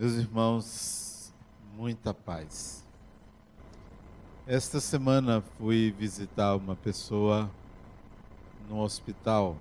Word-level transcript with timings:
Meus 0.00 0.14
irmãos, 0.14 1.30
muita 1.76 2.14
paz. 2.14 2.82
Esta 4.46 4.80
semana 4.80 5.44
fui 5.58 5.90
visitar 5.90 6.56
uma 6.56 6.74
pessoa 6.74 7.50
no 8.66 8.80
hospital 8.80 9.58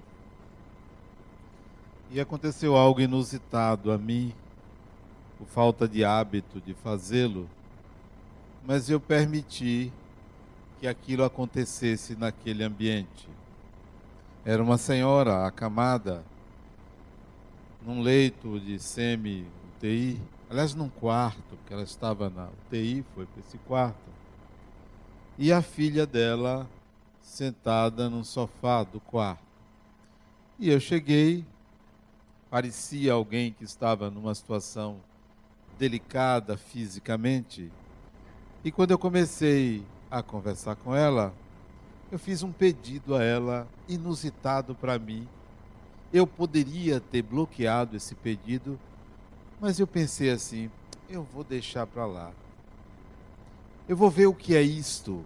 e 2.09 2.21
aconteceu 2.21 2.77
algo 2.77 3.01
inusitado 3.01 3.91
a 3.91 3.97
mim, 3.97 4.33
por 5.37 5.45
falta 5.45 5.85
de 5.85 6.05
hábito 6.05 6.61
de 6.61 6.73
fazê-lo, 6.73 7.49
mas 8.65 8.89
eu 8.89 8.97
permiti 8.97 9.91
que 10.79 10.87
aquilo 10.87 11.25
acontecesse 11.25 12.15
naquele 12.15 12.63
ambiente. 12.63 13.27
Era 14.45 14.63
uma 14.63 14.77
senhora 14.77 15.45
acamada 15.45 16.23
num 17.85 18.01
leito 18.01 18.57
de 18.57 18.79
semi-UTI, 18.79 20.19
aliás, 20.49 20.73
num 20.73 20.89
quarto, 20.89 21.43
porque 21.49 21.73
ela 21.73 21.83
estava 21.83 22.29
na 22.29 22.47
UTI, 22.47 23.05
foi 23.13 23.25
para 23.25 23.39
esse 23.41 23.57
quarto, 23.59 24.09
e 25.37 25.53
a 25.53 25.61
filha 25.61 26.05
dela 26.05 26.67
sentada 27.21 28.09
num 28.09 28.23
sofá 28.23 28.83
do 28.83 28.99
quarto. 28.99 29.43
E 30.57 30.69
eu 30.69 30.79
cheguei, 30.79 31.45
parecia 32.49 33.13
alguém 33.13 33.53
que 33.53 33.63
estava 33.63 34.09
numa 34.09 34.33
situação 34.33 34.97
delicada 35.77 36.57
fisicamente, 36.57 37.71
e 38.63 38.71
quando 38.71 38.91
eu 38.91 38.99
comecei 38.99 39.85
a 40.11 40.21
conversar 40.21 40.75
com 40.75 40.93
ela, 40.93 41.33
eu 42.11 42.17
fiz 42.17 42.41
um 42.41 42.51
pedido 42.51 43.15
a 43.15 43.23
ela 43.23 43.67
inusitado 43.87 44.73
para 44.73 44.97
mim. 44.97 45.27
Eu 46.11 46.25
poderia 46.25 46.99
ter 46.99 47.21
bloqueado 47.21 47.95
esse 47.95 48.15
pedido, 48.15 48.79
mas 49.59 49.79
eu 49.79 49.87
pensei 49.87 50.29
assim: 50.29 50.69
eu 51.09 51.23
vou 51.23 51.43
deixar 51.43 51.85
para 51.87 52.05
lá. 52.05 52.31
Eu 53.87 53.97
vou 53.97 54.09
ver 54.09 54.27
o 54.27 54.33
que 54.33 54.55
é 54.55 54.61
isto. 54.61 55.25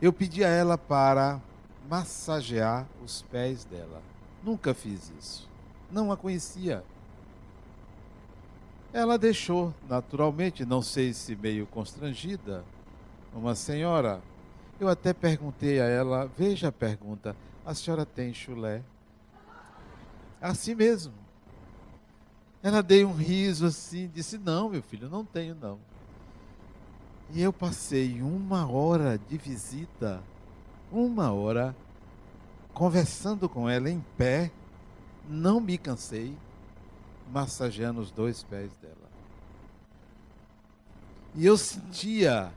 Eu 0.00 0.12
pedi 0.12 0.42
a 0.42 0.48
ela 0.48 0.76
para 0.76 1.40
massagear 1.88 2.86
os 3.04 3.22
pés 3.22 3.64
dela. 3.64 4.02
Nunca 4.42 4.74
fiz 4.74 5.12
isso. 5.18 5.48
Não 5.90 6.10
a 6.10 6.16
conhecia. 6.16 6.82
Ela 8.92 9.16
deixou, 9.16 9.74
naturalmente, 9.88 10.64
não 10.64 10.82
sei 10.82 11.12
se 11.12 11.36
meio 11.36 11.66
constrangida, 11.66 12.64
uma 13.34 13.54
senhora. 13.54 14.20
Eu 14.80 14.88
até 14.88 15.12
perguntei 15.12 15.80
a 15.80 15.84
ela, 15.84 16.30
veja 16.36 16.68
a 16.68 16.72
pergunta: 16.72 17.36
a 17.64 17.74
senhora 17.74 18.04
tem 18.04 18.34
chulé? 18.34 18.82
Assim 20.40 20.74
mesmo. 20.74 21.21
Ela 22.62 22.82
deu 22.82 23.08
um 23.08 23.14
riso 23.14 23.66
assim, 23.66 24.08
disse: 24.14 24.38
Não, 24.38 24.68
meu 24.68 24.82
filho, 24.82 25.08
não 25.08 25.24
tenho 25.24 25.54
não. 25.54 25.78
E 27.30 27.40
eu 27.42 27.52
passei 27.52 28.22
uma 28.22 28.70
hora 28.70 29.18
de 29.18 29.36
visita, 29.36 30.22
uma 30.90 31.32
hora, 31.32 31.74
conversando 32.72 33.48
com 33.48 33.68
ela 33.68 33.90
em 33.90 34.04
pé, 34.16 34.52
não 35.28 35.60
me 35.60 35.78
cansei, 35.78 36.36
massageando 37.32 38.00
os 38.00 38.10
dois 38.10 38.42
pés 38.42 38.70
dela. 38.76 38.96
E 41.34 41.46
eu 41.46 41.56
sentia 41.56 42.52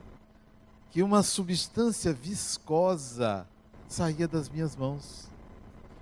que 0.90 1.02
uma 1.02 1.22
substância 1.22 2.12
viscosa 2.12 3.46
saía 3.88 4.28
das 4.28 4.48
minhas 4.48 4.76
mãos, 4.76 5.28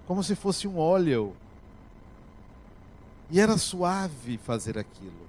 como 0.06 0.22
se 0.22 0.34
fosse 0.34 0.66
um 0.66 0.78
óleo 0.78 1.36
e 3.30 3.40
era 3.40 3.56
suave 3.56 4.38
fazer 4.38 4.78
aquilo. 4.78 5.28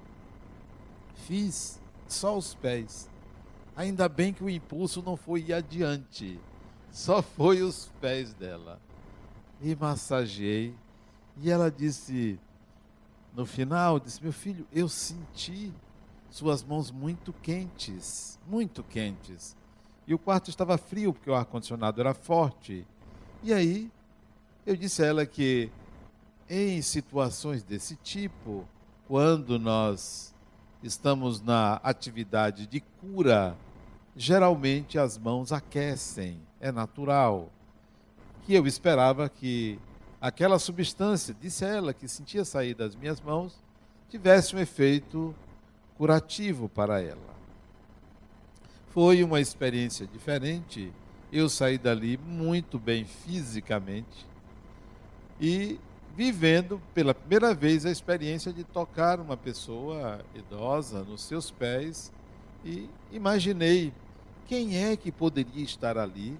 Fiz 1.16 1.80
só 2.08 2.38
os 2.38 2.54
pés. 2.54 3.10
Ainda 3.76 4.08
bem 4.08 4.32
que 4.34 4.44
o 4.44 4.50
impulso 4.50 5.02
não 5.02 5.18
foi 5.18 5.52
adiante, 5.52 6.40
só 6.92 7.22
foi 7.22 7.62
os 7.62 7.92
pés 8.00 8.34
dela. 8.34 8.80
E 9.62 9.76
massageei. 9.76 10.74
E 11.38 11.50
ela 11.50 11.70
disse, 11.70 12.40
no 13.36 13.46
final, 13.46 14.00
disse: 14.00 14.24
Meu 14.24 14.32
filho, 14.32 14.66
eu 14.72 14.88
senti 14.88 15.74
suas 16.30 16.64
mãos 16.64 16.90
muito 16.90 17.34
quentes, 17.34 18.40
muito 18.48 18.84
quentes. 18.84 19.56
E 20.08 20.14
o 20.14 20.20
quarto 20.20 20.50
estava 20.50 20.78
frio, 20.78 21.14
porque 21.14 21.30
o 21.30 21.36
ar-condicionado 21.36 22.00
era 22.00 22.14
forte. 22.14 22.88
E 23.44 23.54
aí, 23.54 23.92
eu 24.66 24.76
disse 24.76 25.04
a 25.04 25.08
ela 25.08 25.26
que 25.26 25.70
em 26.50 26.82
situações 26.82 27.64
desse 27.64 27.96
tipo, 27.96 28.68
quando 29.08 29.58
nós 29.58 30.34
estamos 30.84 31.42
na 31.42 31.76
atividade 31.84 32.68
de 32.68 32.80
cura, 32.80 33.56
geralmente 34.16 34.98
as 35.00 35.18
mãos 35.18 35.52
aquecem, 35.52 36.40
é 36.60 36.72
natural. 36.72 37.50
Que 38.44 38.54
eu 38.54 38.68
esperava 38.68 39.28
que 39.28 39.80
aquela 40.22 40.60
substância, 40.60 41.36
disse 41.40 41.66
ela, 41.66 41.94
que 41.94 42.08
sentia 42.08 42.46
sair 42.46 42.76
das 42.76 42.96
minhas 42.96 43.20
mãos, 43.20 43.60
tivesse 44.10 44.56
um 44.56 44.60
efeito 44.60 45.36
curativo 45.98 46.70
para 46.70 47.02
ela. 47.02 47.36
Foi 48.90 49.24
uma 49.24 49.42
experiência 49.42 50.06
diferente. 50.08 50.94
Eu 51.32 51.50
saí 51.50 51.78
dali 51.78 52.18
muito 52.18 52.78
bem 52.80 53.04
fisicamente 53.04 54.26
e 55.42 55.80
vivendo 56.16 56.82
pela 56.94 57.14
primeira 57.14 57.54
vez 57.54 57.86
a 57.86 57.92
experiência 57.92 58.54
de 58.54 58.64
tocar 58.64 59.20
uma 59.20 59.36
pessoa 59.36 60.24
idosa 60.34 61.04
nos 61.04 61.22
seus 61.24 61.52
pés 61.52 62.12
e 62.64 62.90
imaginei 63.12 63.94
quem 64.48 64.78
é 64.78 64.96
que 64.96 65.12
poderia 65.12 65.64
estar 65.64 65.98
ali 65.98 66.40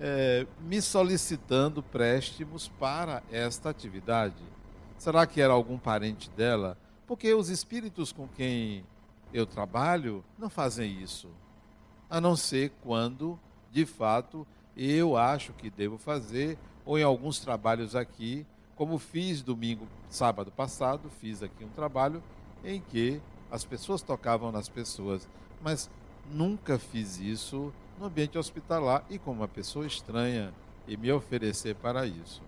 é, 0.00 0.46
me 0.60 0.82
solicitando 0.82 1.82
préstimos 1.82 2.68
para 2.68 3.22
esta 3.30 3.70
atividade. 3.70 4.42
Será 4.98 5.26
que 5.26 5.40
era 5.40 5.52
algum 5.52 5.78
parente 5.78 6.28
dela? 6.30 6.76
Porque 7.06 7.32
os 7.32 7.48
espíritos 7.48 8.12
com 8.12 8.26
quem 8.26 8.84
eu 9.32 9.46
trabalho 9.46 10.24
não 10.36 10.50
fazem 10.50 11.00
isso, 11.00 11.28
a 12.08 12.20
não 12.20 12.34
ser 12.34 12.72
quando, 12.82 13.38
de 13.70 13.86
fato, 13.86 14.46
eu 14.76 15.16
acho 15.16 15.52
que 15.52 15.70
devo 15.70 15.96
fazer, 15.96 16.58
ou 16.84 16.98
em 16.98 17.02
alguns 17.02 17.38
trabalhos 17.38 17.94
aqui, 17.94 18.46
como 18.80 18.98
fiz 18.98 19.42
domingo, 19.42 19.86
sábado 20.08 20.50
passado, 20.50 21.10
fiz 21.20 21.42
aqui 21.42 21.62
um 21.62 21.68
trabalho 21.68 22.22
em 22.64 22.80
que 22.80 23.20
as 23.50 23.62
pessoas 23.62 24.00
tocavam 24.00 24.50
nas 24.50 24.70
pessoas, 24.70 25.28
mas 25.60 25.90
nunca 26.32 26.78
fiz 26.78 27.20
isso 27.20 27.74
no 27.98 28.06
ambiente 28.06 28.38
hospitalar 28.38 29.04
e 29.10 29.18
com 29.18 29.32
uma 29.32 29.46
pessoa 29.46 29.86
estranha 29.86 30.54
e 30.88 30.96
me 30.96 31.12
oferecer 31.12 31.74
para 31.74 32.06
isso. 32.06 32.40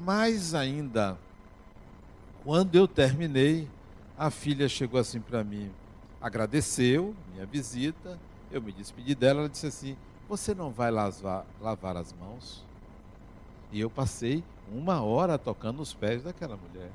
Mais 0.00 0.52
ainda, 0.52 1.16
quando 2.42 2.74
eu 2.74 2.88
terminei, 2.88 3.68
a 4.18 4.32
filha 4.32 4.68
chegou 4.68 4.98
assim 4.98 5.20
para 5.20 5.44
mim, 5.44 5.70
agradeceu 6.20 7.14
minha 7.32 7.46
visita, 7.46 8.18
eu 8.50 8.60
me 8.60 8.72
despedi 8.72 9.14
dela, 9.14 9.42
ela 9.42 9.48
disse 9.48 9.68
assim: 9.68 9.96
Você 10.28 10.56
não 10.56 10.72
vai 10.72 10.90
lavar, 10.90 11.46
lavar 11.60 11.96
as 11.96 12.12
mãos? 12.12 12.65
E 13.72 13.80
eu 13.80 13.90
passei 13.90 14.42
uma 14.72 15.02
hora 15.02 15.38
tocando 15.38 15.80
os 15.80 15.92
pés 15.92 16.22
daquela 16.22 16.56
mulher. 16.56 16.90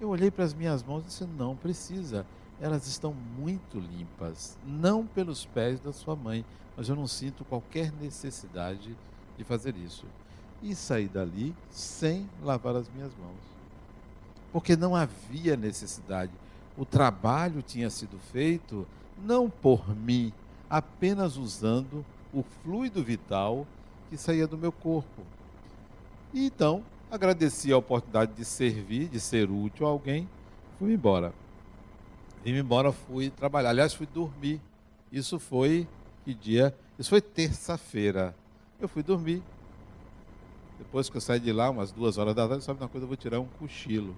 Eu 0.00 0.08
olhei 0.08 0.30
para 0.30 0.44
as 0.44 0.54
minhas 0.54 0.82
mãos 0.82 1.02
e 1.02 1.06
disse: 1.06 1.24
não 1.24 1.56
precisa, 1.56 2.24
elas 2.60 2.86
estão 2.86 3.12
muito 3.12 3.78
limpas, 3.78 4.56
não 4.66 5.06
pelos 5.06 5.44
pés 5.46 5.80
da 5.80 5.92
sua 5.92 6.14
mãe, 6.14 6.44
mas 6.76 6.88
eu 6.88 6.96
não 6.96 7.06
sinto 7.06 7.44
qualquer 7.44 7.92
necessidade 7.92 8.96
de 9.36 9.44
fazer 9.44 9.76
isso. 9.76 10.06
E 10.62 10.74
saí 10.74 11.08
dali 11.08 11.54
sem 11.70 12.28
lavar 12.42 12.74
as 12.76 12.88
minhas 12.88 13.12
mãos, 13.16 13.40
porque 14.52 14.76
não 14.76 14.94
havia 14.94 15.56
necessidade. 15.56 16.32
O 16.76 16.84
trabalho 16.84 17.62
tinha 17.62 17.90
sido 17.90 18.18
feito 18.18 18.86
não 19.24 19.50
por 19.50 19.96
mim, 19.96 20.32
apenas 20.70 21.36
usando 21.36 22.04
o 22.32 22.42
fluido 22.42 23.02
vital 23.02 23.66
que 24.08 24.16
saía 24.16 24.46
do 24.46 24.58
meu 24.58 24.70
corpo. 24.70 25.22
E 26.32 26.46
então, 26.46 26.82
agradeci 27.10 27.72
a 27.72 27.76
oportunidade 27.78 28.32
de 28.34 28.44
servir, 28.44 29.08
de 29.08 29.18
ser 29.18 29.50
útil 29.50 29.86
a 29.86 29.90
alguém, 29.90 30.28
fui 30.78 30.92
embora. 30.92 31.32
Vim 32.44 32.56
embora, 32.56 32.92
fui 32.92 33.30
trabalhar. 33.30 33.70
Aliás, 33.70 33.94
fui 33.94 34.06
dormir. 34.06 34.60
Isso 35.10 35.38
foi 35.38 35.88
que 36.24 36.34
dia? 36.34 36.74
Isso 36.98 37.10
foi 37.10 37.20
terça-feira. 37.20 38.34
Eu 38.80 38.88
fui 38.88 39.02
dormir. 39.02 39.42
Depois 40.78 41.10
que 41.10 41.16
eu 41.16 41.20
saí 41.20 41.40
de 41.40 41.52
lá, 41.52 41.68
umas 41.70 41.90
duas 41.90 42.18
horas 42.18 42.34
da 42.34 42.46
tarde, 42.46 42.64
sabe 42.64 42.80
uma 42.80 42.88
coisa? 42.88 43.04
Eu 43.04 43.08
vou 43.08 43.16
tirar 43.16 43.40
um 43.40 43.46
cochilo. 43.58 44.16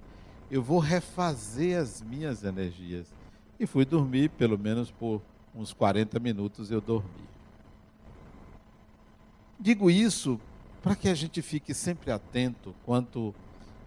Eu 0.49 0.61
vou 0.61 0.79
refazer 0.79 1.79
as 1.79 2.01
minhas 2.01 2.43
energias. 2.43 3.07
E 3.59 3.65
fui 3.65 3.85
dormir, 3.85 4.29
pelo 4.29 4.57
menos 4.57 4.91
por 4.91 5.21
uns 5.55 5.73
40 5.73 6.19
minutos 6.19 6.69
eu 6.69 6.81
dormi. 6.81 7.09
Digo 9.59 9.89
isso 9.89 10.39
para 10.81 10.95
que 10.95 11.07
a 11.07 11.13
gente 11.13 11.41
fique 11.41 11.73
sempre 11.73 12.11
atento 12.11 12.73
quanto 12.85 13.33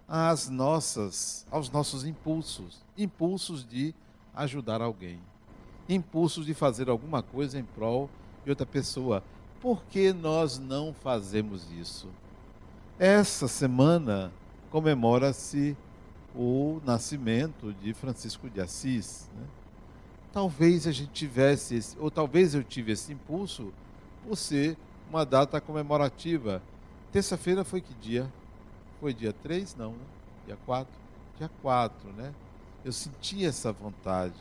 às 0.06 0.48
nossas, 0.48 1.46
aos 1.50 1.70
nossos 1.70 2.04
impulsos, 2.04 2.80
impulsos 2.96 3.66
de 3.66 3.94
ajudar 4.34 4.80
alguém, 4.80 5.18
impulsos 5.88 6.46
de 6.46 6.54
fazer 6.54 6.88
alguma 6.88 7.22
coisa 7.22 7.58
em 7.58 7.64
prol 7.64 8.08
de 8.44 8.50
outra 8.50 8.66
pessoa. 8.66 9.22
Por 9.60 9.82
que 9.84 10.12
nós 10.12 10.58
não 10.58 10.92
fazemos 10.92 11.70
isso? 11.72 12.08
Essa 12.98 13.48
semana 13.48 14.32
comemora-se 14.70 15.76
o 16.34 16.80
nascimento 16.84 17.72
de 17.72 17.94
Francisco 17.94 18.50
de 18.50 18.60
Assis. 18.60 19.28
Né? 19.34 19.46
Talvez 20.32 20.86
a 20.86 20.92
gente 20.92 21.12
tivesse, 21.12 21.76
esse, 21.76 21.98
ou 21.98 22.10
talvez 22.10 22.54
eu 22.54 22.64
tive 22.64 22.92
esse 22.92 23.12
impulso 23.12 23.72
por 24.26 24.36
ser 24.36 24.76
uma 25.08 25.24
data 25.24 25.60
comemorativa. 25.60 26.60
Terça-feira 27.14 27.62
foi 27.62 27.80
que 27.80 27.94
dia? 27.94 28.28
Foi 28.98 29.14
dia 29.14 29.32
3? 29.32 29.76
Não, 29.76 29.92
né? 29.92 30.04
Dia 30.46 30.58
4? 30.66 30.92
Dia 31.38 31.48
4, 31.62 32.12
né? 32.12 32.34
Eu 32.84 32.90
senti 32.90 33.46
essa 33.46 33.70
vontade. 33.70 34.34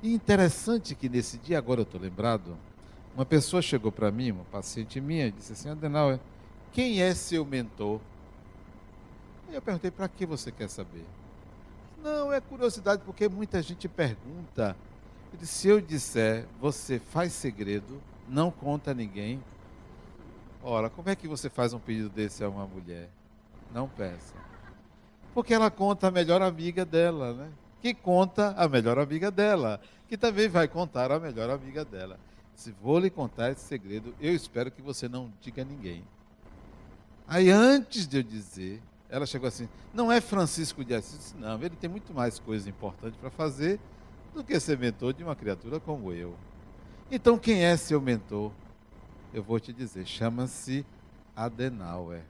E 0.00 0.14
interessante 0.14 0.94
que 0.94 1.08
nesse 1.08 1.38
dia, 1.38 1.58
agora 1.58 1.80
eu 1.80 1.82
estou 1.82 2.00
lembrado, 2.00 2.56
uma 3.16 3.26
pessoa 3.26 3.60
chegou 3.60 3.90
para 3.90 4.12
mim, 4.12 4.30
uma 4.30 4.44
paciente 4.44 5.00
minha, 5.00 5.26
e 5.26 5.32
disse 5.32 5.54
assim, 5.54 5.70
Adenauer, 5.70 6.20
quem 6.72 7.02
é 7.02 7.12
seu 7.16 7.44
mentor? 7.44 8.00
Aí 9.48 9.56
eu 9.56 9.62
perguntei, 9.62 9.90
para 9.90 10.06
que 10.06 10.24
você 10.24 10.52
quer 10.52 10.70
saber? 10.70 11.04
Não, 12.00 12.32
é 12.32 12.40
curiosidade, 12.40 13.02
porque 13.04 13.28
muita 13.28 13.60
gente 13.60 13.88
pergunta. 13.88 14.76
Disse, 15.36 15.52
se 15.52 15.68
eu 15.68 15.80
disser, 15.80 16.46
você 16.60 17.00
faz 17.00 17.32
segredo, 17.32 18.00
não 18.28 18.52
conta 18.52 18.92
a 18.92 18.94
ninguém. 18.94 19.42
Ora, 20.70 20.90
como 20.90 21.08
é 21.08 21.16
que 21.16 21.26
você 21.26 21.48
faz 21.48 21.72
um 21.72 21.78
pedido 21.78 22.10
desse 22.10 22.44
a 22.44 22.48
uma 22.50 22.66
mulher? 22.66 23.08
Não 23.72 23.88
peça. 23.88 24.34
Porque 25.32 25.54
ela 25.54 25.70
conta 25.70 26.08
a 26.08 26.10
melhor 26.10 26.42
amiga 26.42 26.84
dela, 26.84 27.32
né? 27.32 27.50
Que 27.80 27.94
conta 27.94 28.54
a 28.54 28.68
melhor 28.68 28.98
amiga 28.98 29.30
dela, 29.30 29.80
que 30.06 30.18
também 30.18 30.46
vai 30.46 30.68
contar 30.68 31.10
a 31.10 31.18
melhor 31.18 31.48
amiga 31.48 31.86
dela. 31.86 32.20
Se 32.54 32.70
vou 32.70 32.98
lhe 32.98 33.08
contar 33.08 33.50
esse 33.50 33.62
segredo, 33.62 34.14
eu 34.20 34.34
espero 34.34 34.70
que 34.70 34.82
você 34.82 35.08
não 35.08 35.32
diga 35.40 35.62
a 35.62 35.64
ninguém. 35.64 36.04
Aí 37.26 37.48
antes 37.48 38.06
de 38.06 38.18
eu 38.18 38.22
dizer, 38.22 38.82
ela 39.08 39.24
chegou 39.24 39.48
assim: 39.48 39.70
não 39.94 40.12
é 40.12 40.20
Francisco 40.20 40.84
de 40.84 40.94
Assis, 40.94 41.34
não, 41.38 41.58
ele 41.62 41.76
tem 41.76 41.88
muito 41.88 42.12
mais 42.12 42.38
coisas 42.38 42.68
importantes 42.68 43.18
para 43.18 43.30
fazer 43.30 43.80
do 44.34 44.44
que 44.44 44.60
ser 44.60 44.76
mentor 44.76 45.14
de 45.14 45.24
uma 45.24 45.34
criatura 45.34 45.80
como 45.80 46.12
eu. 46.12 46.36
Então, 47.10 47.38
quem 47.38 47.64
é 47.64 47.74
seu 47.74 48.02
mentor? 48.02 48.52
Eu 49.32 49.42
vou 49.42 49.60
te 49.60 49.72
dizer, 49.72 50.06
chama-se 50.06 50.84
Adenauer. 51.36 52.22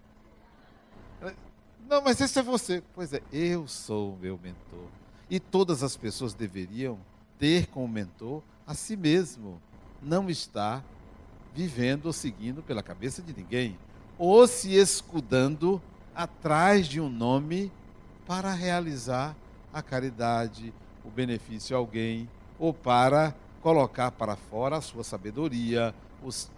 Não, 1.89 2.03
mas 2.03 2.21
esse 2.21 2.39
é 2.39 2.43
você. 2.43 2.83
Pois 2.95 3.13
é, 3.13 3.23
eu 3.33 3.67
sou 3.67 4.13
o 4.13 4.17
meu 4.19 4.39
mentor. 4.43 4.89
E 5.31 5.41
todas 5.41 5.83
as 5.83 5.97
pessoas 5.97 6.35
deveriam 6.35 6.99
ter 7.39 7.67
como 7.69 7.89
mentor 7.89 8.43
a 8.67 8.75
si 8.75 8.97
mesmo. 8.97 9.61
Não 10.03 10.29
estar 10.29 10.85
vivendo 11.55 12.07
ou 12.07 12.13
seguindo 12.13 12.63
pela 12.63 12.83
cabeça 12.83 13.23
de 13.23 13.35
ninguém. 13.35 13.79
Ou 14.19 14.47
se 14.47 14.75
escudando 14.75 15.81
atrás 16.15 16.87
de 16.87 17.01
um 17.01 17.09
nome 17.09 17.73
para 18.27 18.53
realizar 18.53 19.35
a 19.73 19.81
caridade, 19.81 20.75
o 21.05 21.11
benefício 21.11 21.75
a 21.75 21.79
alguém, 21.79 22.29
ou 22.59 22.75
para 22.75 23.35
colocar 23.63 24.11
para 24.11 24.37
fora 24.37 24.77
a 24.77 24.81
sua 24.81 25.05
sabedoria, 25.05 25.95
os, 26.23 26.51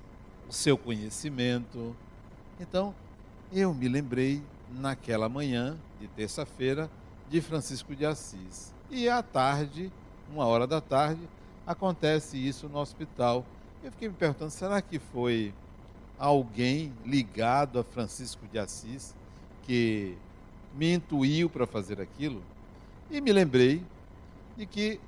o 0.50 0.52
seu 0.52 0.76
conhecimento. 0.76 1.94
Então, 2.58 2.92
eu 3.52 3.72
me 3.72 3.88
lembrei 3.88 4.42
naquela 4.68 5.28
manhã 5.28 5.78
de 6.00 6.08
terça-feira 6.08 6.90
de 7.30 7.40
Francisco 7.40 7.94
de 7.94 8.04
Assis. 8.04 8.74
E 8.90 9.08
à 9.08 9.22
tarde, 9.22 9.92
uma 10.28 10.44
hora 10.46 10.66
da 10.66 10.80
tarde, 10.80 11.20
acontece 11.64 12.36
isso 12.36 12.68
no 12.68 12.80
hospital. 12.80 13.46
Eu 13.80 13.92
fiquei 13.92 14.08
me 14.08 14.14
perguntando, 14.14 14.50
será 14.50 14.82
que 14.82 14.98
foi 14.98 15.54
alguém 16.18 16.92
ligado 17.06 17.78
a 17.78 17.84
Francisco 17.84 18.44
de 18.50 18.58
Assis 18.58 19.14
que 19.62 20.16
me 20.74 20.94
intuiu 20.94 21.48
para 21.48 21.64
fazer 21.64 22.00
aquilo? 22.00 22.42
E 23.08 23.20
me 23.20 23.32
lembrei 23.32 23.84
de 24.56 24.66
que 24.66 25.00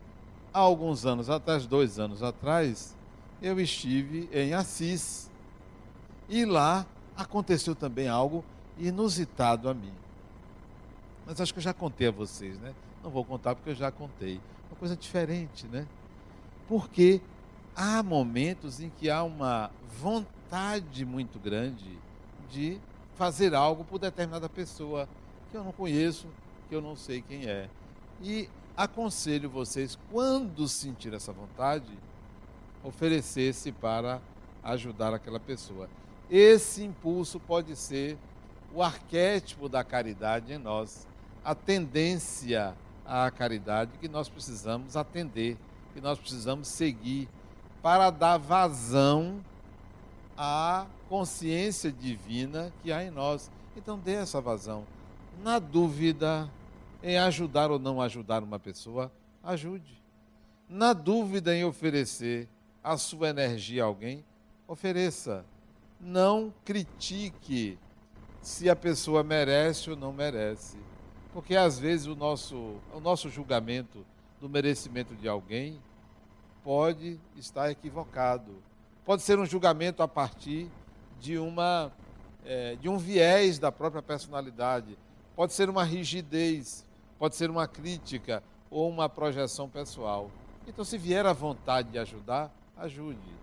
há 0.54 0.60
alguns 0.60 1.04
anos 1.04 1.28
atrás, 1.28 1.66
dois 1.66 1.98
anos 1.98 2.22
atrás, 2.22 2.94
eu 3.42 3.58
estive 3.58 4.28
em 4.32 4.54
Assis. 4.54 5.31
E 6.32 6.46
lá 6.46 6.86
aconteceu 7.14 7.74
também 7.74 8.08
algo 8.08 8.42
inusitado 8.78 9.68
a 9.68 9.74
mim. 9.74 9.92
Mas 11.26 11.38
acho 11.38 11.52
que 11.52 11.58
eu 11.58 11.62
já 11.62 11.74
contei 11.74 12.08
a 12.08 12.10
vocês, 12.10 12.58
né? 12.58 12.72
Não 13.04 13.10
vou 13.10 13.22
contar 13.22 13.54
porque 13.54 13.68
eu 13.68 13.74
já 13.74 13.92
contei. 13.92 14.40
Uma 14.70 14.76
coisa 14.78 14.96
diferente, 14.96 15.66
né? 15.66 15.86
Porque 16.66 17.20
há 17.76 18.02
momentos 18.02 18.80
em 18.80 18.88
que 18.88 19.10
há 19.10 19.22
uma 19.22 19.70
vontade 20.00 21.04
muito 21.04 21.38
grande 21.38 21.98
de 22.50 22.80
fazer 23.14 23.54
algo 23.54 23.84
por 23.84 23.98
determinada 23.98 24.48
pessoa 24.48 25.06
que 25.50 25.56
eu 25.58 25.62
não 25.62 25.72
conheço, 25.72 26.26
que 26.66 26.74
eu 26.74 26.80
não 26.80 26.96
sei 26.96 27.20
quem 27.20 27.44
é. 27.44 27.68
E 28.22 28.48
aconselho 28.74 29.50
vocês, 29.50 29.98
quando 30.10 30.66
sentir 30.66 31.12
essa 31.12 31.30
vontade, 31.30 31.92
oferecer-se 32.82 33.70
para 33.70 34.18
ajudar 34.62 35.12
aquela 35.12 35.38
pessoa. 35.38 35.90
Esse 36.34 36.82
impulso 36.82 37.38
pode 37.38 37.76
ser 37.76 38.16
o 38.74 38.82
arquétipo 38.82 39.68
da 39.68 39.84
caridade 39.84 40.50
em 40.50 40.56
nós, 40.56 41.06
a 41.44 41.54
tendência 41.54 42.74
à 43.04 43.30
caridade 43.30 43.98
que 44.00 44.08
nós 44.08 44.30
precisamos 44.30 44.96
atender, 44.96 45.58
que 45.92 46.00
nós 46.00 46.18
precisamos 46.18 46.68
seguir 46.68 47.28
para 47.82 48.08
dar 48.08 48.38
vazão 48.38 49.44
à 50.34 50.86
consciência 51.06 51.92
divina 51.92 52.72
que 52.82 52.90
há 52.90 53.04
em 53.04 53.10
nós. 53.10 53.50
Então 53.76 53.98
dê 53.98 54.12
essa 54.12 54.40
vazão. 54.40 54.86
Na 55.42 55.58
dúvida 55.58 56.50
em 57.02 57.18
ajudar 57.18 57.70
ou 57.70 57.78
não 57.78 58.00
ajudar 58.00 58.42
uma 58.42 58.58
pessoa, 58.58 59.12
ajude. 59.42 60.00
Na 60.66 60.94
dúvida 60.94 61.54
em 61.54 61.62
oferecer 61.62 62.48
a 62.82 62.96
sua 62.96 63.28
energia 63.28 63.82
a 63.82 63.86
alguém, 63.86 64.24
ofereça. 64.66 65.44
Não 66.02 66.52
critique 66.64 67.78
se 68.40 68.68
a 68.68 68.74
pessoa 68.74 69.22
merece 69.22 69.88
ou 69.88 69.96
não 69.96 70.12
merece. 70.12 70.76
Porque 71.32 71.54
às 71.54 71.78
vezes 71.78 72.06
o 72.06 72.16
nosso, 72.16 72.76
o 72.92 72.98
nosso 72.98 73.30
julgamento 73.30 74.04
do 74.40 74.48
merecimento 74.48 75.14
de 75.14 75.28
alguém 75.28 75.80
pode 76.64 77.20
estar 77.36 77.70
equivocado. 77.70 78.52
Pode 79.04 79.22
ser 79.22 79.38
um 79.38 79.46
julgamento 79.46 80.02
a 80.02 80.08
partir 80.08 80.68
de, 81.20 81.38
uma, 81.38 81.92
é, 82.44 82.74
de 82.74 82.88
um 82.88 82.98
viés 82.98 83.60
da 83.60 83.70
própria 83.70 84.02
personalidade. 84.02 84.98
Pode 85.36 85.52
ser 85.52 85.70
uma 85.70 85.84
rigidez, 85.84 86.84
pode 87.16 87.36
ser 87.36 87.48
uma 87.48 87.68
crítica 87.68 88.42
ou 88.68 88.90
uma 88.90 89.08
projeção 89.08 89.68
pessoal. 89.68 90.30
Então, 90.66 90.84
se 90.84 90.98
vier 90.98 91.24
a 91.26 91.32
vontade 91.32 91.90
de 91.90 91.98
ajudar, 91.98 92.50
ajude. 92.76 93.41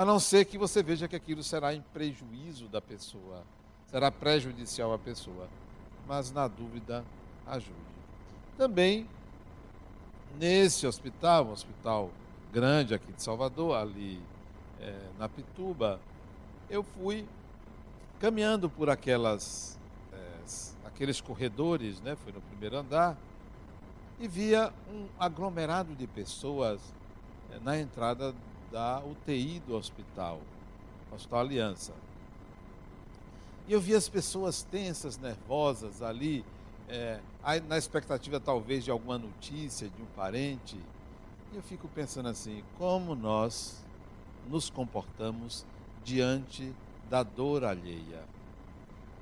A 0.00 0.04
não 0.06 0.18
ser 0.18 0.46
que 0.46 0.56
você 0.56 0.82
veja 0.82 1.06
que 1.06 1.14
aquilo 1.14 1.42
será 1.42 1.74
em 1.74 1.82
prejuízo 1.92 2.66
da 2.68 2.80
pessoa 2.80 3.44
será 3.90 4.10
prejudicial 4.10 4.94
à 4.94 4.98
pessoa. 4.98 5.46
Mas, 6.08 6.32
na 6.32 6.48
dúvida, 6.48 7.04
ajude. 7.46 7.74
Também, 8.56 9.06
nesse 10.38 10.86
hospital, 10.86 11.48
um 11.48 11.52
hospital 11.52 12.10
grande 12.50 12.94
aqui 12.94 13.12
de 13.12 13.22
Salvador, 13.22 13.76
ali 13.76 14.18
é, 14.80 14.98
na 15.18 15.28
Pituba, 15.28 16.00
eu 16.70 16.82
fui 16.82 17.26
caminhando 18.18 18.70
por 18.70 18.88
aquelas, 18.88 19.78
é, 20.14 20.86
aqueles 20.86 21.20
corredores, 21.20 22.00
né, 22.00 22.16
fui 22.16 22.32
no 22.32 22.40
primeiro 22.40 22.78
andar, 22.78 23.18
e 24.18 24.26
via 24.26 24.72
um 24.90 25.08
aglomerado 25.18 25.94
de 25.94 26.06
pessoas 26.06 26.80
é, 27.52 27.60
na 27.60 27.78
entrada 27.78 28.34
da 28.70 29.00
UTI 29.00 29.60
do 29.66 29.74
hospital, 29.74 30.40
Hospital 31.12 31.40
Aliança. 31.40 31.92
E 33.66 33.72
eu 33.72 33.80
vi 33.80 33.94
as 33.94 34.08
pessoas 34.08 34.62
tensas, 34.62 35.18
nervosas 35.18 36.02
ali, 36.02 36.44
é, 36.88 37.20
na 37.68 37.78
expectativa 37.78 38.40
talvez 38.40 38.84
de 38.84 38.90
alguma 38.90 39.18
notícia 39.18 39.88
de 39.88 40.02
um 40.02 40.06
parente. 40.16 40.76
E 41.52 41.56
eu 41.56 41.62
fico 41.62 41.88
pensando 41.88 42.28
assim: 42.28 42.64
como 42.78 43.14
nós 43.14 43.84
nos 44.48 44.70
comportamos 44.70 45.64
diante 46.04 46.74
da 47.08 47.22
dor 47.22 47.64
alheia? 47.64 48.24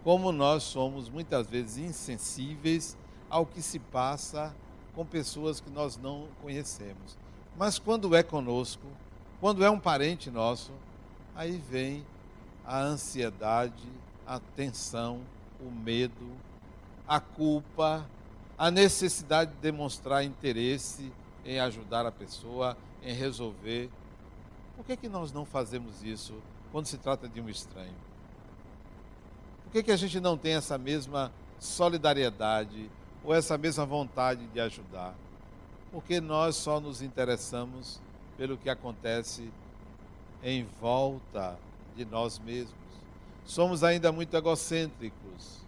Como 0.05 0.33
nós 0.33 0.63
somos 0.63 1.09
muitas 1.09 1.49
vezes 1.49 1.79
insensíveis 1.79 2.97
ao 3.29 3.45
que 3.45 3.61
se 3.61 3.79
passa 3.79 4.55
com 4.95 5.05
pessoas 5.05 5.61
que 5.61 5.71
nós 5.71 5.97
não 5.97 6.29
conhecemos. 6.41 7.17
Mas 7.57 7.79
quando 7.79 8.15
é 8.15 8.23
conosco, 8.23 8.87
quando 9.41 9.65
é 9.65 9.71
um 9.71 9.79
parente 9.79 10.31
nosso, 10.31 10.73
aí 11.35 11.57
vem 11.71 12.05
a 12.65 12.81
ansiedade, 12.81 13.89
a 14.27 14.41
tensão, 14.41 15.21
o 15.61 15.71
medo, 15.71 16.33
a 17.07 17.21
culpa, 17.21 18.05
a 18.57 18.71
necessidade 18.71 19.53
de 19.53 19.59
demonstrar 19.59 20.25
interesse 20.25 21.13
em 21.45 21.61
ajudar 21.61 22.05
a 22.05 22.13
pessoa, 22.13 22.77
em 23.03 23.15
resolver. 23.15 23.89
Por 24.77 24.85
que, 24.85 24.97
que 24.97 25.09
nós 25.09 25.33
não 25.33 25.45
fazemos 25.45 26.03
isso 26.03 26.35
quando 26.73 26.87
se 26.87 26.99
trata 26.99 27.29
de 27.29 27.41
um 27.41 27.49
estranho? 27.49 27.95
Por 29.65 29.73
que, 29.73 29.83
que 29.85 29.93
a 29.93 29.97
gente 29.97 30.19
não 30.19 30.37
tem 30.37 30.55
essa 30.55 30.77
mesma 30.77 31.33
solidariedade 31.59 32.91
ou 33.25 33.35
essa 33.35 33.57
mesma 33.57 33.87
vontade 33.87 34.47
de 34.49 34.61
ajudar? 34.61 35.15
Porque 35.93 36.21
nós 36.21 36.57
só 36.57 36.81
nos 36.81 37.01
interessamos 37.01 38.01
pelo 38.39 38.57
que 38.57 38.71
acontece 38.71 39.51
em 40.43 40.65
volta 40.81 41.59
de 41.97 42.05
nós 42.05 42.39
mesmos. 42.39 42.73
Somos 43.45 43.83
ainda 43.83 44.13
muito 44.13 44.35
egocêntricos. 44.37 45.59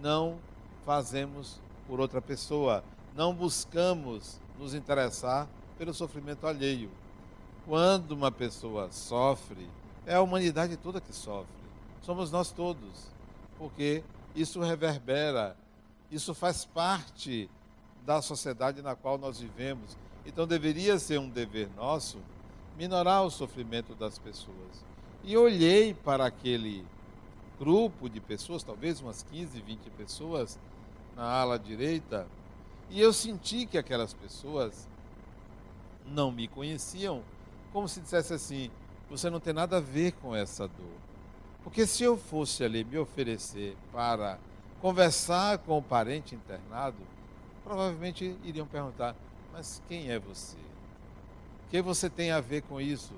Não 0.00 0.38
fazemos 0.86 1.60
por 1.88 1.98
outra 2.00 2.22
pessoa. 2.22 2.84
Não 3.14 3.34
buscamos 3.34 4.40
nos 4.58 4.72
interessar 4.72 5.48
pelo 5.76 5.92
sofrimento 5.92 6.46
alheio. 6.46 6.90
Quando 7.66 8.12
uma 8.12 8.30
pessoa 8.30 8.90
sofre, 8.92 9.68
é 10.06 10.14
a 10.14 10.22
humanidade 10.22 10.76
toda 10.76 11.00
que 11.00 11.12
sofre. 11.12 11.52
Somos 12.02 12.30
nós 12.30 12.52
todos. 12.52 13.10
Porque 13.58 14.04
isso 14.34 14.60
reverbera, 14.60 15.56
isso 16.10 16.34
faz 16.34 16.64
parte 16.64 17.50
da 18.04 18.20
sociedade 18.22 18.82
na 18.82 18.94
qual 18.94 19.18
nós 19.18 19.40
vivemos. 19.40 19.96
Então 20.24 20.46
deveria 20.46 20.98
ser 20.98 21.18
um 21.18 21.28
dever 21.28 21.68
nosso 21.76 22.18
minorar 22.76 23.24
o 23.24 23.30
sofrimento 23.30 23.94
das 23.94 24.18
pessoas. 24.18 24.84
E 25.24 25.36
olhei 25.36 25.94
para 25.94 26.26
aquele 26.26 26.84
grupo 27.58 28.08
de 28.08 28.20
pessoas, 28.20 28.62
talvez 28.62 29.00
umas 29.00 29.22
15, 29.22 29.60
20 29.60 29.90
pessoas, 29.90 30.58
na 31.14 31.24
ala 31.24 31.58
direita, 31.58 32.26
e 32.90 33.00
eu 33.00 33.12
senti 33.12 33.66
que 33.66 33.78
aquelas 33.78 34.12
pessoas 34.12 34.88
não 36.06 36.30
me 36.30 36.48
conheciam, 36.48 37.22
como 37.72 37.88
se 37.88 38.00
dissesse 38.00 38.34
assim: 38.34 38.70
você 39.08 39.30
não 39.30 39.40
tem 39.40 39.52
nada 39.52 39.76
a 39.76 39.80
ver 39.80 40.12
com 40.12 40.34
essa 40.34 40.66
dor. 40.66 40.96
Porque 41.62 41.86
se 41.86 42.02
eu 42.02 42.16
fosse 42.16 42.64
ali 42.64 42.84
me 42.84 42.98
oferecer 42.98 43.76
para 43.92 44.38
conversar 44.80 45.58
com 45.58 45.78
o 45.78 45.82
parente 45.82 46.34
internado, 46.34 46.98
provavelmente 47.62 48.36
iriam 48.42 48.66
perguntar: 48.66 49.14
mas 49.52 49.82
quem 49.88 50.10
é 50.10 50.18
você? 50.18 50.56
O 50.56 51.70
que 51.70 51.82
você 51.82 52.08
tem 52.08 52.30
a 52.30 52.40
ver 52.40 52.62
com 52.62 52.80
isso? 52.80 53.12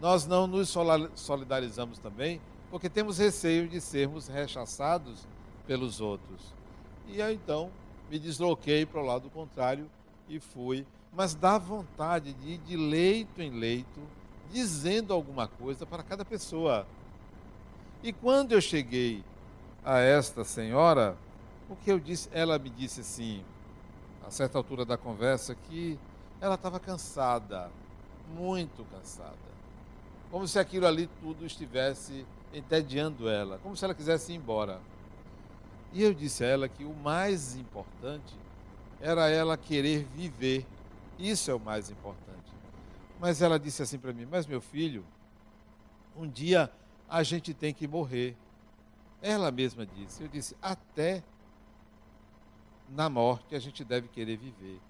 Nós 0.00 0.26
não 0.26 0.46
nos 0.46 0.74
solidarizamos 1.14 1.98
também 1.98 2.40
porque 2.70 2.88
temos 2.88 3.18
receio 3.18 3.68
de 3.68 3.80
sermos 3.80 4.28
rechaçados 4.28 5.26
pelos 5.66 6.00
outros. 6.00 6.54
E 7.08 7.20
aí 7.20 7.34
então 7.34 7.70
me 8.10 8.18
desloquei 8.18 8.86
para 8.86 9.00
o 9.00 9.04
lado 9.04 9.28
contrário 9.30 9.90
e 10.28 10.38
fui, 10.38 10.86
mas 11.12 11.34
dá 11.34 11.58
vontade 11.58 12.32
de 12.34 12.52
ir 12.52 12.58
de 12.58 12.76
leito 12.76 13.42
em 13.42 13.50
leito, 13.50 14.00
dizendo 14.52 15.12
alguma 15.12 15.48
coisa 15.48 15.84
para 15.84 16.02
cada 16.02 16.24
pessoa. 16.24 16.86
E 18.02 18.12
quando 18.12 18.52
eu 18.52 18.60
cheguei 18.60 19.22
a 19.84 19.98
esta 19.98 20.44
senhora, 20.44 21.16
o 21.68 21.76
que 21.76 21.90
eu 21.90 21.98
disse, 21.98 22.28
ela 22.32 22.58
me 22.58 22.70
disse 22.70 23.00
assim, 23.00 23.44
a 24.26 24.30
certa 24.30 24.58
altura 24.58 24.84
da 24.84 24.96
conversa, 24.96 25.54
que 25.54 25.98
ela 26.40 26.54
estava 26.54 26.80
cansada, 26.80 27.70
muito 28.34 28.84
cansada. 28.84 29.36
Como 30.30 30.46
se 30.46 30.58
aquilo 30.58 30.86
ali 30.86 31.08
tudo 31.20 31.44
estivesse 31.44 32.24
entediando 32.52 33.28
ela, 33.28 33.58
como 33.58 33.76
se 33.76 33.84
ela 33.84 33.94
quisesse 33.94 34.32
ir 34.32 34.36
embora. 34.36 34.80
E 35.92 36.02
eu 36.02 36.14
disse 36.14 36.44
a 36.44 36.46
ela 36.46 36.68
que 36.68 36.84
o 36.84 36.94
mais 36.94 37.56
importante 37.56 38.34
era 39.00 39.28
ela 39.28 39.56
querer 39.56 40.04
viver. 40.14 40.66
Isso 41.18 41.50
é 41.50 41.54
o 41.54 41.60
mais 41.60 41.90
importante. 41.90 42.30
Mas 43.18 43.42
ela 43.42 43.58
disse 43.58 43.82
assim 43.82 43.98
para 43.98 44.12
mim: 44.12 44.26
Mas 44.30 44.46
meu 44.46 44.60
filho, 44.60 45.04
um 46.16 46.28
dia 46.28 46.70
a 47.08 47.22
gente 47.22 47.52
tem 47.52 47.74
que 47.74 47.88
morrer. 47.88 48.36
Ela 49.20 49.50
mesma 49.50 49.84
disse. 49.84 50.22
Eu 50.22 50.28
disse: 50.28 50.56
Até 50.62 51.22
na 52.90 53.08
morte 53.08 53.54
a 53.54 53.58
gente 53.58 53.84
deve 53.84 54.08
querer 54.08 54.36
viver. 54.36 54.80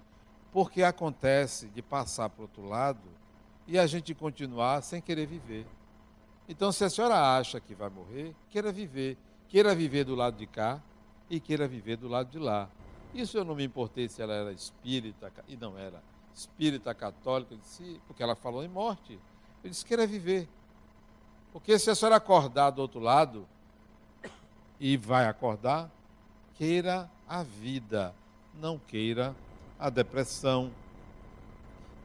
Porque 0.52 0.82
acontece 0.82 1.68
de 1.68 1.82
passar 1.82 2.28
para 2.28 2.40
o 2.40 2.42
outro 2.42 2.66
lado 2.66 3.08
e 3.66 3.78
a 3.78 3.86
gente 3.86 4.14
continuar 4.14 4.82
sem 4.82 5.00
querer 5.00 5.26
viver. 5.26 5.66
Então, 6.48 6.72
se 6.72 6.84
a 6.84 6.90
senhora 6.90 7.38
acha 7.38 7.60
que 7.60 7.74
vai 7.74 7.88
morrer, 7.88 8.34
queira 8.48 8.72
viver. 8.72 9.16
Queira 9.48 9.74
viver 9.74 10.04
do 10.04 10.16
lado 10.16 10.36
de 10.36 10.46
cá 10.46 10.82
e 11.28 11.38
queira 11.38 11.68
viver 11.68 11.96
do 11.96 12.08
lado 12.08 12.28
de 12.30 12.38
lá. 12.38 12.68
Isso 13.14 13.38
eu 13.38 13.44
não 13.44 13.54
me 13.54 13.64
importei 13.64 14.08
se 14.08 14.20
ela 14.20 14.32
era 14.32 14.52
espírita, 14.52 15.32
e 15.48 15.56
não 15.56 15.78
era 15.78 16.02
espírita 16.34 16.94
católica, 16.94 17.56
disse, 17.56 18.00
porque 18.06 18.22
ela 18.22 18.34
falou 18.34 18.64
em 18.64 18.68
morte. 18.68 19.18
Eu 19.62 19.70
disse, 19.70 19.84
queira 19.84 20.06
viver. 20.06 20.48
Porque 21.52 21.78
se 21.78 21.90
a 21.90 21.94
senhora 21.94 22.16
acordar 22.16 22.70
do 22.70 22.82
outro 22.82 23.00
lado, 23.00 23.46
e 24.78 24.96
vai 24.96 25.26
acordar, 25.26 25.90
queira 26.54 27.08
a 27.30 27.44
vida, 27.44 28.12
não 28.60 28.76
queira 28.76 29.36
a 29.78 29.88
depressão, 29.88 30.72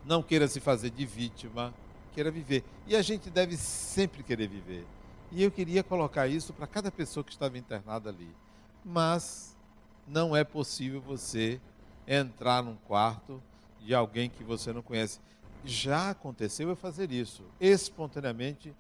não 0.06 0.22
queira 0.22 0.48
se 0.48 0.60
fazer 0.60 0.92
de 0.92 1.04
vítima, 1.04 1.74
queira 2.14 2.30
viver. 2.30 2.64
E 2.86 2.96
a 2.96 3.02
gente 3.02 3.32
deve 3.32 3.58
sempre 3.58 4.22
querer 4.22 4.48
viver. 4.48 4.86
E 5.32 5.42
eu 5.42 5.50
queria 5.50 5.84
colocar 5.84 6.28
isso 6.28 6.54
para 6.54 6.68
cada 6.68 6.92
pessoa 6.92 7.24
que 7.24 7.32
estava 7.32 7.58
internada 7.58 8.12
ali. 8.12 8.30
Mas 8.86 9.58
não 10.08 10.36
é 10.36 10.44
possível 10.44 11.02
você 11.02 11.60
entrar 12.08 12.62
num 12.62 12.76
quarto 12.88 13.42
de 13.80 13.96
alguém 13.96 14.30
que 14.30 14.44
você 14.44 14.72
não 14.72 14.84
conhece. 14.84 15.20
Já 15.64 16.12
aconteceu 16.12 16.70
eu 16.70 16.76
fazer 16.76 17.12
isso 17.12 17.42
espontaneamente 17.60 18.72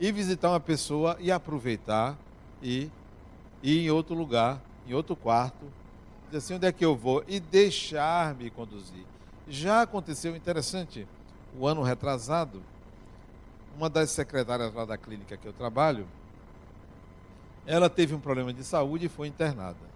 e 0.00 0.10
visitar 0.10 0.50
uma 0.50 0.58
pessoa 0.58 1.16
e 1.20 1.30
aproveitar 1.30 2.18
e 2.60 2.90
ir 3.62 3.86
em 3.86 3.90
outro 3.92 4.16
lugar, 4.16 4.60
em 4.88 4.92
outro 4.92 5.14
quarto, 5.14 5.64
dizer 6.34 6.38
assim, 6.38 6.54
onde 6.54 6.66
é 6.66 6.72
que 6.72 6.84
eu 6.84 6.96
vou? 6.96 7.24
E 7.28 7.38
deixar-me 7.38 8.50
conduzir. 8.50 9.04
Já 9.48 9.82
aconteceu, 9.82 10.34
interessante, 10.34 11.06
o 11.58 11.66
ano 11.66 11.82
retrasado, 11.82 12.62
uma 13.76 13.88
das 13.88 14.10
secretárias 14.10 14.72
lá 14.72 14.84
da 14.84 14.96
clínica 14.96 15.36
que 15.36 15.46
eu 15.46 15.52
trabalho, 15.52 16.06
ela 17.66 17.88
teve 17.88 18.14
um 18.14 18.20
problema 18.20 18.52
de 18.52 18.64
saúde 18.64 19.06
e 19.06 19.08
foi 19.08 19.28
internada. 19.28 19.94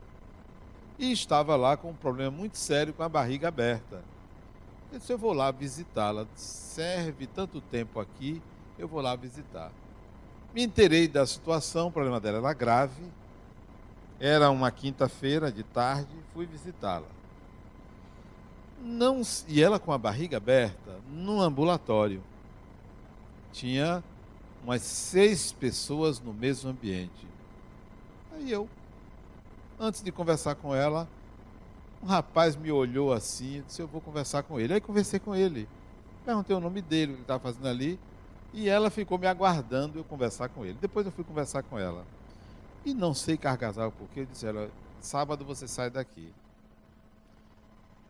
E 0.98 1.12
estava 1.12 1.54
lá 1.56 1.76
com 1.76 1.90
um 1.90 1.94
problema 1.94 2.30
muito 2.30 2.56
sério 2.56 2.92
com 2.92 3.02
a 3.02 3.08
barriga 3.08 3.48
aberta. 3.48 4.02
Eu 4.92 4.98
disse, 4.98 5.12
eu 5.12 5.18
vou 5.18 5.32
lá 5.32 5.50
visitá-la. 5.50 6.26
Serve 6.34 7.26
tanto 7.26 7.60
tempo 7.60 8.00
aqui, 8.00 8.42
eu 8.78 8.88
vou 8.88 9.00
lá 9.00 9.14
visitar. 9.14 9.70
Me 10.54 10.62
interei 10.62 11.06
da 11.06 11.26
situação, 11.26 11.88
o 11.88 11.92
problema 11.92 12.18
dela 12.18 12.38
era 12.38 12.52
grave. 12.52 13.02
Era 14.20 14.50
uma 14.50 14.70
quinta-feira 14.70 15.50
de 15.50 15.62
tarde, 15.62 16.10
fui 16.34 16.44
visitá-la. 16.46 17.06
Não, 18.80 19.22
e 19.46 19.62
ela 19.62 19.78
com 19.78 19.92
a 19.92 19.98
barriga 19.98 20.36
aberta, 20.36 20.96
no 21.10 21.40
ambulatório 21.40 22.22
tinha 23.52 24.02
umas 24.62 24.82
seis 24.82 25.52
pessoas 25.52 26.20
no 26.20 26.32
mesmo 26.32 26.70
ambiente. 26.70 27.26
Aí 28.32 28.50
eu, 28.50 28.68
antes 29.78 30.02
de 30.02 30.12
conversar 30.12 30.54
com 30.54 30.74
ela, 30.74 31.08
um 32.02 32.06
rapaz 32.06 32.54
me 32.54 32.70
olhou 32.70 33.12
assim 33.12 33.58
e 33.58 33.62
disse: 33.62 33.82
Eu 33.82 33.88
vou 33.88 34.00
conversar 34.00 34.42
com 34.42 34.60
ele. 34.60 34.74
Aí 34.74 34.80
conversei 34.80 35.18
com 35.18 35.34
ele. 35.34 35.68
Perguntei 36.24 36.54
o 36.54 36.60
nome 36.60 36.80
dele, 36.80 37.12
o 37.12 37.14
que 37.14 37.20
ele 37.20 37.22
estava 37.22 37.40
fazendo 37.40 37.66
ali. 37.66 37.98
E 38.52 38.68
ela 38.68 38.90
ficou 38.90 39.18
me 39.18 39.26
aguardando 39.26 39.98
eu 39.98 40.04
conversar 40.04 40.48
com 40.48 40.64
ele. 40.64 40.78
Depois 40.80 41.04
eu 41.04 41.12
fui 41.12 41.24
conversar 41.24 41.62
com 41.62 41.78
ela. 41.78 42.04
E 42.84 42.94
não 42.94 43.12
sei 43.14 43.36
cargasar 43.36 43.90
porque 43.90 44.20
eu 44.20 44.26
disse: 44.26 44.46
ela, 44.46 44.70
Sábado 45.00 45.44
você 45.44 45.68
sai 45.68 45.90
daqui. 45.90 46.32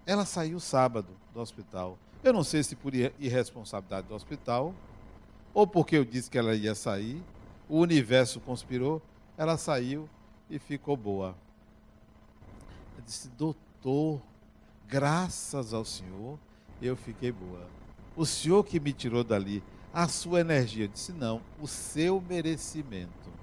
Ela 0.07 0.25
saiu 0.25 0.59
sábado 0.59 1.09
do 1.35 1.41
hospital. 1.41 1.99
Eu 2.25 2.33
não 2.33 2.43
sei 2.43 2.63
se 2.63 2.75
por 2.75 2.95
irresponsabilidade 2.95 4.09
do 4.09 4.15
hospital 4.15 4.75
ou 5.53 5.67
porque 5.67 5.97
eu 5.97 6.05
disse 6.05 6.31
que 6.31 6.39
ela 6.39 6.55
ia 6.55 6.75
sair, 6.75 7.23
o 7.69 7.79
universo 7.79 8.41
conspirou, 8.41 9.03
ela 9.37 9.57
saiu 9.57 10.09
e 10.49 10.59
ficou 10.59 10.97
boa. 10.97 11.37
Eu 12.97 13.05
disse, 13.05 13.29
doutor, 13.29 14.21
graças 14.87 15.75
ao 15.75 15.85
Senhor, 15.85 16.39
eu 16.81 16.97
fiquei 16.97 17.31
boa. 17.31 17.69
O 18.17 18.25
Senhor 18.25 18.65
que 18.65 18.81
me 18.81 18.93
tirou 18.93 19.23
dali, 19.23 19.63
a 19.93 20.09
sua 20.09 20.41
energia. 20.41 20.87
Eu 20.87 20.89
disse, 20.89 21.13
não, 21.13 21.41
o 21.61 21.69
seu 21.69 22.21
merecimento. 22.21 23.38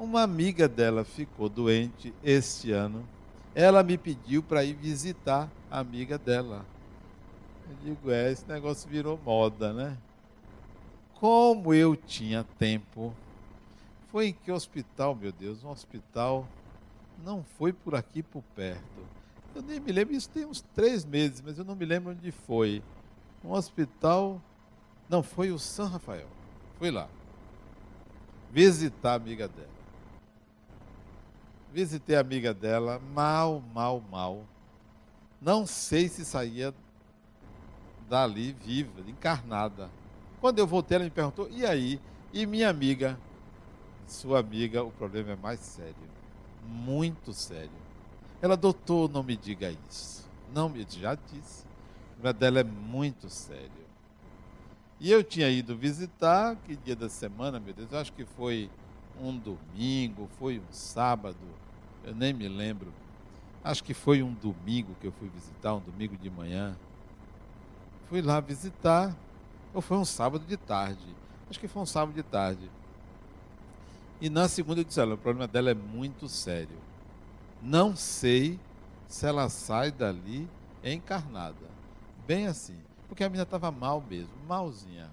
Uma 0.00 0.22
amiga 0.22 0.66
dela 0.66 1.04
ficou 1.04 1.46
doente 1.46 2.14
este 2.24 2.72
ano. 2.72 3.06
Ela 3.54 3.82
me 3.82 3.98
pediu 3.98 4.42
para 4.42 4.64
ir 4.64 4.72
visitar 4.72 5.46
a 5.70 5.78
amiga 5.78 6.16
dela. 6.16 6.64
Eu 7.68 7.76
digo, 7.84 8.10
é, 8.10 8.32
esse 8.32 8.48
negócio 8.48 8.88
virou 8.88 9.20
moda, 9.22 9.74
né? 9.74 9.98
Como 11.16 11.74
eu 11.74 11.94
tinha 11.94 12.42
tempo. 12.58 13.14
Foi 14.10 14.28
em 14.28 14.32
que 14.32 14.50
hospital, 14.50 15.14
meu 15.14 15.32
Deus? 15.32 15.62
Um 15.62 15.68
hospital 15.68 16.48
não 17.22 17.44
foi 17.44 17.70
por 17.70 17.94
aqui 17.94 18.22
por 18.22 18.42
perto. 18.56 19.04
Eu 19.54 19.60
nem 19.60 19.78
me 19.78 19.92
lembro, 19.92 20.14
isso 20.14 20.30
tem 20.30 20.46
uns 20.46 20.62
três 20.74 21.04
meses, 21.04 21.42
mas 21.44 21.58
eu 21.58 21.64
não 21.64 21.76
me 21.76 21.84
lembro 21.84 22.12
onde 22.12 22.32
foi. 22.32 22.82
Um 23.44 23.52
hospital. 23.52 24.40
Não, 25.10 25.22
foi 25.22 25.52
o 25.52 25.58
São 25.58 25.88
Rafael. 25.88 26.28
Fui 26.78 26.90
lá. 26.90 27.06
Visitar 28.50 29.12
a 29.12 29.16
amiga 29.16 29.46
dela. 29.46 29.69
Visitei 31.72 32.16
a 32.16 32.20
amiga 32.20 32.52
dela, 32.52 33.00
mal, 33.14 33.62
mal, 33.72 34.02
mal. 34.10 34.44
Não 35.40 35.66
sei 35.66 36.08
se 36.08 36.24
saía 36.24 36.74
dali 38.08 38.52
viva, 38.52 39.00
encarnada. 39.06 39.88
Quando 40.40 40.58
eu 40.58 40.66
voltei, 40.66 40.96
ela 40.96 41.04
me 41.04 41.10
perguntou: 41.10 41.48
e 41.50 41.64
aí? 41.64 42.00
E 42.32 42.44
minha 42.44 42.68
amiga? 42.68 43.18
Sua 44.06 44.40
amiga, 44.40 44.82
o 44.82 44.90
problema 44.90 45.32
é 45.32 45.36
mais 45.36 45.60
sério. 45.60 45.94
Muito 46.66 47.32
sério. 47.32 47.70
Ela, 48.42 48.56
doutor, 48.56 49.08
não 49.08 49.22
me 49.22 49.36
diga 49.36 49.74
isso. 49.88 50.28
Não 50.52 50.68
me 50.68 50.84
já 50.88 51.14
disse. 51.14 51.64
O 51.64 52.14
problema 52.14 52.32
dela 52.32 52.60
é 52.60 52.64
muito 52.64 53.28
sério. 53.28 53.70
E 54.98 55.10
eu 55.10 55.22
tinha 55.22 55.48
ido 55.48 55.76
visitar, 55.76 56.56
que 56.56 56.76
dia 56.76 56.96
da 56.96 57.08
semana, 57.08 57.58
meu 57.60 57.72
Deus, 57.72 57.90
eu 57.92 57.98
acho 57.98 58.12
que 58.12 58.24
foi 58.24 58.70
um 59.20 59.36
domingo, 59.36 60.28
foi 60.38 60.58
um 60.58 60.72
sábado, 60.72 61.36
eu 62.04 62.14
nem 62.14 62.32
me 62.32 62.48
lembro. 62.48 62.92
Acho 63.62 63.84
que 63.84 63.92
foi 63.92 64.22
um 64.22 64.32
domingo 64.32 64.94
que 65.00 65.06
eu 65.06 65.12
fui 65.12 65.28
visitar, 65.28 65.74
um 65.74 65.80
domingo 65.80 66.16
de 66.16 66.30
manhã. 66.30 66.76
Fui 68.08 68.22
lá 68.22 68.40
visitar, 68.40 69.14
ou 69.74 69.80
foi 69.80 69.98
um 69.98 70.04
sábado 70.04 70.44
de 70.44 70.56
tarde. 70.56 71.14
Acho 71.48 71.60
que 71.60 71.68
foi 71.68 71.82
um 71.82 71.86
sábado 71.86 72.14
de 72.14 72.22
tarde. 72.22 72.70
E 74.20 74.28
na 74.28 74.48
segunda 74.48 74.80
eu 74.80 74.84
disse, 74.84 75.00
olha, 75.00 75.14
o 75.14 75.18
problema 75.18 75.46
dela 75.46 75.70
é 75.70 75.74
muito 75.74 76.28
sério. 76.28 76.76
Não 77.62 77.94
sei 77.94 78.58
se 79.06 79.26
ela 79.26 79.48
sai 79.48 79.90
dali 79.90 80.48
encarnada. 80.82 81.68
Bem 82.26 82.46
assim. 82.46 82.76
Porque 83.08 83.24
a 83.24 83.28
menina 83.28 83.42
estava 83.42 83.70
mal 83.70 84.02
mesmo, 84.08 84.32
malzinha. 84.46 85.10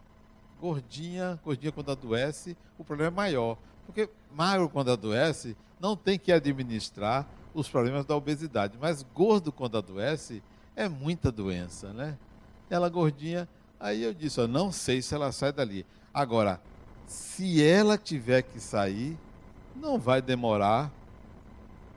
Gordinha, 0.62 1.40
gordinha 1.44 1.72
quando 1.72 1.92
adoece, 1.92 2.56
o 2.78 2.84
problema 2.84 3.12
é 3.12 3.16
maior. 3.16 3.58
Porque 3.88 4.08
magro 4.32 4.70
quando 4.70 4.92
adoece, 4.92 5.58
não 5.80 5.96
tem 5.96 6.20
que 6.20 6.32
administrar 6.32 7.28
os 7.54 7.68
problemas 7.68 8.06
da 8.06 8.16
obesidade. 8.16 8.78
Mas 8.80 9.02
gordo 9.16 9.52
quando 9.52 9.78
adoece, 9.78 10.44
é 10.76 10.88
muita 10.88 11.32
doença, 11.32 11.92
né? 11.92 12.16
Ela 12.70 12.90
gordinha, 12.90 13.50
aí 13.80 14.04
eu 14.04 14.14
disse, 14.14 14.40
ó, 14.40 14.48
não 14.48 14.72
sei 14.72 15.02
se 15.02 15.16
ela 15.16 15.32
sai 15.32 15.52
dali. 15.52 15.86
Agora, 16.14 16.62
se 17.08 17.64
ela 17.64 17.98
tiver 17.98 18.44
que 18.44 18.60
sair, 18.60 19.18
não 19.76 19.98
vai 19.98 20.22
demorar 20.22 20.92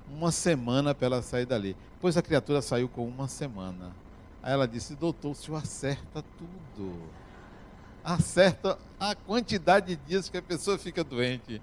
uma 0.08 0.30
semana 0.30 0.94
para 0.94 1.06
ela 1.06 1.22
sair 1.22 1.44
dali. 1.44 1.76
Pois 2.00 2.16
a 2.16 2.22
criatura 2.22 2.62
saiu 2.62 2.88
com 2.88 3.06
uma 3.06 3.28
semana. 3.28 3.94
Aí 4.42 4.52
ela 4.52 4.66
disse, 4.66 4.94
doutor, 4.94 5.32
o 5.32 5.34
senhor 5.34 5.58
acerta 5.58 6.24
tudo. 6.38 6.94
Acerta 8.02 8.78
a 8.98 9.14
quantidade 9.14 9.94
de 9.94 10.02
dias 10.06 10.30
que 10.30 10.38
a 10.38 10.42
pessoa 10.42 10.78
fica 10.78 11.04
doente. 11.04 11.60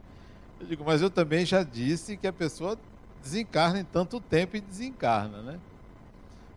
Eu 0.60 0.66
digo, 0.66 0.84
mas 0.84 1.02
eu 1.02 1.10
também 1.10 1.46
já 1.46 1.64
disse 1.64 2.18
que 2.18 2.28
a 2.28 2.34
pessoa 2.34 2.78
desencarna 3.22 3.80
em 3.80 3.84
tanto 3.84 4.20
tempo 4.20 4.58
e 4.58 4.62
desencarna, 4.62 5.42
né? 5.42 5.60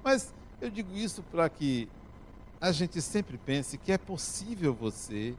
Mas 0.02 0.32
eu 0.60 0.70
digo 0.70 0.94
isso 0.96 1.22
para 1.30 1.48
que 1.48 1.88
a 2.60 2.72
gente 2.72 3.00
sempre 3.02 3.38
pense 3.38 3.76
que 3.76 3.92
é 3.92 3.98
possível 3.98 4.74
você 4.74 5.34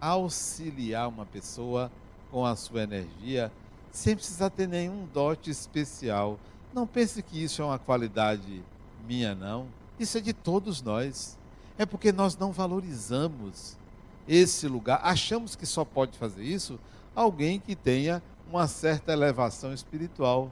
auxiliar 0.00 1.08
uma 1.08 1.26
pessoa 1.26 1.90
com 2.30 2.44
a 2.46 2.56
sua 2.56 2.82
energia 2.82 3.52
sem 3.90 4.14
precisar 4.14 4.50
ter 4.50 4.68
nenhum 4.68 5.06
dote 5.12 5.50
especial. 5.50 6.38
Não 6.72 6.86
pense 6.86 7.22
que 7.22 7.42
isso 7.42 7.60
é 7.60 7.64
uma 7.64 7.78
qualidade 7.78 8.62
minha, 9.06 9.34
não. 9.34 9.66
Isso 9.98 10.16
é 10.16 10.20
de 10.20 10.32
todos 10.32 10.80
nós. 10.80 11.36
É 11.76 11.84
porque 11.84 12.12
nós 12.12 12.36
não 12.36 12.52
valorizamos 12.52 13.76
esse 14.28 14.68
lugar. 14.68 15.00
Achamos 15.02 15.56
que 15.56 15.66
só 15.66 15.84
pode 15.84 16.16
fazer 16.16 16.44
isso 16.44 16.78
alguém 17.20 17.60
que 17.60 17.76
tenha 17.76 18.22
uma 18.48 18.66
certa 18.66 19.12
elevação 19.12 19.72
espiritual. 19.72 20.50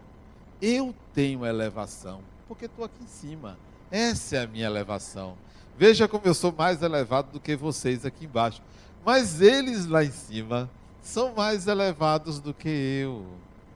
Eu 0.61 0.94
tenho 1.14 1.46
elevação, 1.46 2.20
porque 2.46 2.66
estou 2.66 2.85
aqui 2.85 3.02
em 3.02 3.07
cima. 3.07 3.59
Essa 3.90 4.37
é 4.37 4.42
a 4.42 4.46
minha 4.46 4.66
elevação. 4.66 5.37
Veja 5.76 6.07
como 6.07 6.26
eu 6.26 6.35
sou 6.35 6.52
mais 6.52 6.83
elevado 6.83 7.33
do 7.33 7.40
que 7.40 7.57
vocês 7.57 8.04
aqui 8.04 8.26
embaixo. 8.26 8.61
Mas 9.04 9.40
eles 9.40 9.87
lá 9.87 10.04
em 10.04 10.11
cima 10.11 10.68
são 11.00 11.33
mais 11.35 11.66
elevados 11.66 12.40
do 12.40 12.52
que 12.52 12.68
eu. 12.68 13.24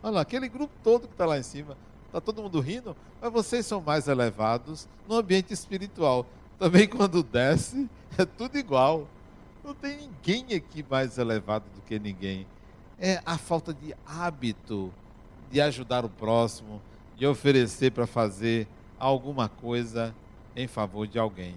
Olha 0.02 0.14
lá, 0.16 0.20
aquele 0.20 0.48
grupo 0.48 0.74
todo 0.83 1.07
que 1.07 1.14
está 1.14 1.24
lá 1.24 1.38
em 1.38 1.42
cima, 1.42 1.76
está 2.07 2.20
todo 2.20 2.42
mundo 2.42 2.61
rindo, 2.61 2.96
mas 3.20 3.33
vocês 3.33 3.64
são 3.64 3.81
mais 3.81 4.09
elevados 4.09 4.88
no 5.09 5.16
ambiente 5.16 5.52
espiritual. 5.52 6.26
Também 6.59 6.87
quando 6.87 7.22
desce, 7.22 7.88
é 8.18 8.24
tudo 8.24 8.59
igual. 8.59 9.07
Não 9.64 9.72
tem 9.72 9.96
ninguém 9.96 10.57
aqui 10.57 10.85
mais 10.90 11.16
elevado 11.16 11.64
do 11.74 11.81
que 11.83 11.98
ninguém 11.98 12.46
é 13.05 13.21
a 13.27 13.37
falta 13.37 13.75
de 13.75 13.93
hábito 14.07 14.95
de 15.51 15.61
ajudar 15.61 16.05
o 16.05 16.09
próximo, 16.09 16.81
de 17.17 17.27
oferecer 17.27 17.91
para 17.91 18.07
fazer 18.07 18.69
alguma 18.97 19.49
coisa 19.49 20.15
em 20.55 20.69
favor 20.69 21.09
de 21.09 21.19
alguém. 21.19 21.57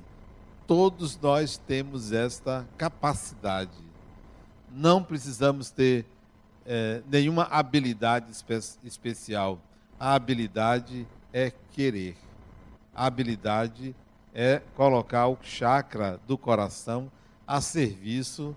Todos 0.65 1.15
nós 1.21 1.55
temos 1.55 2.11
esta 2.11 2.67
capacidade. 2.75 3.77
Não 4.71 5.03
precisamos 5.03 5.69
ter 5.69 6.07
é, 6.65 7.03
nenhuma 7.07 7.43
habilidade 7.43 8.31
espe 8.31 8.55
especial. 8.83 9.59
A 9.99 10.15
habilidade 10.15 11.07
é 11.31 11.51
querer. 11.73 12.17
A 12.93 13.05
habilidade 13.05 13.95
é 14.33 14.63
colocar 14.75 15.27
o 15.27 15.37
chakra 15.43 16.19
do 16.27 16.39
coração 16.39 17.11
a 17.45 17.61
serviço 17.61 18.55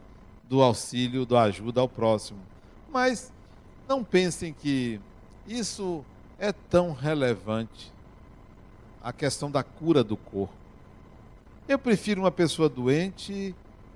do 0.49 0.63
auxílio, 0.63 1.27
da 1.27 1.43
ajuda 1.43 1.83
ao 1.83 1.89
próximo. 1.89 2.41
Mas 2.89 3.33
não 3.87 4.03
pensem 4.03 4.53
que 4.53 5.01
isso 5.47 6.05
é 6.39 6.53
tão 6.53 6.93
relevante, 6.93 7.93
a 9.03 9.13
questão 9.13 9.51
da 9.51 9.63
cura 9.63 10.03
do 10.03 10.17
corpo. 10.17 10.55
Eu 11.69 11.79
prefiro 11.79 12.23
uma 12.23 12.31
pessoa 12.31 12.69
doente 12.69 13.55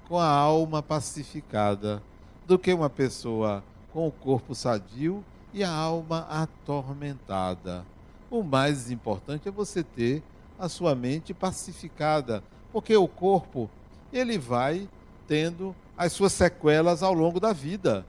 com 0.08 0.18
a 0.18 0.28
alma 0.28 0.82
pacificada 0.82 2.02
do 2.46 2.58
que 2.58 2.72
uma 2.72 2.90
pessoa 2.90 3.64
com 3.92 4.06
o 4.06 4.12
corpo 4.12 4.54
sadio 4.54 5.24
e 5.54 5.62
a 5.64 5.70
alma 5.70 6.26
atormentada. 6.28 7.84
O 8.30 8.42
mais 8.42 8.90
importante 8.90 9.48
é 9.48 9.50
você 9.50 9.82
ter 9.82 10.22
a 10.58 10.68
sua 10.68 10.94
mente 10.94 11.32
pacificada, 11.32 12.42
porque 12.72 12.96
o 12.96 13.08
corpo 13.08 13.70
ele 14.12 14.38
vai 14.38 14.88
tendo 15.26 15.74
as 15.96 16.12
suas 16.12 16.32
sequelas 16.32 17.02
ao 17.02 17.12
longo 17.12 17.38
da 17.38 17.52
vida 17.52 18.06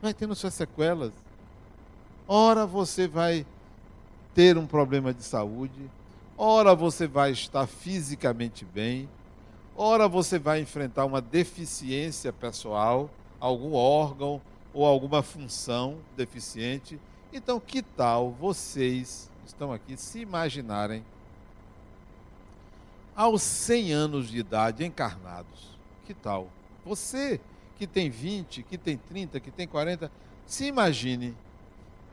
vai 0.00 0.14
tendo 0.14 0.34
suas 0.34 0.54
sequelas. 0.54 1.12
Ora 2.28 2.66
você 2.66 3.06
vai 3.06 3.46
ter 4.34 4.58
um 4.58 4.66
problema 4.66 5.14
de 5.14 5.22
saúde, 5.22 5.90
ora 6.36 6.74
você 6.74 7.06
vai 7.06 7.30
estar 7.30 7.66
fisicamente 7.66 8.64
bem, 8.64 9.08
ora 9.76 10.08
você 10.08 10.38
vai 10.38 10.60
enfrentar 10.60 11.04
uma 11.04 11.20
deficiência 11.20 12.32
pessoal, 12.32 13.08
algum 13.40 13.72
órgão 13.74 14.40
ou 14.74 14.84
alguma 14.84 15.22
função 15.22 15.96
deficiente. 16.16 17.00
Então, 17.32 17.58
que 17.58 17.80
tal 17.80 18.30
vocês 18.32 19.30
estão 19.46 19.72
aqui 19.72 19.96
se 19.96 20.20
imaginarem 20.20 21.02
aos 23.14 23.40
100 23.42 23.92
anos 23.92 24.28
de 24.28 24.38
idade 24.38 24.84
encarnados? 24.84 25.70
Que 26.04 26.12
tal? 26.12 26.48
Você 26.84 27.40
que 27.78 27.86
tem 27.86 28.10
20, 28.10 28.62
que 28.62 28.78
tem 28.78 28.96
30, 28.96 29.40
que 29.40 29.50
tem 29.50 29.66
40. 29.66 30.10
Se 30.46 30.66
imagine. 30.66 31.34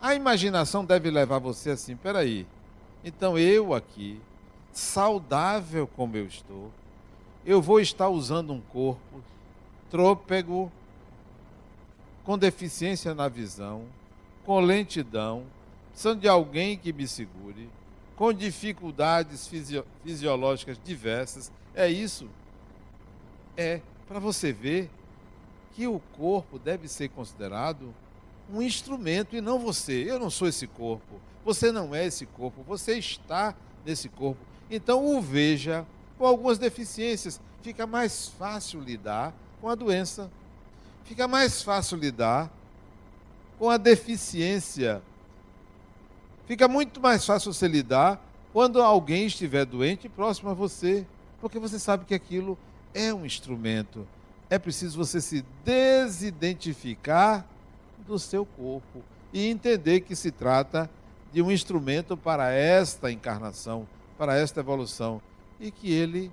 A 0.01 0.13
imaginação 0.13 0.83
deve 0.83 1.09
levar 1.09 1.39
você 1.39 1.69
assim: 1.69 1.95
peraí, 1.95 2.45
então 3.03 3.37
eu 3.37 3.73
aqui, 3.73 4.19
saudável 4.71 5.87
como 5.87 6.17
eu 6.17 6.25
estou, 6.25 6.71
eu 7.45 7.61
vou 7.61 7.79
estar 7.79 8.09
usando 8.09 8.51
um 8.51 8.59
corpo 8.59 9.23
trôpego, 9.89 10.71
com 12.23 12.37
deficiência 12.37 13.13
na 13.13 13.27
visão, 13.27 13.83
com 14.45 14.59
lentidão, 14.59 15.43
precisando 15.91 16.21
de 16.21 16.27
alguém 16.27 16.77
que 16.77 16.91
me 16.91 17.07
segure, 17.07 17.69
com 18.15 18.33
dificuldades 18.33 19.47
fisio 19.47 19.85
fisiológicas 20.03 20.79
diversas. 20.83 21.51
É 21.75 21.87
isso? 21.87 22.27
É, 23.55 23.81
para 24.07 24.19
você 24.19 24.51
ver 24.51 24.89
que 25.73 25.87
o 25.87 25.99
corpo 26.15 26.59
deve 26.59 26.87
ser 26.87 27.09
considerado 27.09 27.93
um 28.51 28.61
instrumento 28.61 29.35
e 29.35 29.41
não 29.41 29.59
você. 29.59 30.03
Eu 30.09 30.19
não 30.19 30.29
sou 30.29 30.47
esse 30.47 30.67
corpo. 30.67 31.19
Você 31.43 31.71
não 31.71 31.93
é 31.93 32.05
esse 32.05 32.25
corpo. 32.25 32.63
Você 32.63 32.97
está 32.97 33.55
nesse 33.85 34.09
corpo. 34.09 34.39
Então 34.69 35.05
o 35.05 35.21
veja 35.21 35.85
com 36.17 36.25
algumas 36.25 36.57
deficiências. 36.57 37.41
Fica 37.61 37.87
mais 37.87 38.27
fácil 38.27 38.79
lidar 38.79 39.33
com 39.59 39.69
a 39.69 39.75
doença. 39.75 40.31
Fica 41.05 41.27
mais 41.27 41.61
fácil 41.61 41.97
lidar 41.97 42.51
com 43.57 43.69
a 43.69 43.77
deficiência 43.77 45.01
Fica 46.45 46.67
muito 46.67 46.99
mais 46.99 47.25
fácil 47.25 47.53
você 47.53 47.67
lidar 47.67 48.21
quando 48.51 48.81
alguém 48.81 49.25
estiver 49.25 49.65
doente 49.65 50.09
próximo 50.09 50.49
a 50.49 50.53
você, 50.53 51.05
porque 51.39 51.57
você 51.57 51.79
sabe 51.79 52.05
que 52.05 52.13
aquilo 52.13 52.57
é 52.93 53.13
um 53.13 53.25
instrumento. 53.25 54.05
É 54.53 54.59
preciso 54.59 54.95
você 54.99 55.19
se 55.19 55.43
desidentificar 55.65 57.43
do 58.05 58.19
seu 58.19 58.45
corpo 58.45 59.01
e 59.33 59.49
entender 59.49 60.01
que 60.01 60.15
se 60.15 60.29
trata 60.29 60.87
de 61.31 61.41
um 61.41 61.51
instrumento 61.51 62.15
para 62.15 62.51
esta 62.51 63.11
encarnação, 63.11 63.87
para 64.15 64.37
esta 64.37 64.59
evolução, 64.59 65.19
e 65.59 65.71
que 65.71 65.91
ele 65.91 66.31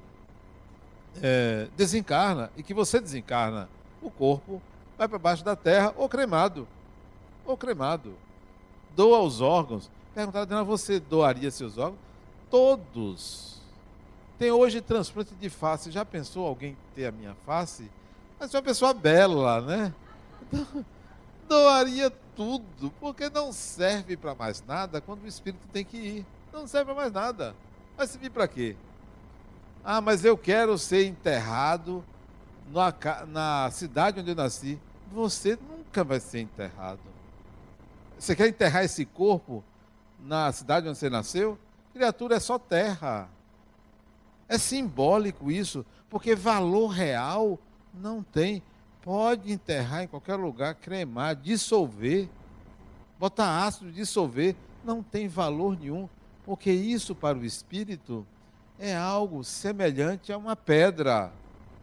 é, 1.23 1.69
desencarna 1.79 2.51
e 2.59 2.63
que 2.63 2.75
você 2.75 3.01
desencarna. 3.01 3.71
O 4.03 4.11
corpo 4.11 4.61
vai 4.99 5.09
para 5.09 5.19
baixo 5.19 5.43
da 5.43 5.57
terra 5.57 5.95
ou 5.97 6.07
cremado. 6.07 6.69
Ou 7.47 7.57
cremado. 7.57 8.13
Doa 8.95 9.21
os 9.21 9.41
órgãos. 9.41 9.91
Perguntaram, 10.15 10.63
você 10.67 11.01
doaria 11.01 11.51
seus 11.51 11.79
órgãos? 11.79 12.01
Todos. 12.51 13.63
Tem 14.39 14.51
hoje 14.51 14.83
transplante 14.83 15.35
de 15.35 15.49
face. 15.49 15.91
Já 15.91 16.05
pensou 16.05 16.47
alguém 16.47 16.77
ter 16.95 17.07
a 17.07 17.13
minha 17.13 17.35
face? 17.47 17.89
Mas 18.41 18.55
é 18.55 18.57
uma 18.57 18.63
pessoa 18.63 18.95
bela, 18.95 19.61
né? 19.61 19.95
Doaria 21.47 22.11
tudo, 22.35 22.91
porque 22.99 23.29
não 23.29 23.53
serve 23.53 24.17
para 24.17 24.35
mais 24.35 24.65
nada 24.67 24.99
quando 24.99 25.25
o 25.25 25.29
espírito 25.29 25.69
tem 25.71 25.85
que 25.85 25.99
ir. 25.99 26.27
Não 26.51 26.67
serve 26.67 26.87
para 26.87 27.03
mais 27.03 27.13
nada. 27.13 27.55
Vai 27.99 28.07
servir 28.07 28.31
para 28.31 28.49
quê? 28.49 28.77
Ah, 29.85 30.01
mas 30.01 30.25
eu 30.25 30.39
quero 30.39 30.79
ser 30.79 31.05
enterrado 31.05 32.03
na, 32.73 32.95
na 33.27 33.71
cidade 33.71 34.21
onde 34.21 34.31
eu 34.31 34.35
nasci. 34.35 34.81
Você 35.13 35.59
nunca 35.69 36.03
vai 36.03 36.19
ser 36.19 36.41
enterrado. 36.41 37.01
Você 38.19 38.35
quer 38.35 38.49
enterrar 38.49 38.85
esse 38.85 39.05
corpo 39.05 39.63
na 40.19 40.51
cidade 40.51 40.89
onde 40.89 40.97
você 40.97 41.11
nasceu? 41.11 41.59
Criatura 41.93 42.37
é 42.37 42.41
só 42.41 42.59
terra. 42.59 43.29
É 44.49 44.57
simbólico 44.57 45.51
isso, 45.51 45.85
porque 46.09 46.35
valor 46.35 46.89
real 46.89 47.59
não 47.95 48.23
tem. 48.23 48.63
Pode 49.03 49.51
enterrar 49.51 50.03
em 50.03 50.07
qualquer 50.07 50.37
lugar, 50.37 50.75
cremar, 50.75 51.35
dissolver, 51.35 52.29
botar 53.19 53.65
ácido, 53.65 53.91
dissolver, 53.91 54.55
não 54.85 55.03
tem 55.03 55.29
valor 55.29 55.79
nenhum, 55.79 56.09
porque 56.45 56.71
isso 56.71 57.15
para 57.15 57.39
o 57.39 57.45
espírito 57.45 58.27
é 58.79 58.97
algo 58.97 59.45
semelhante 59.45 60.33
a 60.33 60.39
uma 60.39 60.57
pedra, 60.57 61.33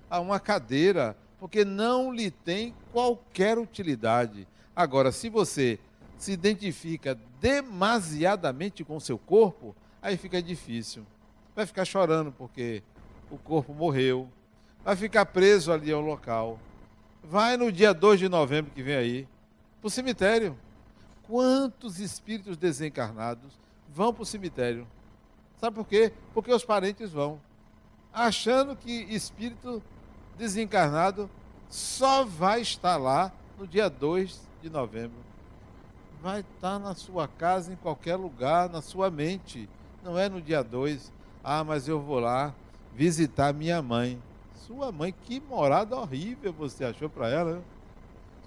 a 0.10 0.20
uma 0.20 0.40
cadeira, 0.40 1.16
porque 1.40 1.64
não 1.64 2.12
lhe 2.12 2.32
tem 2.32 2.74
qualquer 2.92 3.58
utilidade. 3.58 4.48
Agora, 4.76 5.12
se 5.12 5.30
você 5.30 5.80
se 6.18 6.32
identifica 6.32 7.18
demasiadamente 7.40 8.84
com 8.84 8.98
o 8.98 9.02
seu 9.02 9.18
corpo, 9.18 9.76
aí 10.02 10.18
fica 10.18 10.42
difícil. 10.42 11.06
Vai 11.56 11.66
ficar 11.66 11.86
chorando 11.86 12.32
porque 12.32 12.82
o 13.30 13.38
corpo 13.38 13.74
morreu, 13.74 14.28
vai 14.84 14.96
ficar 14.96 15.26
preso 15.26 15.72
ali 15.72 15.92
ao 15.92 16.02
local. 16.02 16.60
Vai 17.24 17.58
no 17.58 17.72
dia 17.72 17.94
2 17.94 18.20
de 18.20 18.30
novembro 18.30 18.72
que 18.72 18.82
vem 18.82 18.96
aí, 18.96 19.28
para 19.82 19.88
o 19.88 19.92
cemitério. 19.92 20.58
Quantos 21.24 22.00
espíritos 22.00 22.56
desencarnados 22.58 23.60
vão 23.94 24.14
para 24.14 24.24
o 24.24 24.26
cemitério? 24.26 24.88
Sabe 25.60 25.76
por 25.76 25.86
quê? 25.86 26.14
Porque 26.34 26.54
os 26.54 26.64
parentes 26.64 27.12
vão, 27.12 27.40
achando 28.14 28.76
que 28.76 28.92
espírito 29.14 29.82
desencarnado 30.38 31.30
só 31.70 32.24
vai 32.24 32.62
estar 32.62 32.98
lá 32.98 33.32
no 33.58 33.68
dia 33.68 33.90
2 33.90 34.40
de 34.62 34.70
novembro. 34.70 35.18
Vai 36.22 36.42
estar 36.42 36.80
na 36.80 36.96
sua 36.96 37.28
casa, 37.28 37.74
em 37.74 37.76
qualquer 37.76 38.16
lugar, 38.16 38.70
na 38.70 38.82
sua 38.82 39.10
mente. 39.10 39.70
Não 40.04 40.18
é 40.18 40.30
no 40.30 40.42
dia 40.42 40.64
2. 40.64 41.12
Ah, 41.44 41.64
mas 41.64 41.88
eu 41.88 42.00
vou 42.00 42.20
lá 42.20 42.54
visitar 42.94 43.54
minha 43.54 43.82
mãe. 43.82 44.22
Sua 44.68 44.92
mãe, 44.92 45.14
que 45.24 45.40
morada 45.40 45.96
horrível 45.96 46.52
você 46.52 46.84
achou 46.84 47.10
para 47.10 47.30
ela. 47.30 47.56
Né? 47.56 47.62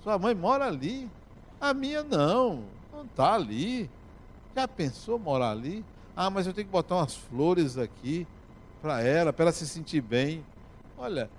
Sua 0.03 0.19
mãe 0.19 0.35
mora 0.35 0.67
ali. 0.67 1.11
A 1.59 1.73
minha 1.73 2.03
não, 2.03 2.65
não 2.93 3.05
está 3.05 3.35
ali. 3.35 3.91
Já 4.55 4.69
pensou 4.69 5.19
morar 5.19 5.53
ali? 5.53 5.83
Ah, 6.15 6.29
mas 6.29 6.47
eu 6.47 6.53
tenho 6.53 6.67
que 6.67 6.73
botar 6.73 6.97
umas 6.97 7.17
flores 7.17 7.79
aqui 7.79 8.27
para 8.83 9.01
ela, 9.01 9.33
para 9.33 9.47
ela 9.47 9.53
se 9.53 9.67
sentir 9.67 10.03
bem. 10.03 10.45
Olha, 10.99 11.31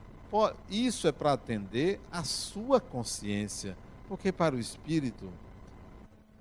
isso 0.67 1.07
é 1.07 1.11
para 1.11 1.33
atender 1.33 1.99
a 2.11 2.23
sua 2.23 2.79
consciência, 2.79 3.77
porque 4.07 4.31
para 4.31 4.55
o 4.55 4.59
espírito 4.59 5.29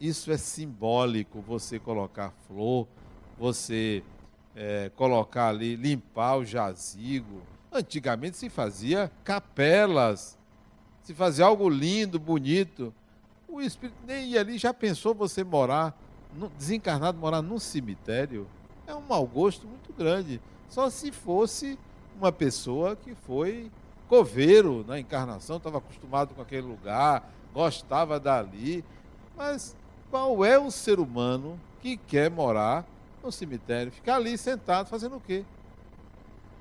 isso 0.00 0.33
é 0.33 0.38
simbólico. 0.38 1.42
Você 1.42 1.79
colocar 1.79 2.33
flor, 2.46 2.88
você 3.38 4.03
é, 4.57 4.90
colocar 4.96 5.48
ali, 5.48 5.76
limpar 5.76 6.38
o 6.38 6.44
jazigo. 6.44 7.42
Antigamente 7.72 8.37
se 8.37 8.48
fazia 8.48 9.11
capelas, 9.22 10.38
se 11.02 11.14
fazia 11.14 11.44
algo 11.44 11.68
lindo, 11.68 12.18
bonito. 12.18 12.92
O 13.48 13.61
espírito 13.61 13.98
nem 14.06 14.30
ia 14.30 14.40
ali, 14.40 14.59
já 14.59 14.72
pensou 14.74 15.14
você 15.14 15.44
morar 15.44 15.96
desencarnado 16.56 17.18
morar 17.18 17.42
num 17.42 17.59
cemitério 17.59 18.46
é 18.87 18.94
um 18.94 19.00
mau 19.00 19.26
gosto 19.26 19.66
muito 19.66 19.92
grande. 19.92 20.40
Só 20.68 20.90
se 20.90 21.11
fosse 21.11 21.78
uma 22.16 22.30
pessoa 22.30 22.96
que 22.96 23.14
foi 23.14 23.70
coveiro 24.09 24.85
na 24.87 24.98
encarnação, 24.98 25.56
estava 25.56 25.78
acostumado 25.78 26.35
com 26.35 26.42
aquele 26.42 26.66
lugar, 26.66 27.30
gostava 27.52 28.18
dali. 28.18 28.85
Mas 29.37 29.76
qual 30.11 30.44
é 30.44 30.59
o 30.59 30.70
ser 30.70 30.98
humano 30.98 31.59
que 31.80 31.96
quer 31.96 32.30
morar 32.30 32.85
no 33.22 33.30
cemitério? 33.30 33.92
Ficar 33.92 34.16
ali 34.16 34.37
sentado 34.37 34.88
fazendo 34.88 35.16
o 35.16 35.20
quê? 35.20 35.44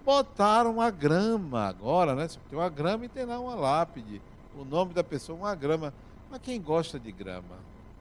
Botaram 0.06 0.82
a 0.82 0.90
grama 0.90 1.68
agora, 1.68 2.16
né? 2.16 2.28
Tem 2.50 2.58
uma 2.58 2.70
grama 2.70 3.06
e 3.06 3.10
tem 3.10 3.26
lá 3.26 3.40
uma 3.40 3.56
lápide. 3.56 4.22
O 4.56 4.64
nome 4.64 4.94
da 4.94 5.04
pessoa, 5.04 5.38
uma 5.38 5.56
grama. 5.56 5.94
Mas 6.30 6.42
quem 6.42 6.62
gosta 6.62 7.00
de 7.00 7.12
grama? 7.12 7.58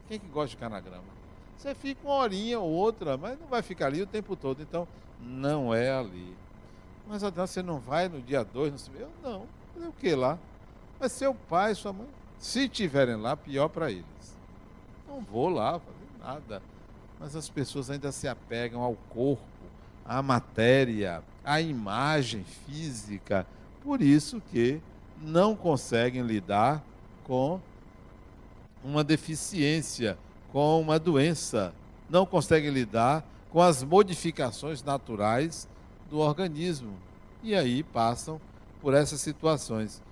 Quem 0.07 0.17
é 0.17 0.19
que 0.19 0.27
gosta 0.27 0.49
de 0.49 0.57
ficar 0.57 0.69
na 0.69 0.81
grama? 0.81 1.19
Você 1.57 1.75
fica 1.75 2.07
uma 2.07 2.15
horinha 2.15 2.61
ou 2.61 2.71
outra, 2.71 3.17
mas 3.17 3.39
não 3.39 3.47
vai 3.49 3.63
ficar 3.63 3.87
ali 3.87 4.01
o 4.01 4.07
tempo 4.07 4.37
todo. 4.37 4.63
Então, 4.63 4.87
não 5.21 5.75
é 5.75 5.91
ali. 5.91 6.37
Mas 7.09 7.25
Adão, 7.25 7.47
você 7.47 7.63
não 7.63 7.79
vai 7.79 8.09
no 8.09 8.21
dia 8.21 8.45
2, 8.45 8.71
não 8.71 8.79
se 8.79 8.91
vê? 8.91 9.03
Eu 9.03 9.11
não. 9.23 9.47
Fazer 9.75 9.89
o 9.89 9.93
que 9.93 10.15
lá? 10.15 10.39
Mas 11.01 11.13
seu 11.13 11.35
pai, 11.35 11.75
sua 11.75 11.93
mãe, 11.93 12.07
se 12.39 12.69
tiverem 12.69 13.17
lá, 13.17 13.37
pior 13.37 13.69
para 13.69 13.91
eles. 13.91 14.05
Não 15.09 15.21
vou 15.21 15.49
lá 15.49 15.79
fazer 15.79 16.19
nada. 16.21 16.63
Mas 17.19 17.35
as 17.35 17.49
pessoas 17.49 17.91
ainda 17.91 18.13
se 18.13 18.29
apegam 18.29 18.83
ao 18.83 18.95
corpo, 19.09 19.43
à 20.09 20.23
matéria, 20.23 21.23
à 21.45 21.61
imagem 21.61 22.45
física. 22.67 23.47
Por 23.83 24.01
isso 24.03 24.41
que 24.51 24.81
não 25.21 25.55
conseguem 25.55 26.23
lidar 26.23 26.83
com 27.25 27.61
uma 28.83 29.05
deficiência 29.05 30.17
com 30.53 30.81
uma 30.81 30.99
doença, 30.99 31.75
não 32.09 32.25
conseguem 32.25 32.71
lidar 32.71 33.25
com 33.51 33.61
as 33.61 33.83
modificações 33.83 34.83
naturais 34.83 35.69
do 36.11 36.19
organismo. 36.19 36.95
E 37.43 37.55
aí 37.55 37.83
passam 37.83 38.41
por 38.81 38.95
essas 38.95 39.21
situações. 39.21 40.03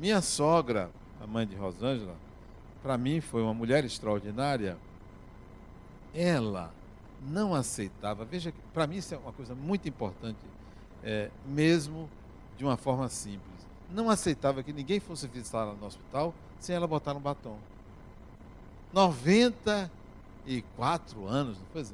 Minha 0.00 0.20
sogra, 0.20 0.90
a 1.22 1.26
mãe 1.26 1.46
de 1.46 1.54
Rosângela, 1.54 2.14
para 2.82 2.98
mim 2.98 3.20
foi 3.20 3.42
uma 3.42 3.54
mulher 3.54 3.84
extraordinária. 3.84 4.76
Ela 6.14 6.72
não 7.26 7.54
aceitava, 7.54 8.24
veja, 8.24 8.52
para 8.72 8.86
mim 8.86 8.96
isso 8.96 9.14
é 9.14 9.18
uma 9.18 9.32
coisa 9.32 9.54
muito 9.54 9.86
importante, 9.88 10.38
é, 11.04 11.30
mesmo 11.46 12.08
de 12.56 12.64
uma 12.64 12.76
forma 12.76 13.08
simples. 13.08 13.52
Não 13.90 14.10
aceitava 14.10 14.62
que 14.62 14.72
ninguém 14.72 15.00
fosse 15.00 15.26
visitá-la 15.26 15.74
no 15.74 15.86
hospital 15.86 16.32
sem 16.58 16.74
ela 16.74 16.86
botar 16.86 17.14
um 17.14 17.20
batom. 17.20 17.58
94 18.92 21.26
anos, 21.26 21.58
não 21.58 21.66
foi? 21.72 21.84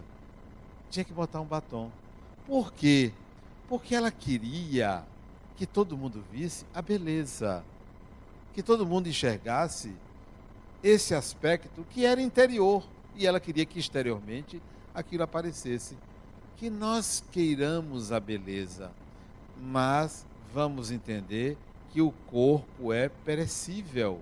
Tinha 0.91 1.05
que 1.05 1.13
botar 1.13 1.41
um 1.41 1.47
batom. 1.47 1.91
Por 2.47 2.73
quê? 2.73 3.13
Porque 3.69 3.95
ela 3.95 4.11
queria 4.11 5.05
que 5.57 5.67
todo 5.67 5.97
mundo 5.97 6.25
visse 6.31 6.67
a 6.73 6.81
beleza, 6.81 7.63
que 8.55 8.63
todo 8.63 8.87
mundo 8.87 9.09
enxergasse 9.09 9.95
esse 10.83 11.15
aspecto 11.15 11.85
que 11.91 12.07
era 12.07 12.23
interior 12.23 12.83
e 13.15 13.27
ela 13.27 13.41
queria 13.41 13.67
que 13.67 13.79
exteriormente 13.79 14.63
aquilo 14.99 15.23
aparecesse. 15.23 15.97
Que 16.57 16.69
nós 16.69 17.23
queiramos 17.31 18.11
a 18.11 18.19
beleza, 18.19 18.91
mas 19.61 20.27
vamos 20.53 20.91
entender 20.91 21.57
que 21.93 22.03
o 22.03 22.13
corpo 22.31 22.93
é 22.93 23.09
perecível, 23.09 24.21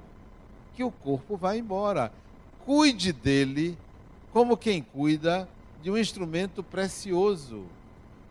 que 0.75 0.85
o 0.85 0.91
corpo 0.91 1.37
vai 1.37 1.59
embora 1.59 2.13
cuide 2.67 3.13
dele 3.13 3.79
como 4.33 4.57
quem 4.57 4.83
cuida 4.83 5.49
de 5.81 5.91
um 5.91 5.97
instrumento 5.97 6.65
precioso. 6.65 7.65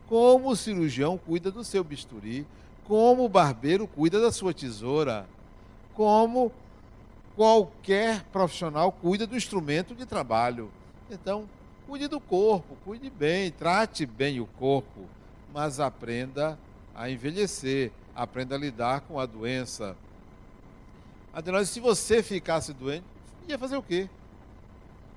Como 0.07 0.49
o 0.49 0.55
cirurgião 0.55 1.17
cuida 1.17 1.49
do 1.49 1.63
seu 1.63 1.83
bisturi, 1.83 2.45
como 2.83 3.25
o 3.25 3.29
barbeiro 3.29 3.87
cuida 3.87 4.21
da 4.21 4.31
sua 4.31 4.53
tesoura, 4.53 5.25
como 5.95 6.51
qualquer 7.35 8.23
profissional 8.25 8.91
cuida 8.91 9.25
do 9.25 9.35
instrumento 9.35 9.95
de 9.95 10.05
trabalho. 10.05 10.69
Então, 11.09 11.49
cuide 11.87 12.07
do 12.07 12.19
corpo, 12.19 12.75
cuide 12.83 13.09
bem, 13.09 13.51
trate 13.51 14.05
bem 14.05 14.39
o 14.39 14.45
corpo, 14.45 15.07
mas 15.53 15.79
aprenda 15.79 16.57
a 16.93 17.09
envelhecer, 17.09 17.91
aprenda 18.15 18.55
a 18.55 18.57
lidar 18.57 19.01
com 19.01 19.19
a 19.19 19.25
doença. 19.25 19.95
Adenose, 21.33 21.71
se 21.71 21.79
você 21.79 22.23
ficasse 22.23 22.73
doente, 22.73 23.05
ia 23.47 23.57
fazer 23.57 23.77
o 23.77 23.83
quê? 23.83 24.09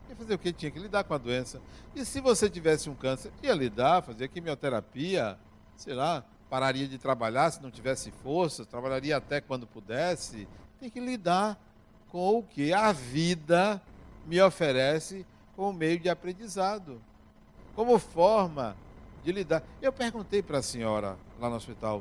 Ia 0.08 0.16
fazer 0.16 0.34
o 0.34 0.38
quê? 0.38 0.52
Tinha 0.52 0.70
que 0.70 0.78
lidar 0.78 1.04
com 1.04 1.14
a 1.14 1.18
doença. 1.18 1.60
E 1.94 2.04
se 2.04 2.20
você 2.20 2.50
tivesse 2.50 2.90
um 2.90 2.94
câncer, 2.94 3.30
ia 3.42 3.54
lidar, 3.54 4.02
fazer 4.02 4.28
quimioterapia, 4.28 5.38
sei 5.76 5.94
lá, 5.94 6.24
pararia 6.50 6.88
de 6.88 6.98
trabalhar 6.98 7.50
se 7.50 7.62
não 7.62 7.70
tivesse 7.70 8.10
força, 8.10 8.64
trabalharia 8.64 9.16
até 9.16 9.40
quando 9.40 9.66
pudesse. 9.66 10.48
Tem 10.80 10.90
que 10.90 11.00
lidar 11.00 11.58
com 12.10 12.38
o 12.38 12.42
que 12.42 12.72
a 12.72 12.90
vida 12.90 13.80
me 14.26 14.40
oferece 14.40 15.24
como 15.58 15.72
meio 15.72 15.98
de 15.98 16.08
aprendizado, 16.08 17.00
como 17.74 17.98
forma 17.98 18.76
de 19.24 19.32
lidar. 19.32 19.60
Eu 19.82 19.92
perguntei 19.92 20.40
para 20.40 20.58
a 20.58 20.62
senhora 20.62 21.18
lá 21.40 21.50
no 21.50 21.56
hospital, 21.56 22.00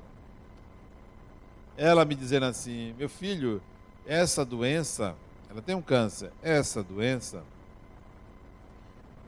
ela 1.76 2.06
me 2.06 2.13
dizendo 2.13 2.46
assim: 2.46 2.93
meu 3.00 3.10
filho, 3.10 3.60
essa 4.06 4.46
doença, 4.46 5.15
ela 5.50 5.60
tem 5.60 5.74
um 5.74 5.82
câncer, 5.82 6.32
essa 6.43 6.84
doença 6.84 7.43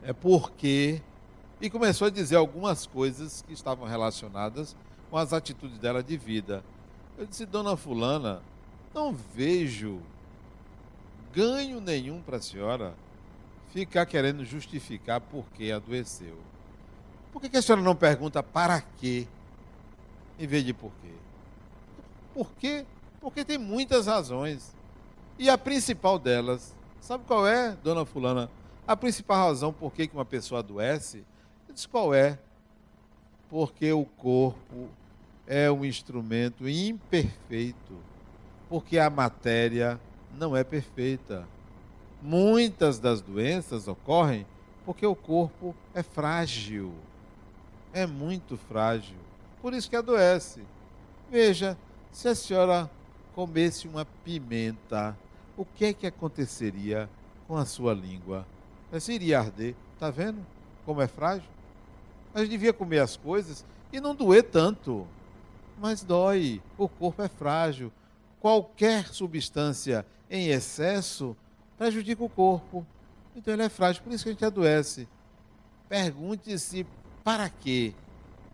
é 0.04 0.12
porque. 0.12 1.02
E 1.60 1.68
começou 1.68 2.06
a 2.06 2.10
dizer 2.10 2.36
algumas 2.36 2.86
coisas 2.86 3.42
que 3.42 3.52
estavam 3.52 3.86
relacionadas 3.86 4.76
com 5.10 5.16
as 5.18 5.32
atitudes 5.32 5.76
dela 5.76 6.04
de 6.04 6.16
vida. 6.16 6.64
Eu 7.18 7.26
disse, 7.26 7.44
dona 7.44 7.76
Fulana, 7.76 8.40
não 8.94 9.12
vejo 9.12 10.00
ganho 11.34 11.80
nenhum 11.80 12.22
para 12.22 12.36
a 12.36 12.40
senhora 12.40 12.94
ficar 13.72 14.06
querendo 14.06 14.44
justificar 14.44 15.20
por 15.20 15.44
que 15.50 15.70
adoeceu. 15.70 16.36
Por 17.32 17.40
que, 17.40 17.48
que 17.48 17.56
a 17.56 17.62
senhora 17.62 17.82
não 17.82 17.94
pergunta 17.94 18.42
para 18.42 18.80
quê, 18.80 19.26
em 20.38 20.46
vez 20.46 20.64
de 20.64 20.72
por 20.72 20.90
quê? 21.00 21.12
Por 22.34 22.52
quê? 22.54 22.84
Porque 23.20 23.44
tem 23.44 23.58
muitas 23.58 24.06
razões. 24.06 24.74
E 25.38 25.48
a 25.48 25.56
principal 25.56 26.18
delas, 26.18 26.74
sabe 27.00 27.24
qual 27.26 27.46
é, 27.46 27.76
dona 27.82 28.04
Fulana? 28.04 28.50
A 28.86 28.96
principal 28.96 29.48
razão 29.48 29.72
por 29.72 29.92
que 29.92 30.10
uma 30.12 30.24
pessoa 30.24 30.60
adoece, 30.60 31.24
diz 31.72 31.86
qual 31.86 32.12
é? 32.12 32.38
Porque 33.48 33.92
o 33.92 34.04
corpo 34.04 34.88
é 35.46 35.70
um 35.70 35.84
instrumento 35.84 36.68
imperfeito, 36.68 37.96
porque 38.68 38.98
a 38.98 39.08
matéria 39.08 40.00
não 40.36 40.56
é 40.56 40.64
perfeita. 40.64 41.46
Muitas 42.22 42.98
das 42.98 43.20
doenças 43.22 43.88
ocorrem 43.88 44.46
porque 44.84 45.06
o 45.06 45.14
corpo 45.14 45.74
é 45.94 46.02
frágil. 46.02 46.92
É 47.92 48.06
muito 48.06 48.56
frágil. 48.56 49.16
Por 49.62 49.72
isso 49.72 49.88
que 49.88 49.96
adoece. 49.96 50.62
Veja, 51.30 51.76
se 52.12 52.28
a 52.28 52.34
senhora 52.34 52.90
comesse 53.34 53.86
uma 53.86 54.04
pimenta, 54.04 55.16
o 55.56 55.64
que 55.64 55.86
é 55.86 55.92
que 55.92 56.06
aconteceria 56.06 57.08
com 57.46 57.56
a 57.56 57.64
sua 57.64 57.94
língua? 57.94 58.46
Você 58.90 59.14
iria 59.14 59.38
arder. 59.38 59.74
Está 59.94 60.10
vendo 60.10 60.44
como 60.84 61.00
é 61.00 61.06
frágil? 61.06 61.48
A 62.34 62.40
gente 62.40 62.50
devia 62.50 62.72
comer 62.72 63.00
as 63.00 63.16
coisas 63.16 63.64
e 63.92 64.00
não 64.00 64.14
doer 64.14 64.44
tanto. 64.44 65.06
Mas 65.78 66.02
dói. 66.02 66.60
O 66.76 66.88
corpo 66.88 67.22
é 67.22 67.28
frágil. 67.28 67.92
Qualquer 68.40 69.08
substância 69.08 70.04
em 70.30 70.48
excesso 70.48 71.36
prejudica 71.80 72.22
o 72.22 72.28
corpo. 72.28 72.86
Então 73.34 73.54
ele 73.54 73.62
é 73.62 73.68
frágil, 73.70 74.02
por 74.02 74.12
isso 74.12 74.22
que 74.22 74.28
a 74.28 74.32
gente 74.32 74.44
adoece. 74.44 75.08
Pergunte-se 75.88 76.86
para 77.24 77.48
quê? 77.48 77.94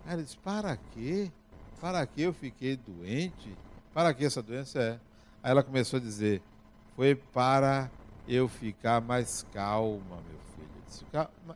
Aí 0.06 0.14
ele 0.14 0.22
diz, 0.22 0.36
para 0.36 0.76
quê? 0.94 1.32
Para 1.80 2.06
que 2.06 2.22
eu 2.22 2.32
fiquei 2.32 2.76
doente? 2.76 3.52
Para 3.92 4.14
que 4.14 4.24
essa 4.24 4.40
doença 4.40 4.78
é? 4.78 5.00
Aí 5.42 5.50
ela 5.50 5.64
começou 5.64 5.96
a 5.96 6.00
dizer, 6.00 6.40
foi 6.94 7.16
para 7.16 7.90
eu 8.28 8.46
ficar 8.46 9.00
mais 9.00 9.44
calma, 9.52 10.22
meu 10.28 10.40
filho. 10.54 10.68
Disse, 10.86 11.04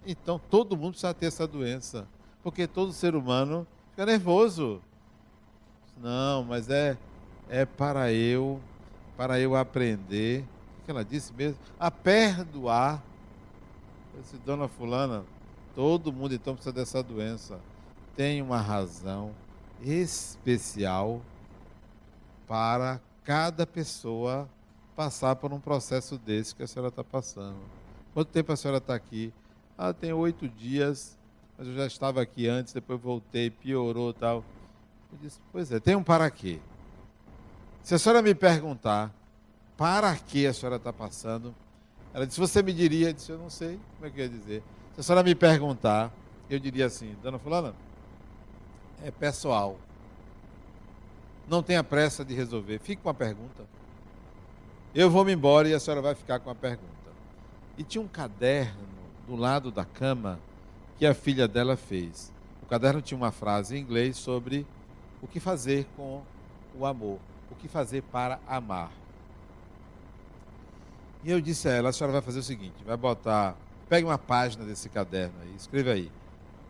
então 0.04 0.40
todo 0.50 0.76
mundo 0.76 0.94
precisa 0.94 1.14
ter 1.14 1.26
essa 1.26 1.46
doença, 1.46 2.08
porque 2.42 2.66
todo 2.66 2.92
ser 2.92 3.14
humano 3.14 3.64
fica 3.90 4.04
nervoso. 4.04 4.82
Não, 5.96 6.42
mas 6.42 6.68
é, 6.68 6.98
é 7.48 7.64
para 7.64 8.12
eu, 8.12 8.60
para 9.16 9.38
eu 9.38 9.54
aprender 9.54 10.44
que 10.90 10.92
ela 10.92 11.04
disse 11.04 11.32
mesmo? 11.32 11.56
A 11.78 11.88
perdoar. 11.88 13.00
Eu 14.12 14.22
disse, 14.22 14.36
dona 14.38 14.66
Fulana, 14.66 15.24
todo 15.72 16.12
mundo 16.12 16.34
então 16.34 16.54
precisa 16.54 16.72
dessa 16.72 17.00
doença. 17.00 17.60
Tem 18.16 18.42
uma 18.42 18.60
razão 18.60 19.32
especial 19.80 21.22
para 22.48 23.00
cada 23.22 23.64
pessoa 23.64 24.48
passar 24.96 25.36
por 25.36 25.52
um 25.52 25.60
processo 25.60 26.18
desse 26.18 26.54
que 26.56 26.64
a 26.64 26.66
senhora 26.66 26.88
está 26.88 27.04
passando. 27.04 27.60
Quanto 28.12 28.28
tempo 28.32 28.50
a 28.52 28.56
senhora 28.56 28.78
está 28.78 28.94
aqui? 28.94 29.32
Ah, 29.78 29.94
tem 29.94 30.12
oito 30.12 30.48
dias, 30.48 31.16
mas 31.56 31.68
eu 31.68 31.74
já 31.74 31.86
estava 31.86 32.20
aqui 32.20 32.48
antes, 32.48 32.72
depois 32.72 33.00
voltei, 33.00 33.48
piorou 33.48 34.12
tal. 34.12 34.44
Eu 35.12 35.18
disse, 35.22 35.40
pois 35.52 35.70
é, 35.70 35.78
tem 35.78 35.94
um 35.94 36.02
para 36.02 36.28
quê? 36.30 36.58
Se 37.84 37.94
a 37.94 37.98
senhora 37.98 38.20
me 38.20 38.34
perguntar 38.34 39.19
para 39.80 40.14
que 40.14 40.46
a 40.46 40.52
senhora 40.52 40.76
está 40.76 40.92
passando. 40.92 41.54
Ela 42.12 42.26
disse, 42.26 42.38
você 42.38 42.62
me 42.62 42.70
diria, 42.70 43.08
eu 43.08 43.12
disse, 43.14 43.32
eu 43.32 43.38
não 43.38 43.48
sei 43.48 43.80
como 43.96 44.06
é 44.06 44.10
que 44.10 44.20
eu 44.20 44.24
ia 44.24 44.28
dizer. 44.28 44.62
Se 44.92 45.00
a 45.00 45.02
senhora 45.02 45.22
me 45.22 45.34
perguntar, 45.34 46.12
eu 46.50 46.58
diria 46.58 46.84
assim, 46.84 47.16
dona 47.22 47.38
fulana, 47.38 47.74
é 49.02 49.10
pessoal. 49.10 49.78
Não 51.48 51.62
tenha 51.62 51.82
pressa 51.82 52.22
de 52.22 52.34
resolver. 52.34 52.78
Fique 52.80 53.00
com 53.00 53.08
a 53.08 53.14
pergunta. 53.14 53.64
Eu 54.94 55.08
vou 55.08 55.24
me 55.24 55.32
embora 55.32 55.66
e 55.66 55.72
a 55.72 55.80
senhora 55.80 56.02
vai 56.02 56.14
ficar 56.14 56.40
com 56.40 56.50
a 56.50 56.54
pergunta. 56.54 56.90
E 57.78 57.82
tinha 57.82 58.02
um 58.02 58.08
caderno 58.08 58.86
do 59.26 59.34
lado 59.34 59.70
da 59.70 59.86
cama 59.86 60.38
que 60.98 61.06
a 61.06 61.14
filha 61.14 61.48
dela 61.48 61.74
fez. 61.74 62.30
O 62.62 62.66
caderno 62.66 63.00
tinha 63.00 63.16
uma 63.16 63.32
frase 63.32 63.78
em 63.78 63.80
inglês 63.80 64.18
sobre 64.18 64.66
o 65.22 65.26
que 65.26 65.40
fazer 65.40 65.86
com 65.96 66.20
o 66.78 66.84
amor, 66.84 67.18
o 67.50 67.54
que 67.54 67.66
fazer 67.66 68.02
para 68.02 68.38
amar. 68.46 68.99
E 71.22 71.30
eu 71.30 71.40
disse 71.40 71.68
a 71.68 71.72
ela: 71.72 71.88
a 71.90 71.92
senhora 71.92 72.12
vai 72.12 72.22
fazer 72.22 72.38
o 72.38 72.42
seguinte, 72.42 72.82
vai 72.84 72.96
botar, 72.96 73.56
pegue 73.88 74.06
uma 74.06 74.18
página 74.18 74.64
desse 74.64 74.88
caderno 74.88 75.34
aí, 75.42 75.54
escreva 75.54 75.90
aí. 75.90 76.10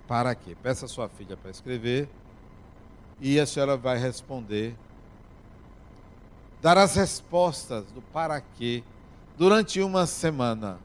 Para 0.08 0.34
quê? 0.34 0.56
Peça 0.60 0.86
a 0.86 0.88
sua 0.88 1.08
filha 1.08 1.36
para 1.36 1.50
escrever 1.50 2.08
e 3.20 3.38
a 3.38 3.46
senhora 3.46 3.76
vai 3.76 3.98
responder, 3.98 4.74
dar 6.60 6.78
as 6.78 6.96
respostas 6.96 7.84
do 7.92 8.02
para 8.02 8.40
quê 8.40 8.82
durante 9.36 9.80
uma 9.80 10.06
semana. 10.06 10.78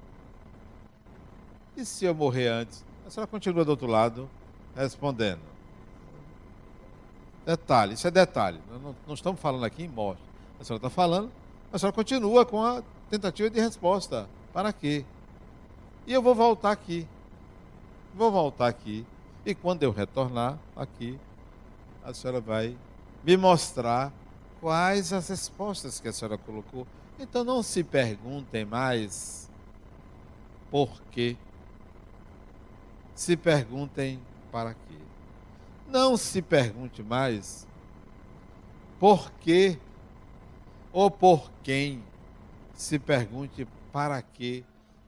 E 1.75 1.83
se 1.83 2.05
eu 2.05 2.13
morrer 2.13 2.47
antes? 2.47 2.85
A 3.07 3.09
senhora 3.09 3.27
continua 3.27 3.65
do 3.65 3.69
outro 3.69 3.87
lado 3.87 4.29
respondendo. 4.75 5.41
Detalhe, 7.45 7.93
isso 7.93 8.07
é 8.07 8.11
detalhe. 8.11 8.59
Não, 8.69 8.95
não 9.07 9.13
estamos 9.13 9.39
falando 9.39 9.63
aqui 9.63 9.83
em 9.83 9.87
morte. 9.87 10.21
A 10.59 10.63
senhora 10.63 10.79
está 10.79 10.89
falando, 10.89 11.31
a 11.71 11.77
senhora 11.77 11.95
continua 11.95 12.45
com 12.45 12.63
a 12.63 12.83
tentativa 13.09 13.49
de 13.49 13.59
resposta. 13.59 14.27
Para 14.53 14.71
quê? 14.71 15.05
E 16.07 16.13
eu 16.13 16.21
vou 16.21 16.35
voltar 16.35 16.71
aqui. 16.71 17.07
Vou 18.13 18.31
voltar 18.31 18.67
aqui. 18.67 19.05
E 19.45 19.53
quando 19.53 19.83
eu 19.83 19.91
retornar 19.91 20.57
aqui, 20.75 21.19
a 22.03 22.13
senhora 22.13 22.39
vai 22.39 22.75
me 23.23 23.35
mostrar 23.37 24.11
quais 24.59 25.11
as 25.11 25.29
respostas 25.29 25.99
que 25.99 26.07
a 26.07 26.13
senhora 26.13 26.37
colocou. 26.37 26.87
Então 27.19 27.43
não 27.43 27.61
se 27.63 27.83
perguntem 27.83 28.65
mais 28.65 29.49
por 30.69 31.01
quê. 31.11 31.35
Se 33.13 33.37
perguntem 33.37 34.19
para 34.51 34.73
quê. 34.73 34.97
Não 35.87 36.17
se 36.17 36.41
pergunte 36.41 37.03
mais 37.03 37.67
por 38.99 39.31
quê 39.41 39.77
ou 40.91 41.11
por 41.11 41.51
quem 41.63 42.03
se 42.75 42.99
pergunte 42.99 43.67
para 43.91 44.21
que 44.21 44.63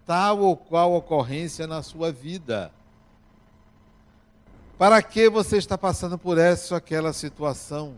tal 0.06 0.40
ou 0.40 0.56
qual 0.56 0.94
ocorrência 0.94 1.68
na 1.68 1.84
sua 1.84 2.12
vida. 2.12 2.72
Para 4.78 5.02
que 5.02 5.30
você 5.30 5.58
está 5.58 5.78
passando 5.78 6.18
por 6.18 6.38
essa 6.38 6.76
ou 6.76 6.78
aquela 6.78 7.12
situação? 7.12 7.96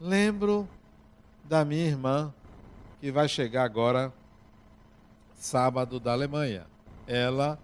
Lembro 0.00 0.68
da 1.44 1.64
minha 1.64 1.86
irmã, 1.86 2.32
que 3.00 3.10
vai 3.10 3.28
chegar 3.28 3.64
agora 3.64 4.12
sábado 5.34 5.98
da 5.98 6.12
Alemanha. 6.12 6.66
Ela 7.06 7.58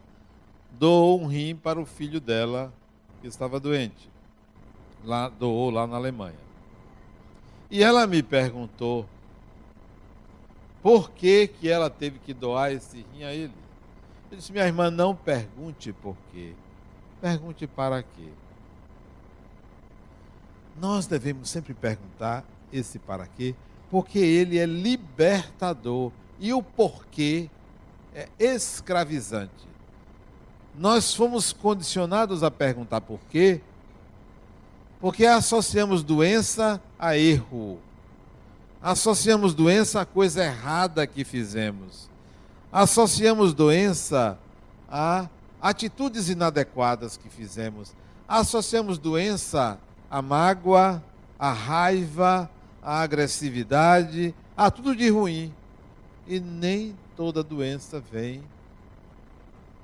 doou 0.72 1.20
um 1.20 1.26
rim 1.26 1.54
para 1.54 1.80
o 1.80 1.86
filho 1.86 2.20
dela 2.20 2.72
que 3.20 3.28
estava 3.28 3.60
doente. 3.60 4.10
Lá, 5.04 5.28
doou 5.28 5.70
lá 5.70 5.86
na 5.86 5.96
Alemanha. 5.96 6.38
E 7.70 7.82
ela 7.82 8.06
me 8.06 8.22
perguntou 8.22 9.06
por 10.82 11.10
que, 11.10 11.48
que 11.48 11.68
ela 11.68 11.90
teve 11.90 12.18
que 12.18 12.32
doar 12.32 12.72
esse 12.72 13.04
rim 13.12 13.24
a 13.24 13.32
ele? 13.32 13.52
Eu 14.30 14.36
disse, 14.36 14.52
minha 14.52 14.66
irmã, 14.66 14.90
não 14.90 15.14
pergunte 15.14 15.92
por 15.92 16.16
quê. 16.32 16.54
Pergunte 17.20 17.66
para 17.66 18.02
quê. 18.02 18.28
Nós 20.80 21.06
devemos 21.06 21.50
sempre 21.50 21.74
perguntar 21.74 22.44
esse 22.72 22.98
para 22.98 23.26
quê, 23.26 23.54
porque 23.90 24.18
ele 24.18 24.58
é 24.58 24.64
libertador 24.64 26.12
e 26.38 26.52
o 26.54 26.62
porquê 26.62 27.50
é 28.14 28.28
escravizante. 28.38 29.68
Nós 30.74 31.12
fomos 31.12 31.52
condicionados 31.52 32.42
a 32.42 32.50
perguntar 32.50 33.00
por 33.02 33.20
quê, 33.28 33.60
porque 35.00 35.26
associamos 35.26 36.02
doença 36.02 36.80
a 36.98 37.16
erro. 37.18 37.78
Associamos 38.82 39.52
doença 39.52 40.00
a 40.00 40.06
coisa 40.06 40.42
errada 40.42 41.06
que 41.06 41.22
fizemos. 41.22 42.08
Associamos 42.72 43.52
doença 43.52 44.38
a 44.88 45.28
atitudes 45.60 46.30
inadequadas 46.30 47.16
que 47.16 47.28
fizemos. 47.28 47.94
Associamos 48.26 48.96
doença 48.96 49.78
a 50.10 50.22
mágoa, 50.22 51.02
a 51.38 51.52
raiva, 51.52 52.50
a 52.82 53.00
agressividade, 53.00 54.34
a 54.56 54.70
tudo 54.70 54.96
de 54.96 55.10
ruim. 55.10 55.52
E 56.26 56.40
nem 56.40 56.96
toda 57.16 57.42
doença 57.42 58.00
vem 58.00 58.42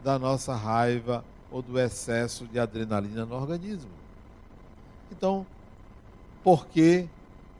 da 0.02 0.18
nossa 0.18 0.54
raiva 0.54 1.24
ou 1.50 1.60
do 1.60 1.78
excesso 1.78 2.46
de 2.46 2.58
adrenalina 2.58 3.26
no 3.26 3.34
organismo. 3.34 3.90
Então, 5.10 5.46
por 6.42 6.66
que 6.66 7.08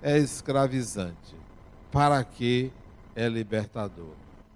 é 0.03 0.19
escravizante? 0.19 1.35
Para 1.91 2.23
que 2.23 2.73
é 3.15 3.29
libertador? 3.29 4.13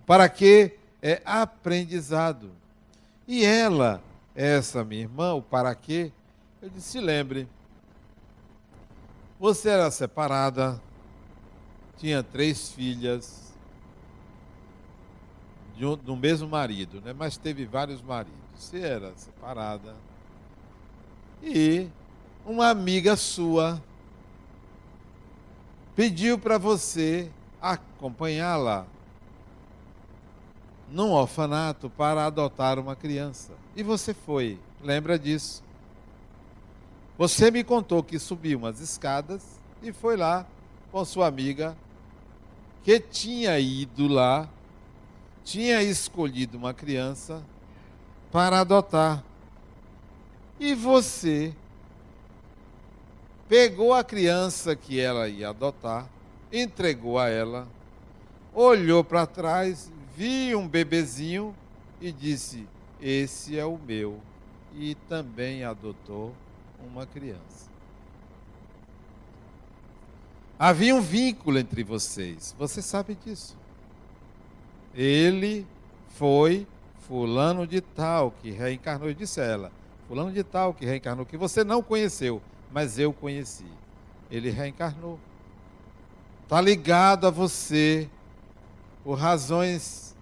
Para 0.06 0.28
que 0.28 0.76
é 1.02 1.22
aprendizado? 1.24 2.50
E 3.26 3.44
ela, 3.44 4.02
essa 4.34 4.84
minha 4.84 5.02
irmã, 5.02 5.34
o 5.34 5.42
para 5.42 5.74
quê? 5.74 6.12
Eu 6.60 6.68
disse: 6.68 7.00
lembre, 7.00 7.48
você 9.38 9.70
era 9.70 9.90
separada, 9.90 10.80
tinha 11.96 12.22
três 12.22 12.70
filhas, 12.72 13.54
de 15.80 15.86
um, 15.86 15.96
do 15.96 16.14
mesmo 16.14 16.46
marido, 16.46 17.00
né? 17.00 17.14
mas 17.16 17.38
teve 17.38 17.64
vários 17.64 18.02
maridos. 18.02 18.38
Você 18.54 18.80
era 18.80 19.14
separada. 19.16 19.94
E 21.42 21.88
uma 22.44 22.68
amiga 22.68 23.16
sua 23.16 23.82
pediu 25.94 26.38
para 26.38 26.58
você 26.58 27.30
acompanhá-la 27.60 28.86
num 30.90 31.12
orfanato 31.12 31.88
para 31.88 32.26
adotar 32.26 32.78
uma 32.78 32.96
criança. 32.96 33.52
E 33.76 33.82
você 33.82 34.12
foi, 34.12 34.58
lembra 34.82 35.18
disso? 35.18 35.62
Você 37.16 37.50
me 37.50 37.62
contou 37.62 38.02
que 38.02 38.18
subiu 38.18 38.58
umas 38.58 38.80
escadas 38.80 39.60
e 39.82 39.92
foi 39.92 40.16
lá 40.16 40.46
com 40.90 41.04
sua 41.04 41.26
amiga 41.26 41.76
que 42.82 42.98
tinha 42.98 43.58
ido 43.58 44.08
lá, 44.08 44.48
tinha 45.44 45.82
escolhido 45.82 46.56
uma 46.56 46.72
criança 46.72 47.42
para 48.32 48.60
adotar. 48.60 49.22
E 50.58 50.74
você 50.74 51.54
pegou 53.50 53.92
a 53.92 54.04
criança 54.04 54.76
que 54.76 55.00
ela 55.00 55.28
ia 55.28 55.48
adotar, 55.48 56.08
entregou 56.52 57.18
a 57.18 57.28
ela, 57.28 57.66
olhou 58.54 59.02
para 59.02 59.26
trás, 59.26 59.90
viu 60.16 60.60
um 60.60 60.68
bebezinho 60.68 61.52
e 62.00 62.12
disse: 62.12 62.64
Esse 63.02 63.58
é 63.58 63.64
o 63.64 63.76
meu. 63.76 64.20
E 64.76 64.94
também 65.08 65.64
adotou 65.64 66.32
uma 66.86 67.04
criança. 67.04 67.68
Havia 70.56 70.94
um 70.94 71.00
vínculo 71.00 71.58
entre 71.58 71.82
vocês, 71.82 72.54
você 72.56 72.80
sabe 72.80 73.16
disso. 73.16 73.56
Ele 74.94 75.66
foi 76.10 76.68
fulano 77.00 77.66
de 77.66 77.80
tal 77.80 78.30
que 78.30 78.52
reencarnou, 78.52 79.12
disse 79.12 79.40
ela, 79.40 79.72
fulano 80.06 80.30
de 80.30 80.44
tal 80.44 80.72
que 80.72 80.86
reencarnou, 80.86 81.26
que 81.26 81.36
você 81.36 81.64
não 81.64 81.82
conheceu, 81.82 82.40
mas 82.72 82.98
eu 82.98 83.12
conheci. 83.12 83.66
Ele 84.30 84.50
reencarnou. 84.50 85.18
Está 86.44 86.60
ligado 86.60 87.26
a 87.26 87.30
você 87.30 88.08
por 89.04 89.14
razões 89.18 90.16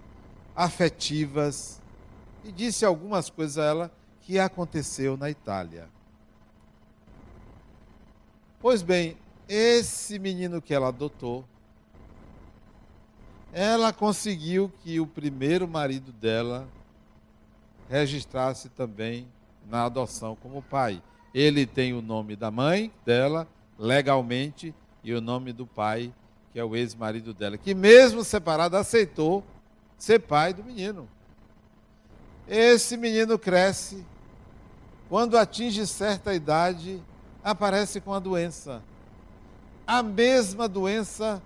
afetivas. 0.55 1.81
E 2.43 2.51
disse 2.51 2.85
algumas 2.85 3.29
coisas 3.29 3.57
a 3.57 3.65
ela 3.65 3.91
que 4.21 4.39
aconteceu 4.39 5.17
na 5.17 5.29
Itália. 5.29 5.89
Pois 8.59 8.81
bem, 8.81 9.17
esse 9.47 10.19
menino 10.19 10.61
que 10.61 10.73
ela 10.73 10.89
adotou, 10.89 11.45
ela 13.51 13.91
conseguiu 13.91 14.71
que 14.83 14.99
o 14.99 15.07
primeiro 15.07 15.67
marido 15.67 16.11
dela 16.11 16.67
registrasse 17.89 18.69
também 18.69 19.27
na 19.67 19.85
adoção 19.85 20.35
como 20.35 20.61
pai. 20.61 21.01
Ele 21.33 21.65
tem 21.65 21.93
o 21.93 22.01
nome 22.01 22.35
da 22.35 22.49
mãe 22.49 22.91
dela, 23.05 23.47
legalmente, 23.77 24.73
e 25.03 25.13
o 25.13 25.21
nome 25.21 25.53
do 25.53 25.65
pai, 25.65 26.13
que 26.51 26.59
é 26.59 26.63
o 26.63 26.75
ex-marido 26.75 27.33
dela, 27.33 27.57
que 27.57 27.73
mesmo 27.73 28.23
separado 28.23 28.75
aceitou 28.75 29.43
ser 29.97 30.19
pai 30.19 30.53
do 30.53 30.63
menino. 30.63 31.07
Esse 32.47 32.97
menino 32.97 33.37
cresce, 33.37 34.03
quando 35.07 35.37
atinge 35.37 35.85
certa 35.85 36.33
idade, 36.33 37.01
aparece 37.43 38.01
com 38.01 38.13
a 38.13 38.19
doença. 38.19 38.81
A 39.85 40.01
mesma 40.01 40.67
doença 40.67 41.41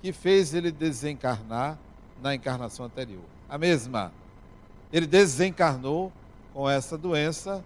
que 0.00 0.12
fez 0.12 0.54
ele 0.54 0.70
desencarnar 0.70 1.78
na 2.22 2.34
encarnação 2.34 2.86
anterior. 2.86 3.24
A 3.48 3.58
mesma. 3.58 4.12
Ele 4.92 5.06
desencarnou 5.06 6.12
com 6.54 6.68
essa 6.68 6.96
doença 6.96 7.64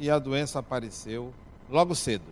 e 0.00 0.10
a 0.10 0.18
doença 0.18 0.58
apareceu 0.58 1.32
logo 1.68 1.94
cedo. 1.94 2.24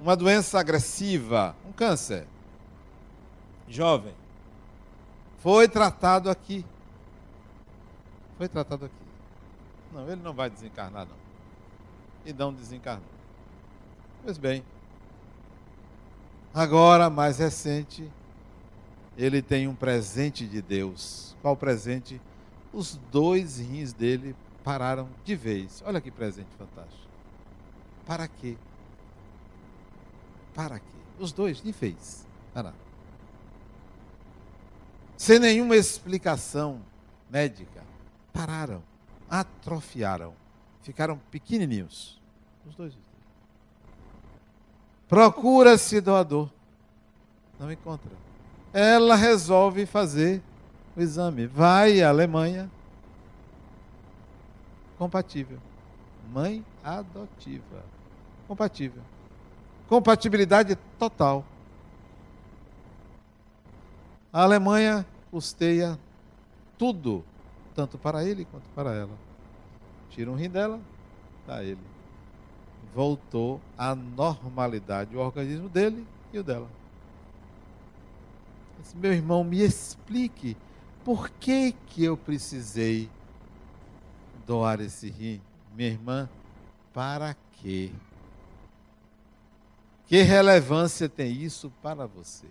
Uma 0.00 0.14
doença 0.14 0.60
agressiva, 0.60 1.56
um 1.66 1.72
câncer. 1.72 2.24
Jovem. 3.68 4.14
Foi 5.38 5.68
tratado 5.68 6.30
aqui. 6.30 6.64
Foi 8.38 8.48
tratado 8.48 8.84
aqui. 8.84 8.94
Não, 9.92 10.06
ele 10.06 10.22
não 10.22 10.32
vai 10.32 10.48
desencarnar, 10.48 11.06
não 11.06 11.20
e 12.24 12.32
não 12.32 12.52
desencarnou. 12.52 13.08
Pois 14.22 14.36
bem, 14.36 14.62
agora, 16.52 17.08
mais 17.08 17.38
recente, 17.38 18.10
ele 19.16 19.40
tem 19.40 19.66
um 19.66 19.74
presente 19.74 20.46
de 20.46 20.60
Deus. 20.60 21.34
Qual 21.42 21.56
presente? 21.56 22.20
Os 22.72 22.98
dois 23.10 23.58
rins 23.58 23.92
dele 23.92 24.36
pararam 24.70 25.08
de 25.24 25.34
vez. 25.34 25.82
Olha 25.84 26.00
que 26.00 26.12
presente 26.12 26.54
fantástico. 26.56 27.10
Para 28.06 28.28
quê? 28.28 28.56
Para 30.54 30.78
quê? 30.78 30.84
Os 31.18 31.32
dois 31.32 31.60
de 31.60 31.72
vez. 31.72 32.24
Sem 35.16 35.40
nenhuma 35.40 35.74
explicação 35.74 36.80
médica, 37.28 37.82
pararam, 38.32 38.80
atrofiaram 39.28 40.34
ficaram 40.82 41.20
pequenininhos. 41.32 42.20
Os 42.64 42.76
dois. 42.76 42.94
Procura-se 45.08 46.00
doador. 46.00 46.48
Não 47.58 47.70
encontra. 47.72 48.12
Ela 48.72 49.16
resolve 49.16 49.84
fazer 49.84 50.40
o 50.96 51.00
exame. 51.00 51.48
Vai 51.48 52.00
à 52.00 52.08
Alemanha. 52.08 52.70
Compatível. 55.00 55.58
Mãe 56.30 56.62
adotiva. 56.84 57.82
Compatível. 58.46 59.02
Compatibilidade 59.88 60.76
total. 60.98 61.42
A 64.30 64.42
Alemanha 64.42 65.06
custeia 65.30 65.98
tudo, 66.76 67.24
tanto 67.74 67.96
para 67.96 68.22
ele 68.26 68.44
quanto 68.44 68.68
para 68.74 68.92
ela. 68.92 69.16
Tira 70.10 70.30
um 70.30 70.34
rim 70.34 70.50
dela, 70.50 70.78
dá 71.46 71.64
ele. 71.64 71.80
Voltou 72.94 73.58
à 73.78 73.94
normalidade 73.94 75.16
o 75.16 75.20
organismo 75.20 75.70
dele 75.70 76.06
e 76.30 76.38
o 76.38 76.44
dela. 76.44 76.68
Disse, 78.78 78.94
meu 78.98 79.14
irmão, 79.14 79.42
me 79.44 79.62
explique 79.62 80.58
por 81.02 81.30
que, 81.30 81.72
que 81.86 82.04
eu 82.04 82.18
precisei 82.18 83.08
doar 84.50 84.80
esse 84.80 85.08
rim? 85.08 85.40
Minha 85.76 85.90
irmã, 85.90 86.28
para 86.92 87.36
quê? 87.52 87.92
Que 90.06 90.22
relevância 90.22 91.08
tem 91.08 91.30
isso 91.30 91.72
para 91.80 92.04
você? 92.04 92.48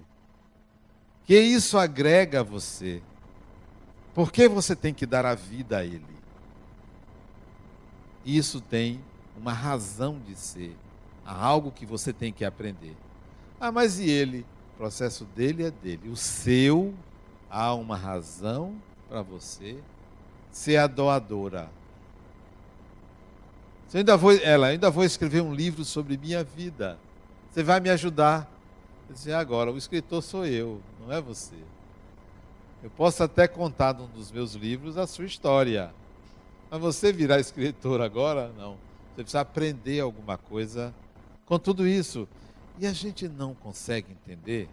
Que 1.26 1.38
isso 1.38 1.78
agrega 1.78 2.40
a 2.40 2.44
você? 2.44 3.04
Por 4.14 4.32
que 4.32 4.48
você 4.48 4.78
tem 4.78 4.94
que 4.94 5.06
dar 5.06 5.26
a 5.26 5.36
vida 5.36 5.80
a 5.80 5.84
Ele? 5.84 6.16
Isso 8.26 8.62
tem 8.62 9.04
uma 9.36 9.52
razão 9.52 10.22
de 10.26 10.36
ser. 10.38 10.78
Há 11.26 11.36
algo 11.36 11.70
que 11.70 11.86
você 11.86 12.14
tem 12.14 12.32
que 12.32 12.46
aprender. 12.46 12.96
Ah, 13.60 13.74
mas 13.74 14.00
e 14.00 14.10
ele? 14.10 14.46
O 14.74 14.78
processo 14.78 15.26
dele 15.26 15.66
é 15.66 15.72
dele. 15.72 16.08
O 16.08 16.16
seu, 16.16 16.94
há 17.50 17.74
uma 17.74 17.98
razão 17.98 18.74
para 19.10 19.22
você 19.22 19.84
ser 20.50 20.78
a 20.78 20.88
doadora. 20.88 21.70
Eu 23.92 23.98
ainda 23.98 24.16
vou, 24.16 24.32
ela, 24.32 24.68
ainda 24.68 24.92
vou 24.92 25.04
escrever 25.04 25.42
um 25.42 25.54
livro 25.54 25.84
sobre 25.84 26.16
minha 26.16 26.44
vida. 26.44 27.00
Você 27.50 27.64
vai 27.64 27.80
me 27.80 27.90
ajudar. 27.90 28.48
Eu 29.08 29.16
disse, 29.16 29.32
agora, 29.32 29.72
o 29.72 29.78
escritor 29.78 30.22
sou 30.22 30.46
eu, 30.46 30.80
não 31.00 31.12
é 31.12 31.20
você. 31.20 31.56
Eu 32.84 32.90
posso 32.92 33.24
até 33.24 33.48
contar 33.48 33.96
num 33.96 34.06
dos 34.06 34.32
meus 34.32 34.54
livros 34.54 34.96
a 34.96 35.08
sua 35.08 35.26
história. 35.26 35.92
Mas 36.70 36.80
você 36.80 37.12
virar 37.12 37.40
escritor 37.40 38.00
agora, 38.00 38.52
não. 38.56 38.78
Você 39.16 39.24
precisa 39.24 39.42
aprender 39.42 40.00
alguma 40.02 40.38
coisa 40.38 40.94
com 41.48 41.58
tudo 41.58 41.88
isso. 41.88 42.28
E 42.78 42.86
a 42.86 42.94
gente 42.94 43.28
não 43.28 43.56
consegue 43.56 44.12
entender, 44.12 44.70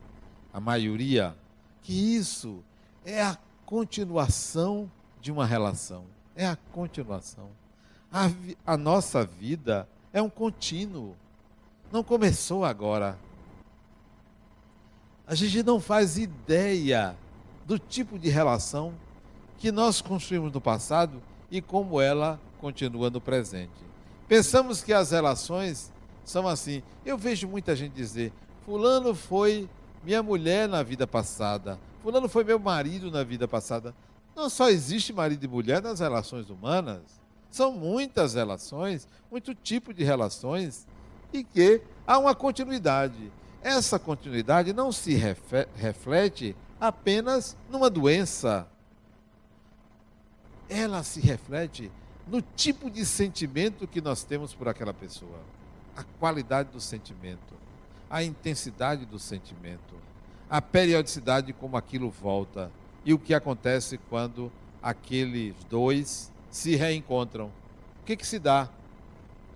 a 0.53 0.61
maioria, 0.61 1.35
que 1.83 1.93
isso 1.93 2.63
é 3.05 3.23
a 3.23 3.39
continuação 3.65 4.91
de 5.23 5.33
uma 5.33 5.47
relação. 5.47 6.05
É 6.37 6.47
a 6.47 6.57
continuação. 6.73 7.49
A, 8.17 8.31
a 8.73 8.77
nossa 8.79 9.27
vida 9.27 9.87
é 10.11 10.23
um 10.23 10.31
contínuo. 10.31 11.15
Não 11.93 12.03
começou 12.03 12.65
agora. 12.65 13.19
A 15.27 15.35
gente 15.35 15.63
não 15.63 15.79
faz 15.79 16.17
ideia 16.17 17.15
do 17.67 17.79
tipo 17.79 18.19
de 18.19 18.31
relação 18.31 18.95
que 19.59 19.71
nós 19.71 20.01
construímos 20.01 20.51
no 20.51 20.63
passado 20.63 21.21
e 21.51 21.61
como 21.61 22.01
ela 22.01 22.41
continua 22.59 23.11
no 23.11 23.21
presente. 23.21 23.85
Pensamos 24.27 24.83
que 24.83 24.95
as 24.95 25.11
relações 25.11 25.93
são 26.25 26.49
assim. 26.49 26.83
Eu 27.05 27.19
vejo 27.19 27.47
muita 27.47 27.77
gente 27.77 27.93
dizer: 27.93 28.33
Fulano 28.65 29.15
foi 29.15 29.69
minha 30.03 30.23
mulher 30.23 30.67
na 30.67 30.83
vida 30.83 31.07
passada, 31.07 31.79
Fulano 32.03 32.31
foi 32.31 32.45
meu 32.45 32.59
marido 32.59 33.11
na 33.11 33.23
vida 33.23 33.47
passada. 33.47 33.95
Não 34.35 34.49
só 34.49 34.71
existe 34.71 35.13
marido 35.13 35.45
e 35.45 35.49
mulher 35.49 35.83
nas 35.83 36.01
relações 36.01 36.49
humanas, 36.49 37.26
são 37.57 37.73
muitas 37.73 38.35
relações, 38.35 39.09
muito 39.31 39.55
tipo 39.55 39.95
de 39.95 40.05
relações, 40.05 40.87
e 41.33 41.43
que 41.43 41.81
há 42.07 42.19
uma 42.19 42.35
continuidade. 42.35 43.33
Essa 43.63 43.99
continuidade 43.99 44.75
não 44.75 44.93
se 44.93 45.15
reflete 45.75 46.55
apenas 46.79 47.57
numa 47.71 47.89
doença. 47.89 48.69
Ela 50.69 51.03
se 51.03 51.19
reflete 51.19 51.91
no 52.27 52.43
tipo 52.43 52.91
de 52.91 53.07
sentimento 53.07 53.89
que 53.89 54.03
nós 54.03 54.23
temos 54.23 54.53
por 54.53 54.69
aquela 54.69 54.93
pessoa, 54.93 55.41
a 55.97 56.05
qualidade 56.05 56.69
do 56.71 56.81
sentimento, 56.81 57.55
a 58.11 58.23
intensidade 58.23 59.07
do 59.07 59.19
sentimento, 59.19 59.95
a 60.51 60.61
periodicidade 60.61 61.55
como 61.55 61.79
aquilo 61.79 62.11
volta 62.11 62.71
e 63.03 63.15
o 63.15 63.19
que 63.19 63.33
acontece 63.33 63.97
quando 64.11 64.53
aqueles 64.83 65.55
dois 65.71 66.31
se 66.57 66.75
reencontram. 66.75 67.53
O 68.01 68.07
que, 68.07 68.17
que 68.17 68.27
se 68.27 68.39
dá? 68.39 68.71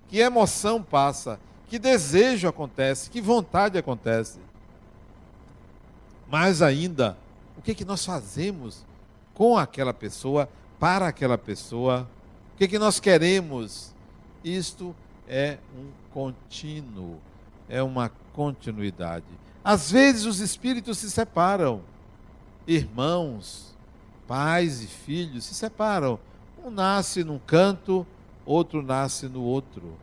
Que 0.07 0.19
emoção 0.19 0.83
passa? 0.83 1.39
Que 1.67 1.79
desejo 1.79 2.47
acontece? 2.47 3.09
Que 3.09 3.19
vontade 3.19 3.75
acontece? 3.75 4.39
Mais 6.29 6.61
ainda, 6.61 7.17
o 7.57 7.61
que, 7.61 7.73
que 7.73 7.83
nós 7.83 8.05
fazemos 8.05 8.85
com 9.33 9.57
aquela 9.57 9.95
pessoa, 9.95 10.47
para 10.79 11.07
aquela 11.07 11.39
pessoa? 11.39 12.07
O 12.53 12.57
que, 12.57 12.67
que 12.67 12.77
nós 12.77 12.99
queremos? 12.99 13.95
Isto 14.43 14.95
é 15.27 15.57
um 15.75 15.89
contínuo, 16.13 17.17
é 17.67 17.81
uma 17.81 18.11
continuidade. 18.31 19.25
Às 19.63 19.89
vezes 19.89 20.25
os 20.25 20.39
espíritos 20.39 20.99
se 20.99 21.09
separam, 21.09 21.81
irmãos, 22.67 23.75
pais 24.27 24.83
e 24.83 24.87
filhos 24.87 25.45
se 25.45 25.55
separam. 25.55 26.19
Um 26.63 26.69
nasce 26.69 27.23
num 27.23 27.39
canto, 27.39 28.05
outro 28.45 28.81
nasce 28.81 29.27
no 29.27 29.41
outro. 29.41 29.97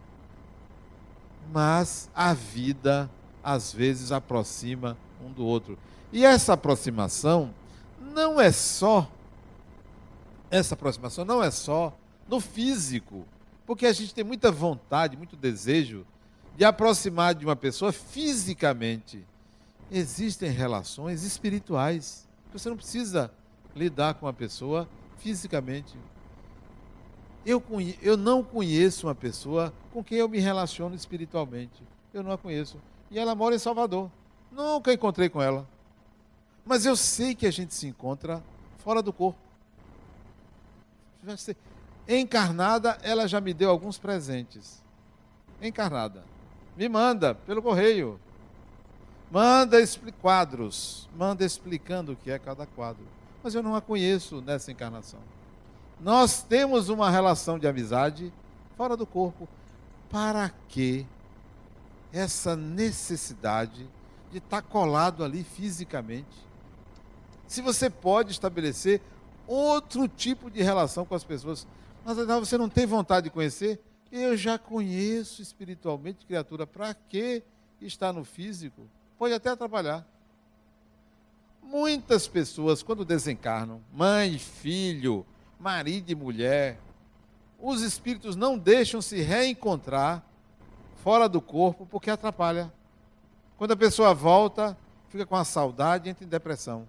Mas 1.53 2.11
a 2.15 2.35
vida 2.35 3.11
às 3.43 3.73
vezes 3.73 4.13
aproxima 4.13 4.97
um 5.25 5.31
do 5.33 5.45
outro. 5.45 5.79
E 6.13 6.25
essa 6.25 6.55
aproximação 6.55 7.55
não 8.01 8.41
é 8.41 8.51
só 8.51 9.11
essa 10.51 10.75
aproximação 10.75 11.25
não 11.25 11.43
é 11.43 11.51
só 11.51 11.97
no 12.27 12.41
físico, 12.41 13.27
porque 13.67 13.87
a 13.87 13.93
gente 13.93 14.15
tem 14.15 14.25
muita 14.25 14.51
vontade, 14.51 15.17
muito 15.17 15.37
desejo 15.37 16.07
de 16.57 16.65
aproximar 16.65 17.35
de 17.35 17.45
uma 17.45 17.57
pessoa 17.57 17.93
fisicamente. 17.93 19.25
Existem 19.91 20.51
relações 20.51 21.23
espirituais. 21.23 22.27
Você 22.53 22.69
não 22.69 22.77
precisa 22.77 23.31
lidar 23.77 24.15
com 24.15 24.27
uma 24.27 24.33
pessoa 24.33 24.89
fisicamente. 25.19 25.97
Eu, 27.45 27.63
eu 28.03 28.17
não 28.17 28.43
conheço 28.43 29.07
uma 29.07 29.15
pessoa 29.15 29.73
com 29.93 30.03
quem 30.03 30.19
eu 30.19 30.29
me 30.29 30.39
relaciono 30.39 30.95
espiritualmente. 30.95 31.83
Eu 32.13 32.23
não 32.23 32.33
a 32.33 32.39
conheço. 32.39 32.77
E 33.11 33.19
ela 33.19 33.35
mora 33.35 33.55
em 33.55 33.59
Salvador. 33.59 34.11
Nunca 34.51 34.93
encontrei 34.93 35.29
com 35.29 35.41
ela. 35.41 35.67
Mas 36.65 36.85
eu 36.85 36.97
sei 36.97 37.35
que 37.35 37.47
a 37.47 37.51
gente 37.51 37.75
se 37.75 37.87
encontra 37.87 38.43
fora 38.79 39.03
do 39.03 39.13
corpo. 39.13 39.39
Encarnada, 42.07 42.99
ela 43.03 43.27
já 43.27 43.41
me 43.41 43.55
deu 43.55 43.71
alguns 43.71 43.99
presentes. 43.99 44.83
Encarnada. 45.61 46.25
Me 46.77 46.89
manda 46.89 47.35
pelo 47.35 47.63
correio. 47.63 48.21
Manda 49.31 49.79
quadros. 50.21 51.09
Manda 51.17 51.45
explicando 51.45 52.13
o 52.13 52.17
que 52.17 52.31
é 52.31 52.39
cada 52.39 52.67
quadro. 52.67 53.05
Mas 53.43 53.55
eu 53.55 53.63
não 53.63 53.75
a 53.75 53.81
conheço 53.81 54.41
nessa 54.41 54.71
encarnação. 54.71 55.21
Nós 56.01 56.43
temos 56.43 56.89
uma 56.89 57.11
relação 57.11 57.59
de 57.59 57.67
amizade 57.67 58.33
fora 58.77 58.97
do 58.97 59.07
corpo. 59.07 59.49
Para 60.11 60.51
que 60.69 61.07
essa 62.13 62.57
necessidade 62.57 63.87
de 64.31 64.39
estar 64.39 64.63
colado 64.63 65.23
ali 65.23 65.45
fisicamente? 65.45 66.49
se 67.49 67.63
você 67.63 67.89
pode 67.89 68.31
estabelecer 68.31 69.01
outro 69.47 70.07
tipo 70.07 70.51
de 70.51 70.63
relação 70.63 71.07
com 71.07 71.15
as 71.15 71.25
pessoas. 71.25 71.67
Mas 72.05 72.17
você 72.17 72.59
não 72.59 72.69
tem 72.69 72.87
vontade 72.87 73.25
de 73.25 73.31
conhecer? 73.31 73.81
Eu 74.13 74.37
já 74.37 74.59
conheço 74.59 75.41
espiritualmente, 75.43 76.27
criatura. 76.27 76.67
Para 76.67 76.93
que 76.93 77.43
estar 77.81 78.13
no 78.13 78.25
físico? 78.25 78.83
Pode 79.19 79.33
até 79.33 79.49
atrapalhar. 79.51 80.07
Muitas 81.63 82.29
pessoas, 82.29 82.83
quando 82.83 83.05
desencarnam, 83.05 83.81
mãe, 83.93 84.39
filho, 84.39 85.27
marido 85.59 86.11
e 86.11 86.15
mulher, 86.15 86.79
os 87.59 87.83
espíritos 87.83 88.37
não 88.37 88.57
deixam 88.57 89.03
se 89.03 89.21
reencontrar 89.21 90.23
fora 91.03 91.29
do 91.29 91.41
corpo 91.41 91.87
porque 91.87 92.11
atrapalha. 92.11 92.73
Quando 93.57 93.73
a 93.73 93.77
pessoa 93.77 94.15
volta, 94.15 94.77
fica 95.09 95.27
com 95.27 95.37
a 95.37 95.45
saudade 95.45 96.09
e 96.09 96.11
entra 96.11 96.25
em 96.25 96.29
depressão 96.29 96.87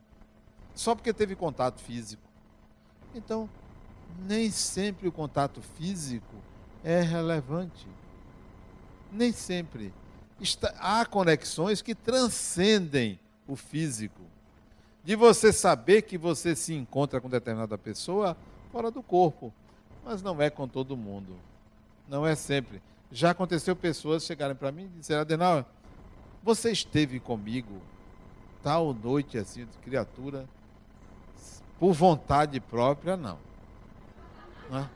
só 0.79 0.95
porque 0.95 1.11
teve 1.11 1.35
contato 1.35 1.81
físico. 1.81 2.23
Então, 3.13 3.49
nem 4.25 4.49
sempre 4.49 5.09
o 5.09 5.11
contato 5.11 5.61
físico 5.61 6.35
é 6.83 7.01
relevante. 7.01 7.85
Nem 9.11 9.33
sempre. 9.33 9.93
Está, 10.39 10.73
há 10.79 11.05
conexões 11.05 11.81
que 11.81 11.93
transcendem 11.93 13.19
o 13.45 13.57
físico. 13.57 14.21
De 15.03 15.17
você 15.17 15.51
saber 15.51 16.03
que 16.03 16.17
você 16.17 16.55
se 16.55 16.73
encontra 16.73 17.19
com 17.19 17.29
determinada 17.29 17.77
pessoa 17.77 18.37
fora 18.71 18.89
do 18.89 19.01
corpo. 19.01 19.53
Mas 20.03 20.21
não 20.21 20.41
é 20.41 20.49
com 20.49 20.67
todo 20.67 20.97
mundo. 20.97 21.35
Não 22.07 22.25
é 22.25 22.35
sempre. 22.35 22.81
Já 23.11 23.31
aconteceu 23.31 23.75
pessoas 23.75 24.23
chegarem 24.23 24.55
para 24.55 24.71
mim 24.71 24.85
e 24.85 24.99
disseram, 24.99 25.21
Adenal, 25.21 25.65
você 26.43 26.71
esteve 26.71 27.19
comigo 27.19 27.81
tal 28.61 28.93
noite 28.93 29.37
assim, 29.37 29.65
de 29.65 29.77
criatura, 29.77 30.47
por 31.79 31.93
vontade 31.93 32.59
própria, 32.59 33.15
não. 33.15 33.37
não 34.69 34.79
é? 34.79 34.89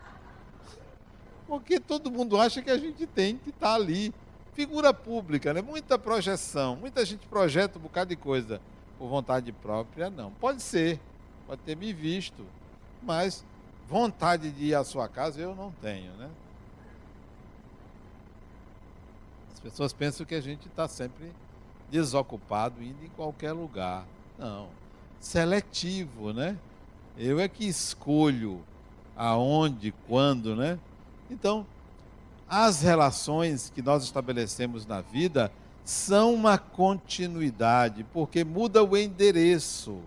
Porque 1.47 1.79
todo 1.79 2.11
mundo 2.11 2.39
acha 2.39 2.61
que 2.61 2.69
a 2.69 2.77
gente 2.77 3.05
tem 3.05 3.37
que 3.37 3.49
estar 3.49 3.75
ali. 3.75 4.13
Figura 4.53 4.93
pública, 4.93 5.53
né? 5.53 5.61
muita 5.61 5.97
projeção. 5.97 6.75
Muita 6.75 7.03
gente 7.05 7.25
projeta 7.27 7.79
um 7.79 7.81
bocado 7.81 8.09
de 8.09 8.15
coisa. 8.15 8.61
Por 8.99 9.07
vontade 9.07 9.51
própria, 9.51 10.09
não. 10.09 10.31
Pode 10.31 10.61
ser, 10.61 10.99
pode 11.47 11.61
ter 11.61 11.75
me 11.75 11.91
visto. 11.91 12.45
Mas 13.01 13.43
vontade 13.89 14.51
de 14.51 14.65
ir 14.65 14.75
à 14.75 14.83
sua 14.83 15.07
casa 15.07 15.39
eu 15.39 15.55
não 15.55 15.71
tenho, 15.81 16.11
né? 16.13 16.29
As 19.53 19.59
pessoas 19.59 19.93
pensam 19.93 20.25
que 20.25 20.35
a 20.35 20.41
gente 20.41 20.67
está 20.67 20.87
sempre 20.87 21.31
desocupado, 21.89 22.81
indo 22.81 23.05
em 23.05 23.09
qualquer 23.09 23.51
lugar. 23.51 24.05
Não. 24.37 24.67
Seletivo, 25.19 26.33
né? 26.33 26.57
Eu 27.17 27.39
é 27.39 27.47
que 27.47 27.65
escolho 27.67 28.61
aonde, 29.15 29.93
quando, 30.07 30.55
né? 30.55 30.79
Então, 31.29 31.65
as 32.49 32.81
relações 32.81 33.71
que 33.73 33.81
nós 33.81 34.03
estabelecemos 34.03 34.85
na 34.85 35.01
vida 35.01 35.51
são 35.83 36.33
uma 36.33 36.57
continuidade, 36.57 38.03
porque 38.13 38.43
muda 38.43 38.83
o 38.83 38.97
endereço. 38.97 39.99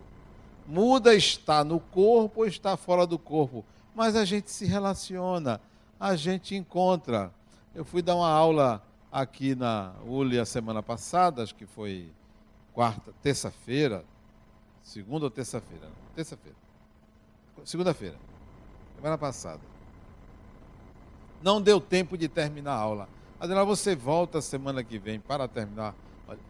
Muda 0.66 1.14
estar 1.14 1.64
no 1.64 1.78
corpo 1.78 2.40
ou 2.40 2.46
estar 2.46 2.76
fora 2.76 3.06
do 3.06 3.18
corpo, 3.18 3.64
mas 3.94 4.16
a 4.16 4.24
gente 4.24 4.50
se 4.50 4.66
relaciona, 4.66 5.60
a 5.98 6.16
gente 6.16 6.54
encontra. 6.54 7.32
Eu 7.74 7.84
fui 7.84 8.02
dar 8.02 8.16
uma 8.16 8.28
aula 8.28 8.82
aqui 9.12 9.54
na 9.54 9.92
ULI 10.04 10.38
a 10.38 10.44
semana 10.44 10.82
passada, 10.82 11.42
acho 11.42 11.54
que 11.54 11.66
foi 11.66 12.10
quarta, 12.72 13.12
terça-feira, 13.22 14.04
segunda 14.82 15.24
ou 15.24 15.30
terça-feira? 15.30 15.88
Terça-feira. 16.14 16.56
Segunda-feira, 17.64 18.16
semana 18.96 19.16
passada. 19.16 19.62
Não 21.42 21.60
deu 21.62 21.80
tempo 21.80 22.18
de 22.18 22.28
terminar 22.28 22.72
a 22.72 22.78
aula. 22.78 23.08
Adela, 23.38 23.64
você 23.64 23.94
volta 23.94 24.40
semana 24.40 24.82
que 24.82 24.98
vem 24.98 25.20
para 25.20 25.46
terminar. 25.46 25.94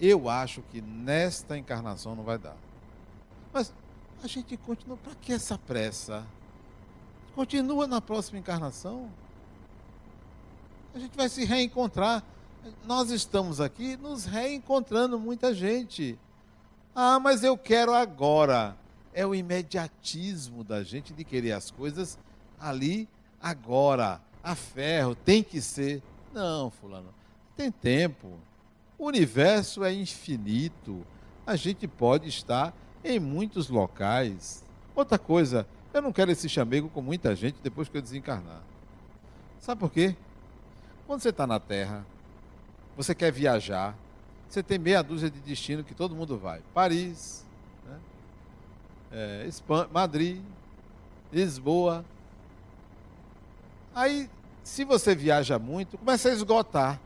Eu 0.00 0.28
acho 0.28 0.62
que 0.62 0.80
nesta 0.80 1.58
encarnação 1.58 2.14
não 2.14 2.22
vai 2.24 2.38
dar. 2.38 2.56
Mas 3.52 3.72
a 4.22 4.26
gente 4.26 4.56
continua. 4.56 4.96
Para 4.96 5.14
que 5.14 5.32
essa 5.32 5.58
pressa? 5.58 6.26
Continua 7.34 7.86
na 7.86 8.00
próxima 8.00 8.38
encarnação. 8.38 9.10
A 10.94 10.98
gente 10.98 11.16
vai 11.16 11.28
se 11.28 11.44
reencontrar. 11.44 12.24
Nós 12.84 13.10
estamos 13.10 13.60
aqui 13.60 13.96
nos 13.96 14.24
reencontrando 14.24 15.18
muita 15.18 15.54
gente. 15.54 16.18
Ah, 16.94 17.20
mas 17.20 17.44
eu 17.44 17.56
quero 17.56 17.92
agora. 17.92 18.76
É 19.12 19.26
o 19.26 19.34
imediatismo 19.34 20.64
da 20.64 20.82
gente 20.82 21.12
de 21.12 21.24
querer 21.24 21.52
as 21.52 21.70
coisas 21.70 22.18
ali, 22.58 23.08
agora. 23.40 24.20
A 24.42 24.54
ferro, 24.54 25.14
tem 25.14 25.42
que 25.42 25.60
ser. 25.60 26.02
Não, 26.32 26.70
Fulano, 26.70 27.12
tem 27.56 27.70
tempo. 27.70 28.38
O 28.98 29.06
universo 29.06 29.84
é 29.84 29.92
infinito. 29.92 31.04
A 31.46 31.56
gente 31.56 31.86
pode 31.86 32.28
estar 32.28 32.74
em 33.06 33.20
muitos 33.20 33.68
locais. 33.68 34.64
Outra 34.94 35.18
coisa, 35.18 35.66
eu 35.94 36.02
não 36.02 36.12
quero 36.12 36.30
esse 36.30 36.48
chamego 36.48 36.88
com 36.88 37.00
muita 37.00 37.34
gente 37.34 37.56
depois 37.62 37.88
que 37.88 37.96
eu 37.96 38.02
desencarnar. 38.02 38.62
Sabe 39.60 39.80
por 39.80 39.90
quê? 39.90 40.16
Quando 41.06 41.20
você 41.20 41.28
está 41.28 41.46
na 41.46 41.60
Terra, 41.60 42.04
você 42.96 43.14
quer 43.14 43.30
viajar, 43.30 43.96
você 44.48 44.62
tem 44.62 44.78
meia 44.78 45.02
dúzia 45.02 45.30
de 45.30 45.38
destino 45.40 45.84
que 45.84 45.94
todo 45.94 46.14
mundo 46.14 46.36
vai. 46.38 46.62
Paris, 46.74 47.44
né? 47.86 47.98
é, 49.12 49.48
Madrid, 49.92 50.42
Lisboa. 51.32 52.04
Aí, 53.94 54.28
se 54.62 54.84
você 54.84 55.14
viaja 55.14 55.58
muito, 55.58 55.96
começa 55.98 56.28
a 56.28 56.32
esgotar. 56.32 57.00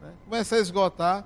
Né? 0.00 0.12
Começa 0.24 0.56
a 0.56 0.58
esgotar. 0.58 1.24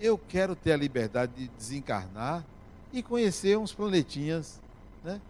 Eu 0.00 0.16
quero 0.16 0.54
ter 0.54 0.72
a 0.72 0.76
liberdade 0.76 1.32
de 1.34 1.48
desencarnar 1.48 2.44
e 2.92 3.02
conhecer 3.02 3.58
uns 3.58 3.72
planetinhas, 3.72 4.60
né? 5.04 5.20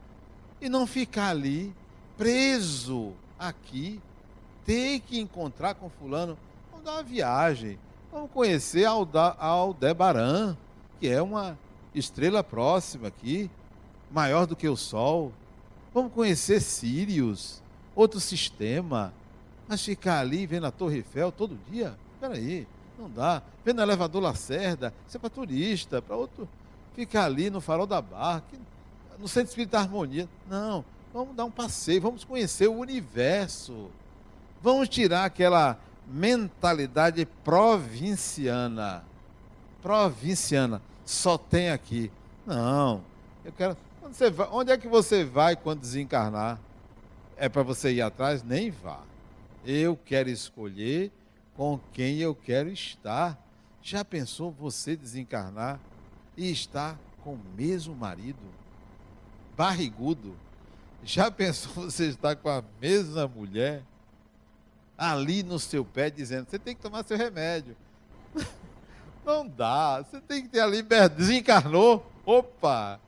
E 0.61 0.69
não 0.69 0.87
ficar 0.87 1.31
ali 1.31 1.75
preso 2.17 3.13
aqui, 3.39 4.01
ter 4.65 5.01
que 5.01 5.19
encontrar 5.19 5.75
com 5.75 5.89
fulano, 5.89 6.37
vamos 6.71 6.85
dar 6.85 6.93
uma 6.93 7.03
viagem, 7.03 7.79
vamos 8.13 8.31
conhecer 8.31 8.85
Aldebaran, 8.85 10.57
que 10.99 11.09
é 11.09 11.23
uma 11.23 11.59
estrela 11.95 12.45
próxima 12.45 13.09
aqui, 13.09 13.51
maior 14.11 14.47
do 14.47 14.55
que 14.55 14.69
o 14.69 14.77
Sol. 14.77 15.33
Vamos 15.95 16.13
conhecer 16.13 16.61
Sirius, 16.61 17.63
outro 17.95 18.21
sistema. 18.21 19.13
Mas 19.67 19.85
ficar 19.85 20.19
ali 20.21 20.47
vendo 20.47 20.67
a 20.67 20.71
Torre 20.71 20.97
Eiffel 20.97 21.31
todo 21.31 21.59
dia? 21.71 21.97
Espera 22.15 22.35
aí, 22.35 22.67
não 22.99 23.09
dá. 23.09 23.43
Vendo 23.65 23.79
o 23.79 23.83
elevador 23.83 24.23
Lacerda, 24.23 24.93
isso 25.07 25.17
é 25.17 25.21
para 25.21 25.31
turista, 25.31 26.03
para 26.03 26.17
outro 26.17 26.49
ficar 27.01 27.25
ali 27.25 27.49
no 27.49 27.63
farol 27.63 27.87
da 27.87 28.03
barra, 28.03 28.43
no 29.19 29.27
Centro 29.27 29.49
Espírita 29.49 29.79
Harmonia. 29.79 30.29
Não, 30.49 30.85
vamos 31.15 31.35
dar 31.35 31.47
um 31.47 31.51
passeio, 31.51 32.03
vamos 32.03 32.25
conhecer 32.25 32.69
o 32.69 32.79
universo. 32.79 33.91
Vamos 34.63 34.89
tirar 34.91 35.25
aquela 35.25 35.79
mentalidade 36.07 37.25
provinciana. 37.43 39.03
Provinciana. 39.81 40.83
Só 41.07 41.39
tem 41.39 41.71
aqui. 41.71 42.13
Não. 42.47 43.01
Eu 43.43 43.53
quero. 43.53 43.77
Onde, 44.03 44.31
vai, 44.31 44.49
onde 44.53 44.73
é 44.73 44.77
que 44.77 44.87
você 44.87 45.25
vai 45.25 45.57
quando 45.57 45.81
desencarnar? 45.81 46.61
É 47.39 47.49
para 47.49 47.63
você 47.63 47.93
ir 47.93 48.03
atrás? 48.03 48.43
Nem 48.43 48.71
vá. 48.71 49.01
Eu 49.65 49.99
quero 50.05 50.29
escolher 50.29 51.11
com 51.57 51.81
quem 51.95 52.19
eu 52.19 52.35
quero 52.35 52.69
estar. 52.69 53.39
Já 53.83 54.05
pensou 54.05 54.51
você 54.51 54.95
desencarnar 54.95 55.81
e 56.41 56.51
está 56.51 56.99
com 57.23 57.35
o 57.35 57.41
mesmo 57.55 57.95
marido, 57.95 58.39
barrigudo. 59.55 60.35
Já 61.05 61.29
pensou 61.31 61.85
você 61.85 62.07
estar 62.07 62.35
com 62.35 62.49
a 62.49 62.65
mesma 62.81 63.29
mulher 63.29 63.83
ali 64.97 65.43
no 65.43 65.59
seu 65.59 65.85
pé 65.85 66.09
dizendo: 66.09 66.49
você 66.49 66.59
tem 66.59 66.75
que 66.75 66.81
tomar 66.81 67.05
seu 67.05 67.19
remédio. 67.19 67.77
Não 69.23 69.47
dá, 69.47 70.01
você 70.01 70.19
tem 70.19 70.43
que 70.43 70.49
ter 70.49 70.61
a 70.61 70.67
liberdade. 70.67 71.17
Desencarnou? 71.17 72.11
Opa! 72.25 72.99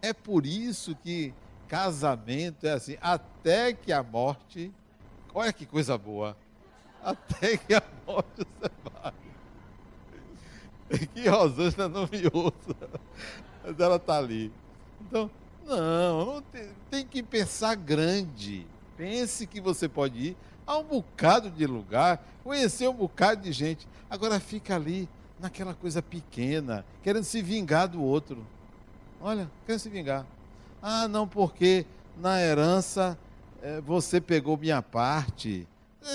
É 0.00 0.14
por 0.14 0.46
isso 0.46 0.96
que 0.96 1.34
casamento 1.68 2.66
é 2.66 2.72
assim, 2.72 2.96
até 3.02 3.74
que 3.74 3.92
a 3.92 4.02
morte. 4.02 4.72
Olha 5.34 5.52
que 5.52 5.66
coisa 5.66 5.98
boa! 5.98 6.34
Até 7.02 7.58
que 7.58 7.74
a 7.74 7.82
morte 8.06 8.46
separe. 8.62 9.27
que 11.14 11.28
Rosângela 11.28 11.88
não 11.88 12.02
me 12.02 12.22
ouça, 12.32 12.76
mas 13.64 13.78
ela 13.78 13.96
está 13.96 14.18
ali. 14.18 14.52
Então, 15.00 15.30
não, 15.66 16.34
não 16.34 16.42
tem, 16.42 16.68
tem, 16.90 17.06
que 17.06 17.22
pensar 17.22 17.74
grande. 17.74 18.66
Pense 18.96 19.46
que 19.46 19.60
você 19.60 19.88
pode 19.88 20.18
ir 20.18 20.36
a 20.66 20.76
um 20.78 20.84
bocado 20.84 21.50
de 21.50 21.66
lugar, 21.66 22.26
conhecer 22.42 22.88
um 22.88 22.94
bocado 22.94 23.42
de 23.42 23.52
gente. 23.52 23.86
Agora 24.10 24.40
fica 24.40 24.74
ali 24.74 25.08
naquela 25.38 25.74
coisa 25.74 26.02
pequena, 26.02 26.84
querendo 27.02 27.24
se 27.24 27.42
vingar 27.42 27.88
do 27.88 28.02
outro. 28.02 28.44
Olha, 29.20 29.50
querendo 29.66 29.80
se 29.80 29.88
vingar. 29.88 30.26
Ah, 30.82 31.06
não, 31.06 31.28
porque 31.28 31.84
na 32.16 32.40
herança 32.40 33.18
é, 33.62 33.80
você 33.80 34.20
pegou 34.20 34.56
minha 34.56 34.82
parte. 34.82 35.66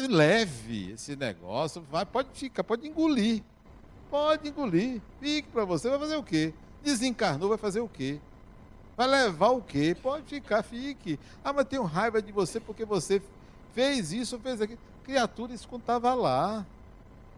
Leve 0.09 0.91
esse 0.91 1.15
negócio, 1.15 1.85
vai, 1.91 2.05
pode 2.05 2.29
ficar, 2.33 2.63
pode 2.63 2.87
engolir. 2.87 3.43
Pode 4.13 4.49
engolir. 4.49 5.01
Fique 5.19 5.47
para 5.47 5.65
você. 5.65 5.89
Vai 5.89 5.97
fazer 5.97 6.17
o 6.17 6.21
quê? 6.21 6.53
Desencarnou, 6.83 7.49
vai 7.49 7.57
fazer 7.57 7.79
o 7.79 7.89
quê? 7.89 8.19
Vai 8.95 9.07
levar 9.07 9.47
o 9.47 9.59
quê? 9.59 9.97
Pode 9.99 10.27
ficar, 10.27 10.61
fique. 10.61 11.19
Ah, 11.43 11.51
mas 11.51 11.65
tenho 11.65 11.81
raiva 11.81 12.21
de 12.21 12.31
você 12.31 12.59
porque 12.59 12.85
você 12.85 13.19
fez 13.73 14.13
isso, 14.13 14.37
fez 14.37 14.61
aquilo. 14.61 14.77
Criatura, 15.03 15.51
isso 15.51 15.67
contava 15.67 16.13
lá. 16.13 16.63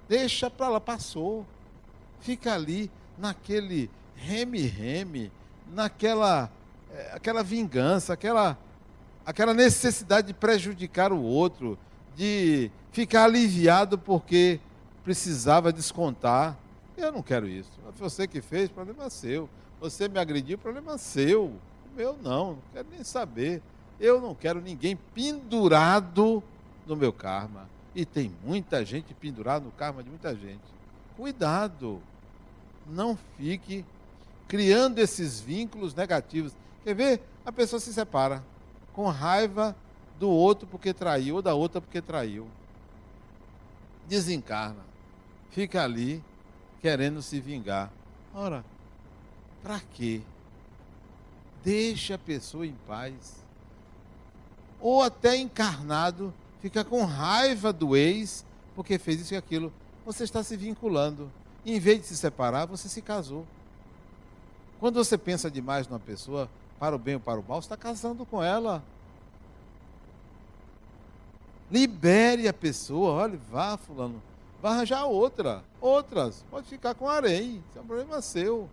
Deixa 0.10 0.50
para 0.52 0.68
lá, 0.68 0.82
passou. 0.82 1.46
Fica 2.20 2.54
ali 2.54 2.92
naquele 3.18 3.90
reme-reme, 4.14 5.32
naquela 5.74 6.52
é, 6.92 7.12
aquela 7.14 7.42
vingança, 7.42 8.12
aquela, 8.12 8.58
aquela 9.26 9.54
necessidade 9.54 10.28
de 10.28 10.34
prejudicar 10.34 11.14
o 11.14 11.22
outro, 11.22 11.80
de 12.18 12.70
ficar 12.92 13.24
aliviado 13.24 13.98
porque 13.98 14.60
precisava 15.06 15.72
descontar. 15.72 16.65
Eu 16.98 17.12
não 17.12 17.22
quero 17.22 17.48
isso. 17.48 17.72
Você 17.98 18.28
que 18.28 18.42
fez, 18.42 18.70
problema 18.70 19.10
seu. 19.10 19.50
Você 19.80 20.08
me 20.08 20.20
agrediu, 20.20 20.58
problema 20.58 20.98
seu. 20.98 21.46
O 21.46 21.96
meu 21.96 22.18
não, 22.22 22.54
não 22.54 22.62
quero 22.74 22.88
nem 22.90 23.04
saber. 23.04 23.62
Eu 24.00 24.22
não 24.22 24.34
quero 24.34 24.62
ninguém 24.62 24.96
pendurado 25.14 26.42
no 26.86 26.96
meu 26.96 27.12
karma. 27.12 27.70
E 27.94 28.06
tem 28.06 28.32
muita 28.44 28.84
gente 28.84 29.14
pendurada 29.14 29.64
no 29.64 29.72
karma 29.72 30.04
de 30.04 30.10
muita 30.10 30.36
gente. 30.36 30.64
Cuidado. 31.16 32.02
Não 32.88 33.18
fique 33.38 33.86
criando 34.48 35.00
esses 35.00 35.40
vínculos 35.40 35.94
negativos. 35.94 36.54
Quer 36.84 36.94
ver? 36.94 37.22
A 37.46 37.52
pessoa 37.52 37.80
se 37.80 37.94
separa 37.94 38.44
com 38.94 39.08
raiva 39.08 39.76
do 40.20 40.30
outro 40.30 40.68
porque 40.68 40.94
traiu 40.94 41.36
ou 41.36 41.42
da 41.42 41.54
outra 41.54 41.82
porque 41.82 42.02
traiu. 42.02 42.48
Desencarna. 44.08 44.84
Fica 45.52 45.84
ali 45.84 46.24
querendo 46.86 47.20
se 47.20 47.42
vingar. 47.42 47.92
Ora, 48.32 48.64
para 49.64 49.80
quê? 49.96 50.22
Deixa 51.64 52.14
a 52.14 52.18
pessoa 52.20 52.64
em 52.64 52.76
paz. 52.86 53.44
Ou 54.80 55.02
até 55.02 55.36
encarnado, 55.36 56.32
fica 56.62 56.84
com 56.86 57.04
raiva 57.04 57.74
do 57.74 57.96
ex 57.96 58.46
porque 58.76 59.00
fez 59.00 59.20
isso 59.20 59.34
e 59.34 59.38
aquilo. 59.38 59.74
Você 60.06 60.26
está 60.26 60.44
se 60.44 60.56
vinculando. 60.56 61.32
Em 61.66 61.80
vez 61.80 62.02
de 62.02 62.06
se 62.06 62.16
separar, 62.16 62.68
você 62.68 62.88
se 62.88 63.02
casou. 63.02 63.48
Quando 64.80 65.04
você 65.04 65.18
pensa 65.18 65.50
demais 65.50 65.88
numa 65.88 66.00
pessoa, 66.00 66.48
para 66.78 66.96
o 66.96 67.00
bem 67.00 67.16
ou 67.16 67.20
para 67.20 67.40
o 67.40 67.44
mal, 67.44 67.58
está 67.58 67.76
casando 67.76 68.28
com 68.28 68.44
ela. 68.44 68.84
Libere 71.72 72.48
a 72.48 72.54
pessoa, 72.54 73.12
olha, 73.12 73.40
vá, 73.50 73.76
fulano, 73.76 74.22
vá 74.66 74.72
arranjar 74.72 75.06
outra, 75.06 75.64
outras, 75.80 76.44
pode 76.50 76.68
ficar 76.68 76.96
com 76.96 77.08
harém, 77.08 77.64
isso 77.70 77.78
é 77.78 77.82
um 77.82 77.86
problema 77.86 78.20
seu. 78.20 78.68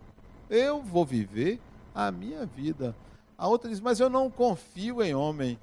Eu 0.48 0.80
vou 0.80 1.04
viver 1.04 1.60
a 1.94 2.10
minha 2.10 2.46
vida. 2.46 2.96
A 3.36 3.46
outra 3.46 3.68
diz, 3.68 3.78
mas 3.78 4.00
eu 4.00 4.08
não 4.08 4.30
confio 4.30 5.02
em 5.02 5.14
homem. 5.14 5.58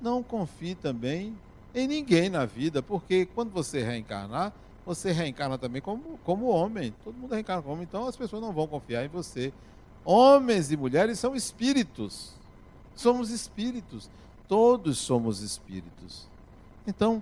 Não 0.00 0.22
confie 0.22 0.76
também 0.76 1.36
em 1.74 1.88
ninguém 1.88 2.30
na 2.30 2.46
vida, 2.46 2.80
porque 2.80 3.26
quando 3.26 3.50
você 3.50 3.82
reencarnar, 3.82 4.52
você 4.86 5.10
reencarna 5.10 5.58
também 5.58 5.82
como, 5.82 6.16
como 6.22 6.46
homem. 6.46 6.94
Todo 7.02 7.16
mundo 7.16 7.34
reencarna 7.34 7.60
como 7.60 7.74
homem, 7.74 7.86
então 7.88 8.06
as 8.06 8.14
pessoas 8.14 8.40
não 8.40 8.52
vão 8.52 8.68
confiar 8.68 9.04
em 9.04 9.08
você. 9.08 9.52
Homens 10.04 10.70
e 10.70 10.76
mulheres 10.76 11.18
são 11.18 11.34
espíritos. 11.34 12.34
Somos 12.94 13.30
espíritos. 13.30 14.08
Todos 14.46 14.98
somos 14.98 15.40
espíritos. 15.40 16.28
Então, 16.86 17.20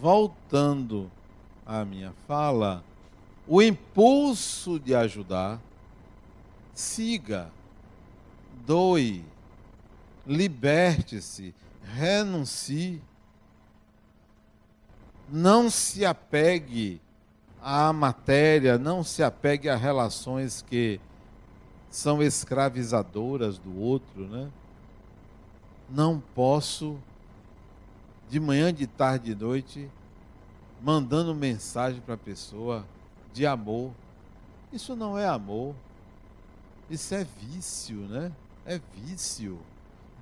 voltando 0.00 1.10
à 1.64 1.84
minha 1.84 2.12
fala, 2.26 2.84
o 3.46 3.62
impulso 3.62 4.78
de 4.78 4.94
ajudar, 4.94 5.60
siga, 6.72 7.50
doe, 8.66 9.24
liberte-se, 10.26 11.54
renuncie. 11.82 13.02
Não 15.28 15.70
se 15.70 16.04
apegue 16.04 17.00
à 17.62 17.92
matéria, 17.92 18.78
não 18.78 19.02
se 19.02 19.22
apegue 19.22 19.68
a 19.68 19.76
relações 19.76 20.62
que 20.62 21.00
são 21.88 22.22
escravizadoras 22.22 23.58
do 23.58 23.78
outro, 23.78 24.26
né? 24.28 24.50
Não 25.88 26.20
posso 26.34 26.98
de 28.34 28.40
manhã, 28.40 28.74
de 28.74 28.84
tarde, 28.84 29.32
de 29.32 29.44
noite, 29.44 29.88
mandando 30.82 31.32
mensagem 31.32 32.00
para 32.00 32.14
a 32.14 32.18
pessoa 32.18 32.84
de 33.32 33.46
amor. 33.46 33.92
Isso 34.72 34.96
não 34.96 35.16
é 35.16 35.24
amor. 35.24 35.72
Isso 36.90 37.14
é 37.14 37.24
vício, 37.24 37.94
né? 38.08 38.32
É 38.66 38.80
vício. 38.92 39.60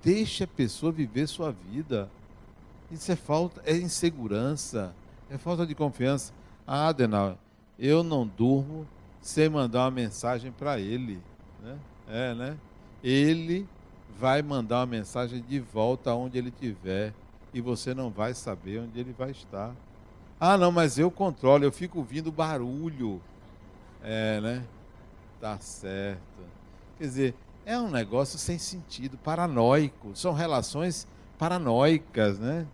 Deixe 0.04 0.44
a 0.44 0.46
pessoa 0.46 0.92
viver 0.92 1.26
sua 1.26 1.52
vida. 1.52 2.10
Isso 2.90 3.10
é 3.10 3.16
falta, 3.16 3.62
é 3.64 3.74
insegurança, 3.78 4.94
é 5.30 5.38
falta 5.38 5.66
de 5.66 5.74
confiança. 5.74 6.34
Ah, 6.66 6.88
Adenal, 6.88 7.38
eu 7.78 8.02
não 8.02 8.26
durmo 8.26 8.86
sem 9.22 9.48
mandar 9.48 9.84
uma 9.84 9.90
mensagem 9.90 10.52
para 10.52 10.78
ele. 10.78 11.18
Né? 11.62 11.78
É, 12.06 12.34
né? 12.34 12.58
Ele 13.02 13.66
vai 14.18 14.42
mandar 14.42 14.80
uma 14.80 14.86
mensagem 14.86 15.40
de 15.40 15.58
volta 15.58 16.10
aonde 16.10 16.36
ele 16.36 16.50
estiver 16.50 17.14
e 17.52 17.60
você 17.60 17.94
não 17.94 18.10
vai 18.10 18.34
saber 18.34 18.80
onde 18.80 18.98
ele 18.98 19.14
vai 19.16 19.30
estar. 19.30 19.74
Ah, 20.40 20.56
não, 20.56 20.72
mas 20.72 20.98
eu 20.98 21.10
controlo, 21.10 21.64
eu 21.64 21.72
fico 21.72 21.98
ouvindo 21.98 22.32
barulho. 22.32 23.20
É, 24.02 24.40
né? 24.40 24.64
Tá 25.40 25.58
certo. 25.58 26.20
Quer 26.98 27.04
dizer, 27.04 27.34
é 27.64 27.78
um 27.78 27.90
negócio 27.90 28.38
sem 28.38 28.58
sentido, 28.58 29.16
paranoico. 29.18 30.10
São 30.14 30.32
relações 30.32 31.06
paranoicas, 31.38 32.38
né? 32.38 32.66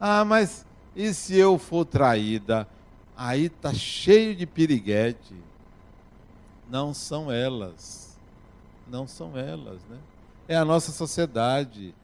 Ah, 0.00 0.24
mas 0.24 0.66
e 0.94 1.12
se 1.12 1.36
eu 1.36 1.58
for 1.58 1.84
traída? 1.84 2.68
Aí 3.16 3.48
tá 3.48 3.72
cheio 3.72 4.36
de 4.36 4.46
piriguete. 4.46 5.34
Não 6.68 6.92
são 6.92 7.30
elas. 7.32 8.18
Não 8.86 9.06
são 9.06 9.36
elas, 9.36 9.80
né? 9.88 9.98
É 10.48 10.56
a 10.56 10.64
nossa 10.64 10.92
sociedade 10.92 11.94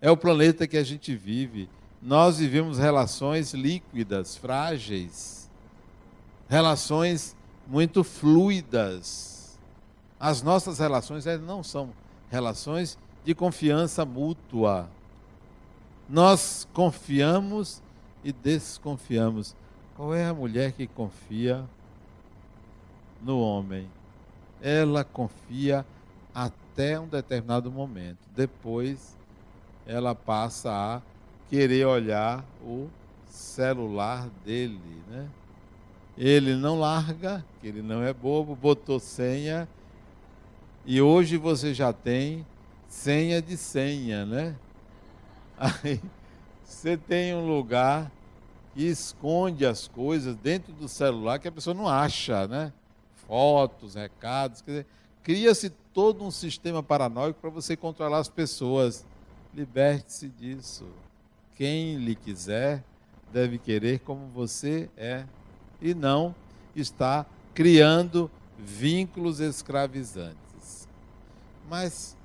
é 0.00 0.10
o 0.10 0.16
planeta 0.16 0.66
que 0.66 0.76
a 0.76 0.82
gente 0.82 1.14
vive. 1.14 1.68
Nós 2.00 2.38
vivemos 2.38 2.78
relações 2.78 3.52
líquidas, 3.52 4.36
frágeis, 4.36 5.50
relações 6.48 7.36
muito 7.66 8.02
fluidas. 8.02 9.58
As 10.18 10.42
nossas 10.42 10.78
relações 10.78 11.24
não 11.42 11.62
são 11.62 11.90
relações 12.30 12.98
de 13.24 13.34
confiança 13.34 14.04
mútua. 14.04 14.88
Nós 16.08 16.66
confiamos 16.72 17.82
e 18.24 18.32
desconfiamos. 18.32 19.54
Qual 19.96 20.14
é 20.14 20.26
a 20.26 20.34
mulher 20.34 20.72
que 20.72 20.86
confia 20.86 21.64
no 23.22 23.38
homem? 23.38 23.86
Ela 24.62 25.04
confia 25.04 25.84
até 26.34 26.98
um 26.98 27.06
determinado 27.06 27.70
momento. 27.70 28.18
Depois 28.34 29.19
ela 29.90 30.14
passa 30.14 30.70
a 30.70 31.02
querer 31.48 31.84
olhar 31.84 32.44
o 32.62 32.88
celular 33.26 34.28
dele, 34.44 35.02
né? 35.08 35.28
Ele 36.16 36.54
não 36.54 36.78
larga, 36.78 37.44
que 37.60 37.66
ele 37.66 37.82
não 37.82 38.02
é 38.02 38.12
bobo, 38.12 38.54
botou 38.54 39.00
senha 39.00 39.68
e 40.86 41.02
hoje 41.02 41.36
você 41.36 41.74
já 41.74 41.92
tem 41.92 42.46
senha 42.88 43.42
de 43.42 43.56
senha, 43.56 44.24
né? 44.24 44.54
Aí 45.58 46.00
você 46.64 46.96
tem 46.96 47.34
um 47.34 47.46
lugar 47.46 48.12
que 48.74 48.84
esconde 48.84 49.66
as 49.66 49.88
coisas 49.88 50.36
dentro 50.36 50.72
do 50.72 50.86
celular 50.88 51.40
que 51.40 51.48
a 51.48 51.52
pessoa 51.52 51.74
não 51.74 51.88
acha, 51.88 52.46
né? 52.46 52.72
Fotos, 53.26 53.96
recados, 53.96 54.62
quer 54.62 54.70
dizer, 54.70 54.86
cria-se 55.22 55.70
todo 55.92 56.24
um 56.24 56.30
sistema 56.30 56.80
paranoico 56.80 57.40
para 57.40 57.50
você 57.50 57.76
controlar 57.76 58.18
as 58.18 58.28
pessoas. 58.28 59.04
Liberte-se 59.54 60.28
disso. 60.28 60.86
Quem 61.56 61.96
lhe 61.96 62.14
quiser 62.14 62.82
deve 63.32 63.58
querer 63.58 64.00
como 64.00 64.26
você 64.28 64.88
é 64.96 65.24
e 65.80 65.94
não 65.94 66.34
está 66.74 67.26
criando 67.54 68.30
vínculos 68.58 69.40
escravizantes. 69.40 70.88
Mas 71.68 72.16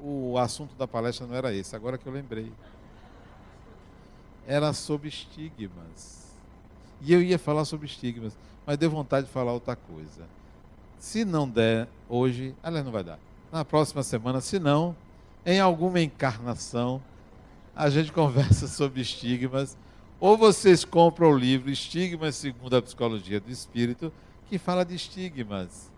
o 0.00 0.36
assunto 0.38 0.74
da 0.74 0.86
palestra 0.86 1.26
não 1.26 1.34
era 1.34 1.54
esse, 1.54 1.76
agora 1.76 1.96
que 1.96 2.06
eu 2.06 2.12
lembrei. 2.12 2.52
Era 4.46 4.72
sobre 4.72 5.08
estigmas. 5.08 6.32
E 7.00 7.12
eu 7.12 7.22
ia 7.22 7.38
falar 7.38 7.64
sobre 7.64 7.86
estigmas, 7.86 8.36
mas 8.66 8.78
deu 8.78 8.90
vontade 8.90 9.26
de 9.26 9.32
falar 9.32 9.52
outra 9.52 9.76
coisa. 9.76 10.26
Se 10.98 11.24
não 11.24 11.48
der 11.48 11.88
hoje, 12.08 12.54
aliás, 12.62 12.84
não 12.84 12.92
vai 12.92 13.02
dar. 13.02 13.18
Na 13.50 13.64
próxima 13.64 14.02
semana, 14.02 14.40
se 14.40 14.58
não, 14.58 14.96
em 15.44 15.60
alguma 15.60 16.00
encarnação, 16.00 17.02
a 17.74 17.90
gente 17.90 18.10
conversa 18.12 18.66
sobre 18.66 19.00
estigmas, 19.00 19.76
ou 20.20 20.36
vocês 20.36 20.84
compram 20.84 21.32
o 21.32 21.36
livro 21.36 21.70
Estigmas 21.70 22.36
segundo 22.36 22.76
a 22.76 22.82
Psicologia 22.82 23.40
do 23.40 23.50
Espírito, 23.50 24.12
que 24.48 24.56
fala 24.56 24.84
de 24.84 24.94
estigmas. 24.94 25.90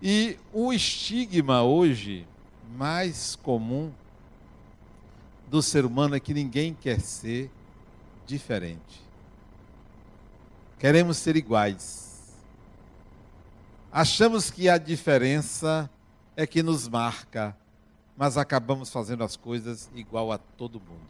E 0.00 0.38
o 0.52 0.72
estigma 0.72 1.62
hoje 1.62 2.26
mais 2.76 3.34
comum 3.36 3.90
do 5.48 5.60
ser 5.60 5.84
humano 5.84 6.14
é 6.14 6.20
que 6.20 6.32
ninguém 6.32 6.72
quer 6.72 7.00
ser 7.00 7.50
diferente. 8.24 9.02
Queremos 10.78 11.16
ser 11.16 11.36
iguais. 11.36 12.32
Achamos 13.92 14.50
que 14.50 14.68
a 14.68 14.78
diferença 14.78 15.90
é 16.36 16.46
que 16.46 16.62
nos 16.62 16.86
marca, 16.86 17.56
mas 18.20 18.36
acabamos 18.36 18.90
fazendo 18.90 19.24
as 19.24 19.34
coisas 19.34 19.88
igual 19.94 20.30
a 20.30 20.36
todo 20.36 20.78
mundo. 20.78 21.00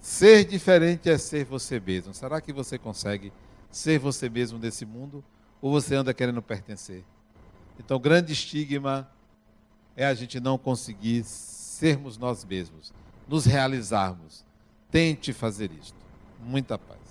Ser 0.00 0.44
diferente 0.44 1.10
é 1.10 1.18
ser 1.18 1.44
você 1.44 1.80
mesmo. 1.80 2.14
Será 2.14 2.40
que 2.40 2.52
você 2.52 2.78
consegue 2.78 3.32
ser 3.72 3.98
você 3.98 4.28
mesmo 4.28 4.56
nesse 4.56 4.86
mundo? 4.86 5.24
Ou 5.60 5.72
você 5.72 5.96
anda 5.96 6.14
querendo 6.14 6.40
pertencer? 6.40 7.02
Então, 7.76 7.96
o 7.96 8.00
grande 8.00 8.32
estigma 8.32 9.10
é 9.96 10.06
a 10.06 10.14
gente 10.14 10.38
não 10.38 10.56
conseguir 10.56 11.24
sermos 11.24 12.16
nós 12.16 12.44
mesmos, 12.44 12.94
nos 13.26 13.44
realizarmos. 13.44 14.44
Tente 14.92 15.32
fazer 15.32 15.72
isto. 15.72 15.96
Muita 16.40 16.78
paz. 16.78 17.01